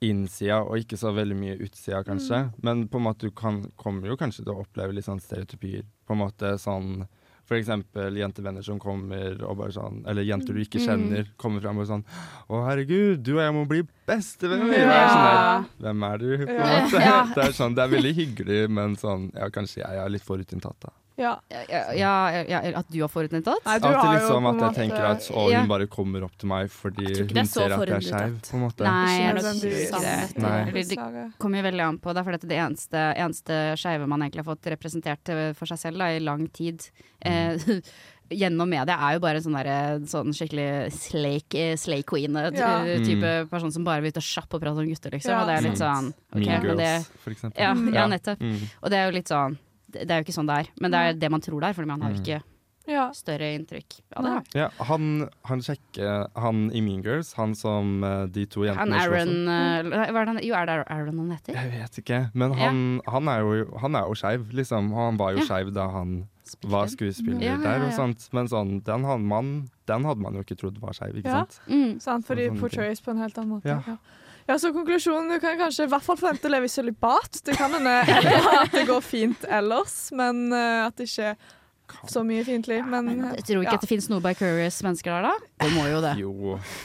innsida 0.03 0.59
og 0.65 0.81
ikke 0.81 0.99
så 0.99 1.13
veldig 1.15 1.37
mye 1.39 1.57
utsida, 1.63 2.03
kanskje. 2.05 2.45
Men 2.65 2.87
på 2.91 2.99
en 2.99 3.07
måte 3.07 3.29
du 3.29 3.35
kan, 3.35 3.63
kommer 3.79 4.11
jo 4.11 4.19
kanskje 4.19 4.43
til 4.43 4.53
å 4.53 4.63
oppleve 4.65 4.95
litt 4.95 5.07
sånn 5.07 5.23
stereotypier. 5.23 5.87
På 6.07 6.17
en 6.17 6.23
måte 6.25 6.55
sånn 6.61 7.05
for 7.49 7.57
eksempel 7.59 8.15
jentevenner 8.17 8.63
som 8.65 8.79
kommer 8.79 9.41
og 9.43 9.57
bare 9.59 9.73
sånn 9.75 10.01
Eller 10.07 10.23
jenter 10.23 10.55
du 10.55 10.61
ikke 10.63 10.79
kjenner, 10.79 11.27
kommer 11.37 11.59
fram 11.63 11.81
og 11.83 11.89
sånn 11.89 12.05
Å, 12.47 12.61
herregud, 12.69 13.19
du 13.19 13.33
og 13.35 13.41
jeg 13.43 13.55
må 13.57 13.65
bli 13.67 13.81
bestevenner! 14.07 14.79
Er 14.79 15.11
Sånn 15.13 15.67
Hvem 15.83 16.05
er 16.07 16.23
du? 16.23 16.29
På 16.45 16.55
en 16.55 16.85
måte. 16.85 17.03
Ja. 17.03 17.17
Det 17.35 17.47
er 17.49 17.55
sånn, 17.57 17.75
det 17.75 17.83
er 17.83 17.93
veldig 17.97 18.13
hyggelig, 18.21 18.59
men 18.79 18.95
sånn 18.99 19.29
Ja, 19.35 19.49
kanskje 19.53 19.83
jeg 19.83 20.03
er 20.05 20.13
litt 20.13 20.23
forutinntatt, 20.25 20.79
da. 20.87 20.93
Ja. 21.15 21.39
Ja, 21.69 21.91
ja, 21.93 22.43
ja, 22.49 22.59
at 22.79 22.87
du 22.89 22.99
har 23.03 23.09
forutinntatt? 23.11 23.61
Nei, 23.67 23.77
du 23.79 23.85
Alltid 23.85 23.99
har 24.01 24.15
liksom 24.17 24.47
at 24.49 24.55
jeg 24.55 24.63
måte- 24.63 24.75
tenker 24.79 25.03
at 25.11 25.19
å, 25.29 25.51
Ja. 25.51 25.59
hun 25.59 25.67
bare 25.69 25.85
kommer 25.87 26.23
opp 26.25 26.35
til 26.37 26.49
meg 26.49 26.69
fordi 26.73 27.05
hun 27.05 27.37
er 27.37 27.45
ser 27.45 27.71
at 27.73 27.87
jeg 27.87 27.97
er 27.97 27.99
skeiv, 28.01 28.37
at-. 28.41 28.79
Nei, 28.79 29.33
det. 29.33 30.37
Nei. 30.41 30.71
Det 30.71 31.37
kommer 31.37 31.57
jo 31.61 31.63
veldig 31.69 31.85
an 31.87 31.99
på. 31.99 32.13
Det 32.13 32.17
er 32.17 32.23
fordi 32.23 32.39
at 32.41 32.47
det 32.49 32.57
eneste, 32.57 33.03
eneste 33.15 33.77
skeive 33.77 34.07
man 34.07 34.21
egentlig 34.21 34.43
har 34.45 34.55
fått 34.55 34.65
representert 34.73 35.29
eh, 35.29 35.53
for 35.53 35.65
seg 35.69 35.77
selv 35.77 35.97
da, 35.99 36.05
i 36.09 36.19
lang 36.19 36.47
tid 36.49 36.81
eh, 37.21 37.57
gjennom 38.33 38.67
media, 38.67 38.95
er 38.97 39.13
jo 39.13 39.19
bare 39.19 39.37
en 39.37 39.43
sånn, 39.43 39.57
der, 39.63 39.99
sånn 40.09 40.33
skikkelig 40.33 40.91
slake, 40.95 41.53
eh, 41.73 41.75
slay 41.77 42.01
queen-type 42.01 43.21
Ja. 43.21 43.45
person 43.45 43.71
som 43.71 43.83
bare 43.83 44.01
vil 44.01 44.09
ut 44.09 44.17
og 44.17 44.23
kjappe 44.23 44.55
og 44.57 44.61
prate 44.63 44.79
om 44.81 44.87
gutter, 44.89 45.11
liksom. 45.11 45.29
Ja. 45.29 45.41
Og 45.43 45.47
det 45.47 45.57
er 45.59 45.69
litt 45.69 45.77
sånn 45.77 46.07
okay, 46.33 46.45
Mean 46.47 46.61
Girls, 46.63 46.77
det, 46.81 47.21
for 47.21 47.31
eksempel. 47.35 47.59
ja, 47.59 47.73
ja, 48.01 48.07
nettopp. 48.07 48.39
Mm. 48.41 48.57
Og 48.81 48.89
det 48.89 48.97
er 48.97 49.05
jo 49.11 49.15
litt 49.19 49.27
sånn 49.29 49.57
Det 49.93 50.09
er 50.09 50.19
jo 50.21 50.25
ikke 50.25 50.35
sånn 50.39 50.49
det 50.49 50.57
er, 50.65 50.73
men 50.81 50.91
det 50.91 50.99
er 50.99 51.13
det 51.21 51.29
man 51.31 51.41
tror 51.41 51.61
det 51.61 51.69
er, 51.69 51.73
fordi 51.77 51.87
man 51.93 52.01
har 52.01 52.11
jo 52.11 52.17
Mm. 52.19 52.25
ikke 52.25 52.41
Ja. 52.85 53.11
større 53.15 53.47
inntrykk 53.55 54.01
av 54.17 54.23
det. 54.25 54.55
Ja, 54.59 54.67
han, 54.83 55.29
han 55.45 55.59
sjekker 55.63 56.27
Han 56.35 56.69
i 56.75 56.81
Mean 56.81 57.01
Girls, 57.01 57.31
han 57.37 57.53
som 57.55 58.03
eh, 58.03 58.25
de 58.27 58.45
to 58.45 58.65
jentene 58.67 58.91
Han. 58.91 58.93
Aaron 58.99 59.47
uh, 59.47 60.11
hva 60.11 60.21
er 60.21 60.25
det 60.33 60.43
Jo, 60.43 60.53
er 60.55 60.65
det 60.67 60.75
Aaron 60.91 61.17
han 61.21 61.31
heter? 61.31 61.53
Jeg 61.55 61.71
vet 61.71 61.99
ikke, 62.03 62.19
men 62.33 62.51
han, 62.59 62.99
han 63.07 63.27
er 63.29 63.39
jo, 63.39 63.77
han 63.79 63.95
er 63.95 64.03
jo 64.09 64.13
skeiv, 64.19 64.51
liksom. 64.51 64.91
Og 64.91 64.99
han 64.99 65.17
var 65.17 65.31
jo 65.31 65.37
Ja. 65.39 65.45
skeiv 65.47 65.71
da 65.73 65.87
han 65.95 66.27
var 66.67 66.87
skuespiller 66.91 67.39
Ja, 67.41 67.55
ja, 67.55 67.61
der 67.63 67.85
og 67.87 67.93
sånt. 67.93 68.27
Men 68.33 68.47
sånn, 68.51 68.83
den 68.83 69.03
hadde 69.05 69.23
man, 69.23 69.69
den 69.87 70.03
hadde 70.03 70.19
man 70.21 70.33
jo 70.35 70.43
ikke 70.43 70.57
trodd 70.59 70.77
var 70.83 70.91
skeiv, 70.91 71.15
ikke 71.23 71.31
Ja. 71.31 71.45
sant? 71.45 71.59
Mm. 71.69 72.01
Sant, 72.01 72.25
for 72.27 72.35
de 72.35 72.49
portrays 72.51 72.99
på 72.99 73.11
en 73.11 73.17
helt 73.23 73.37
annen 73.37 73.61
måte. 73.61 73.65
Ja. 73.87 73.97
Ja. 74.47 74.57
Så 74.59 74.73
konklusjonen, 74.75 75.29
Du 75.33 75.39
kan 75.39 75.57
kanskje 75.57 75.85
i 75.87 75.91
hvert 75.91 76.03
fall 76.03 76.17
forvente 76.19 76.47
å 76.49 76.51
leve 76.53 76.65
i 76.65 76.73
sølibat. 76.73 77.41
Det 77.45 77.55
kan 77.57 77.71
hende 77.73 77.97
at 78.63 78.71
det 78.75 78.85
går 78.89 79.01
fint 79.01 79.45
ellers, 79.49 80.09
men 80.11 80.47
uh, 80.53 80.87
at 80.87 80.97
det 80.99 81.07
ikke 81.09 81.33
er 81.33 81.51
så 82.09 82.23
mye 82.25 82.41
fiendtlig. 82.47 82.79
Men 82.89 83.09
eh, 83.11 83.33
Jeg 83.37 83.43
tror 83.45 83.59
ikke 83.61 83.69
ja. 83.69 83.73
at 83.77 83.83
det 83.83 83.89
finnes 83.91 84.07
noe 84.09 84.21
by 84.23 84.31
curious 84.39 84.79
mennesker 84.81 85.11
der, 85.13 85.27
da. 85.27 85.49
Det 85.61 85.69
må 85.75 85.83
jo 85.91 85.99
det. 86.01 86.13
Jo. 86.17 86.31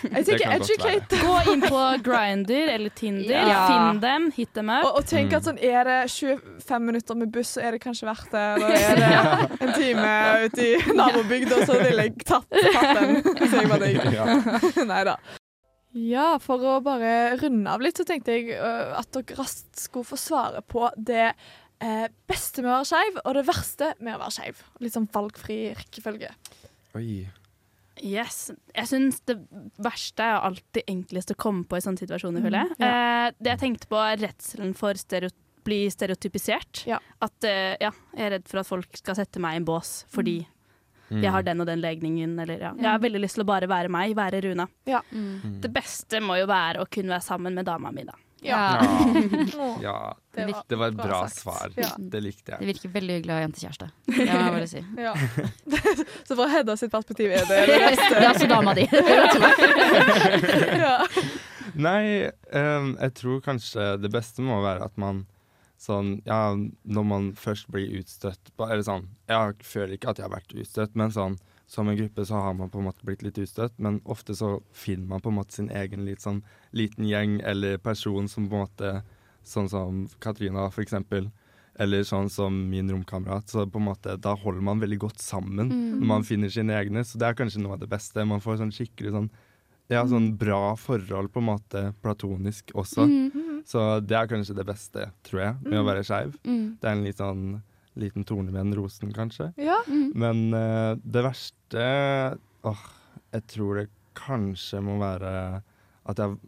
jeg 0.02 0.10
det 0.12 0.24
tenker 0.26 0.42
kan 0.42 0.58
godt 0.60 0.68
være. 0.68 0.96
educate. 0.98 1.20
Gå 1.22 1.52
inn 1.54 1.62
på 1.64 1.80
Grinder 2.04 2.72
eller 2.74 2.92
Tinder, 2.98 3.48
Ja. 3.48 3.62
finn 3.70 4.02
dem, 4.02 4.28
hit 4.36 4.52
dem 4.58 4.68
up. 4.74 4.84
Og, 4.90 4.98
og 5.00 5.08
tenk 5.08 5.32
Mm. 5.32 5.36
at 5.38 5.48
sånn, 5.48 5.58
Er 5.64 5.84
det 5.88 5.98
25 6.12 6.84
minutter 6.90 7.14
med 7.22 7.32
buss, 7.32 7.54
så 7.56 7.62
er 7.64 7.72
det 7.78 7.80
kanskje 7.86 8.10
verdt 8.10 8.30
det. 8.36 8.46
Da 8.60 8.68
er 8.68 8.94
det 9.02 9.60
en 9.64 9.72
time 9.78 10.14
ute 10.44 10.66
i 10.66 10.94
nabobygda, 10.98 11.62
så 11.64 11.78
ville 11.80 12.08
jeg 12.10 12.18
tatt, 12.26 12.46
tatt 12.50 12.94
den. 13.00 13.22
Jeg 13.54 13.68
var 13.70 14.84
Nei 14.92 15.04
da. 15.08 15.16
Ja, 15.98 16.26
for 16.42 16.62
å 16.62 16.76
bare 16.84 17.36
runde 17.40 17.72
av 17.72 17.82
litt, 17.82 17.98
så 17.98 18.06
tenkte 18.06 18.36
jeg 18.36 18.52
øh, 18.56 18.92
at 18.98 19.10
dere 19.16 19.38
raskt 19.38 19.80
skulle 19.80 20.06
få 20.08 20.18
svare 20.20 20.62
på 20.66 20.86
det 20.94 21.32
eh, 21.32 22.06
beste 22.28 22.62
med 22.62 22.70
å 22.70 22.76
være 22.78 22.90
skeiv, 22.92 23.18
og 23.24 23.34
det 23.38 23.46
verste 23.48 23.90
med 23.98 24.14
å 24.16 24.22
være 24.22 24.36
skeiv. 24.36 24.62
Litt 24.84 24.94
sånn 24.94 25.08
valgfri 25.14 25.58
rekkefølge. 25.78 26.30
Oi. 26.98 27.08
Yes. 27.98 28.50
Jeg 28.76 28.86
syns 28.86 29.18
det 29.26 29.40
verste 29.82 30.22
er 30.22 30.44
alltid 30.46 30.86
enklest 30.92 31.32
å 31.34 31.38
komme 31.40 31.64
på 31.66 31.80
i 31.80 31.82
sånne 31.82 31.98
situasjoner, 32.04 32.44
føler 32.44 32.62
jeg. 32.62 32.78
Eh, 32.86 33.32
det 33.42 33.54
jeg 33.56 33.62
tenkte 33.64 33.90
på, 33.90 33.98
er 33.98 34.22
redselen 34.22 34.76
for 34.78 34.98
stereo 35.00 35.32
bli 35.68 35.82
stereotypisert. 35.92 36.84
Ja. 36.88 36.96
At 37.20 37.44
eh, 37.44 37.74
ja, 37.82 37.90
jeg 38.16 38.24
er 38.24 38.30
redd 38.38 38.46
for 38.48 38.62
at 38.62 38.68
folk 38.68 38.94
skal 38.96 39.18
sette 39.18 39.42
meg 39.42 39.56
i 39.56 39.60
en 39.60 39.66
bås 39.68 39.98
fordi 40.14 40.38
Mm. 40.48 40.54
Jeg 41.08 41.32
har 41.32 41.44
den 41.46 41.64
og 41.64 41.68
den 41.68 41.80
legningen, 41.80 42.38
eller 42.38 42.60
ja. 42.68 42.72
Jeg 42.76 42.90
har 42.90 43.02
veldig 43.02 43.20
lyst 43.24 43.38
til 43.38 43.46
å 43.46 43.48
bare 43.48 43.68
være 43.70 43.92
meg, 43.92 44.14
være 44.18 44.42
Runa. 44.44 44.68
Mm. 44.84 45.60
Det 45.62 45.70
beste 45.72 46.20
må 46.24 46.36
jo 46.40 46.48
være 46.50 46.84
å 46.84 46.88
kunne 46.90 47.16
være 47.16 47.24
sammen 47.24 47.56
med 47.56 47.68
dama 47.68 47.92
mi, 47.94 48.04
da. 48.08 48.16
Ja. 48.40 48.84
Ja, 49.82 50.16
det 50.34 50.44
var 50.44 50.64
det 50.68 50.76
var 50.76 50.88
et 50.88 50.94
bra 50.94 51.28
sagt. 51.28 51.40
svar. 51.40 51.72
Ja. 51.76 51.88
Det 51.98 52.20
likte 52.20 52.52
jeg. 52.52 52.60
Det 52.60 52.66
virker 52.66 52.92
veldig 52.94 53.16
hyggelig 53.16 53.32
å 53.32 53.38
ha 53.38 53.42
jentekjæreste. 53.44 53.88
Det 54.06 54.28
må 54.28 54.38
jeg 54.38 54.54
bare 54.54 54.68
si. 54.70 54.84
Ja. 54.98 55.14
så 56.28 56.38
fra 56.38 56.48
Hedda 56.52 56.76
sitt 56.78 56.92
perspektiv 56.94 57.34
er 57.34 57.48
det 57.48 57.64
det 57.70 57.80
beste. 57.82 58.12
Det 58.14 58.22
er 58.22 58.28
altså 58.30 58.50
dama 58.50 58.74
di. 58.78 58.86
ja. 60.84 60.94
Nei, 61.78 62.30
um, 62.54 62.94
jeg 62.96 63.14
tror 63.18 63.42
kanskje 63.44 63.90
det 64.02 64.10
beste 64.12 64.42
må 64.42 64.62
være 64.64 64.86
at 64.88 64.94
man 64.98 65.26
sånn 65.78 66.16
Ja, 66.26 66.56
når 66.84 67.06
man 67.06 67.28
først 67.38 67.68
blir 67.72 68.00
utstøtt 68.00 68.50
Eller 68.58 68.82
sånn 68.86 69.06
Jeg 69.30 69.62
føler 69.62 69.94
ikke 69.96 70.10
at 70.12 70.20
jeg 70.20 70.26
har 70.26 70.34
vært 70.34 70.54
utstøtt, 70.54 70.98
men 70.98 71.14
sånn 71.14 71.38
som 71.68 71.88
en 71.88 71.98
gruppe 71.98 72.24
så 72.24 72.38
har 72.40 72.54
man 72.56 72.70
på 72.72 72.80
en 72.80 72.86
måte 72.86 73.04
blitt 73.04 73.20
litt 73.20 73.36
utstøtt, 73.42 73.74
men 73.76 73.98
ofte 74.08 74.32
så 74.32 74.54
finner 74.72 75.04
man 75.10 75.20
på 75.20 75.28
en 75.28 75.36
måte 75.36 75.52
sin 75.58 75.68
egen 75.68 76.06
litt 76.06 76.22
sånn 76.24 76.38
liten 76.72 77.04
gjeng 77.04 77.42
eller 77.44 77.76
person 77.84 78.24
som 78.32 78.46
på 78.48 78.56
en 78.56 78.64
måte 78.64 78.92
Sånn 79.48 79.68
som 79.72 80.00
Katrina, 80.20 80.66
for 80.68 80.84
eksempel. 80.84 81.30
Eller 81.80 82.02
sånn 82.04 82.26
som 82.28 82.56
min 82.68 82.90
romkamerat. 82.92 83.48
Så 83.48 83.62
på 83.70 83.80
en 83.80 83.86
måte, 83.86 84.16
da 84.20 84.34
holder 84.36 84.64
man 84.66 84.82
veldig 84.82 84.98
godt 85.06 85.22
sammen 85.24 85.70
når 85.70 86.08
man 86.10 86.26
finner 86.26 86.52
sine 86.52 86.74
egne. 86.76 87.04
Så 87.06 87.20
det 87.20 87.30
er 87.30 87.38
kanskje 87.38 87.62
noe 87.62 87.78
av 87.78 87.80
det 87.80 87.88
beste. 87.88 88.26
Man 88.28 88.42
får 88.44 88.58
sånn 88.60 88.74
skikkelig 88.74 89.14
sånn 89.14 89.30
ja, 89.88 90.02
sånn 90.04 90.34
bra 90.36 90.74
forhold, 90.76 91.30
på 91.32 91.40
en 91.40 91.46
måte, 91.48 91.82
platonisk 92.04 92.74
også. 92.76 93.06
Så 93.68 93.82
det 94.00 94.16
er 94.16 94.28
kanskje 94.30 94.54
det 94.56 94.64
beste, 94.68 95.10
tror 95.28 95.42
jeg, 95.42 95.56
med 95.66 95.78
å 95.82 95.84
være 95.84 96.04
skeiv. 96.08 96.36
Mm. 96.48 96.78
Det 96.80 96.88
er 96.88 96.94
en 96.96 97.04
litt 97.04 97.18
sånn 97.20 97.42
liten 97.98 98.24
torne 98.24 98.52
med 98.54 98.60
en 98.62 98.74
rosen, 98.78 99.10
kanskje. 99.12 99.50
ja. 99.60 99.80
Men 99.90 100.46
uh, 100.54 100.94
det 101.02 101.24
verste 101.26 101.82
Åh, 102.68 102.84
jeg 103.34 103.44
tror 103.52 103.80
det 103.82 103.88
kanskje 104.18 104.80
må 104.82 104.96
være 105.02 105.32
at 106.08 106.18
jeg 106.22 106.38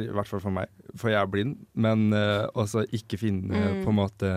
I 0.00 0.06
hvert 0.14 0.28
fall 0.30 0.40
for 0.40 0.54
meg, 0.54 0.70
for 0.96 1.10
jeg 1.12 1.18
er 1.20 1.28
blind, 1.30 1.56
men 1.74 2.12
uh, 2.14 2.46
også 2.54 2.86
ikke 2.94 3.18
finne 3.18 3.50
Mm. 3.50 3.82
på 3.84 3.90
en 3.92 3.98
måte 3.98 4.30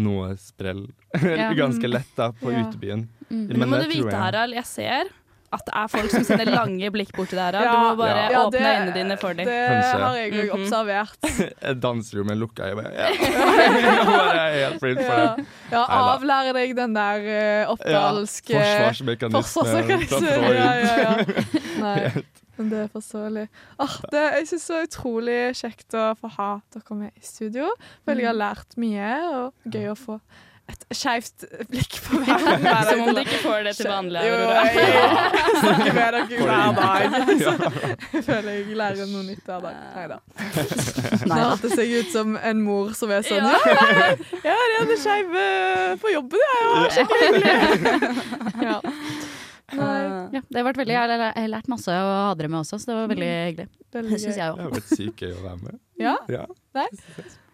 noe 0.00 0.32
sprell 0.38 0.84
ganske 1.60 1.88
lett 1.90 2.10
da, 2.16 2.30
på 2.32 2.50
Ja. 2.52 2.64
utebyen. 2.66 3.06
Mm. 3.30 3.46
Men 3.50 3.60
nå 3.60 3.66
må 3.70 3.78
det 3.80 3.88
du 3.88 3.94
vite, 3.96 4.10
jeg- 4.10 4.20
Harald, 4.20 4.54
jeg 4.54 4.66
ser 4.66 5.10
at 5.52 5.64
det 5.66 5.72
er 5.74 5.88
folk 5.90 6.10
som 6.12 6.22
sender 6.24 6.46
lange 6.54 6.90
blikk 6.94 7.10
bort 7.16 7.28
til 7.32 7.38
deg, 7.40 7.54
Ja. 7.58 7.72
Du 7.72 7.78
må 7.82 7.96
bare 7.98 8.30
Ja, 8.30 8.42
åpne 8.44 8.52
det- 8.52 8.66
øynene 8.70 8.94
dine 8.94 9.16
for 9.18 9.32
dem. 9.34 9.46
Det 9.46 9.56
Kanskje. 9.70 10.00
har 10.04 10.14
jeg 10.14 10.32
òg 10.32 10.46
Mhm. 10.46 10.60
observert. 10.60 11.18
Jeg 11.66 11.80
danser 11.82 12.16
jo 12.18 12.24
med 12.24 12.36
lukka 12.38 12.62
øyne. 12.70 12.84
Ja. 12.94 13.08
Jeg 14.40 14.78
helt 14.80 15.00
Ja, 15.00 15.36
det. 15.36 15.46
ja 15.72 15.84
avlærer 15.84 16.16
avlære 16.16 16.52
deg 16.54 16.76
den 16.76 16.94
der 16.94 17.18
uh, 17.18 17.30
Ja, 17.30 17.66
oppdalske 17.72 18.54
Forsvarsmekanisme 18.54 19.64
fra 19.64 20.52
Ja, 20.54 20.72
ja, 20.78 20.96
ja. 21.00 21.14
Nei, 21.84 22.22
men 22.58 22.68
det 22.70 22.78
er 22.84 22.88
forståelig. 22.92 23.46
Ah, 23.80 23.94
det, 24.12 24.22
jeg 24.38 24.48
syns 24.50 24.66
det 24.68 24.76
er 24.76 24.86
utrolig 24.88 25.38
kjekt 25.56 25.94
å 25.96 26.06
få 26.20 26.30
ha 26.36 26.50
dere 26.74 26.96
med 26.98 27.10
i 27.16 27.24
studio. 27.24 27.70
Føler 28.06 28.20
jeg 28.26 28.30
har 28.30 28.38
lært 28.38 28.76
mye, 28.76 29.10
og 29.34 29.52
gøy 29.72 29.88
å 29.90 29.96
få 29.96 30.20
et 30.70 30.84
skeivt 30.96 31.44
blikk 31.70 31.96
på 32.06 32.20
meg. 32.22 32.30
Som 32.88 33.02
om 33.04 33.10
du 33.16 33.20
ikke 33.22 33.40
får 33.42 33.66
det 33.68 33.74
til 33.78 33.88
vanlig. 33.90 34.22
Jo, 34.26 34.36
jeg 34.54 34.68
snakker 35.60 35.92
med 35.96 36.16
dere 36.16 36.22
hver 36.40 36.72
dag. 36.78 37.00
Så 37.44 38.16
jeg 38.16 38.24
føler 38.26 38.50
jeg 38.58 38.78
lærer 38.80 39.10
noe 39.12 39.24
nytt 39.28 39.44
hver 39.50 39.60
dag. 39.66 39.74
Nei 39.96 40.06
da. 40.14 40.18
Nå 41.30 41.40
hørtes 41.42 41.76
jeg 41.80 41.88
ut 42.04 42.10
som 42.14 42.34
en 42.38 42.62
mor 42.64 42.94
som 42.98 43.12
er 43.14 43.26
sånn 43.26 43.44
Ja, 43.46 43.56
jeg 44.46 44.54
er 44.54 44.78
en 44.80 44.94
skeiv 45.00 45.36
på 46.02 46.14
jobben, 46.14 46.40
jeg. 46.46 47.06
ja. 48.70 48.78
Nei, 49.70 49.98
Ja, 50.34 50.40
det 50.42 50.56
har 50.58 50.64
vært 50.66 50.80
veldig, 50.80 50.94
jeg 50.96 51.20
har 51.20 51.50
lært 51.52 51.68
masse 51.70 51.92
å 51.94 52.08
ha 52.10 52.32
dere 52.38 52.50
med 52.50 52.62
også, 52.64 52.78
så 52.82 52.90
det 52.90 52.96
var 52.98 53.10
veldig 53.12 53.28
hyggelig. 53.34 53.68
Det 53.90 54.02
syns 54.08 54.24
jeg 54.26 54.38
jeg 54.40 54.56
Det 54.56 54.64
har 54.64 54.72
vært 54.74 54.90
sykt 54.96 55.22
gøy 55.22 55.32
å 55.36 55.44
være 55.44 55.60
med. 55.62 55.78
Ja, 56.00 56.16
Ja. 56.30 56.46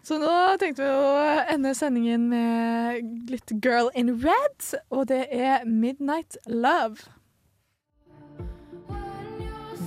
Så 0.07 0.15
nå 0.21 0.31
tenkte 0.55 0.85
vi 0.85 0.87
å 0.87 1.15
ende 1.51 1.73
sendingen 1.75 2.29
med 2.31 3.27
litt 3.27 3.51
Girl 3.59 3.89
in 3.91 4.13
Red, 4.21 4.69
og 4.87 5.09
det 5.09 5.25
er 5.35 5.65
Midnight 5.67 6.37
Love. 6.47 7.03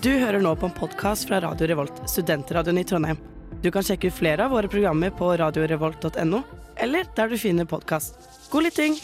Du 0.05 0.11
hører 0.13 0.45
nå 0.45 0.53
på 0.61 0.69
en 0.69 0.77
podkast 0.77 1.25
fra 1.31 1.41
Radio 1.41 1.71
Revolt, 1.73 2.05
studentradioen 2.05 2.83
i 2.83 2.85
Trondheim. 2.85 3.25
Du 3.65 3.71
kan 3.73 3.85
sjekke 3.85 4.13
ut 4.13 4.19
flere 4.19 4.45
av 4.45 4.53
våre 4.53 4.69
programmer 4.69 5.09
på 5.17 5.33
radiorevolt.no, 5.41 6.45
eller 6.77 7.09
der 7.17 7.33
du 7.33 7.41
finner 7.41 7.73
podkast. 7.73 8.21
God 8.53 8.69
lytting! 8.69 9.01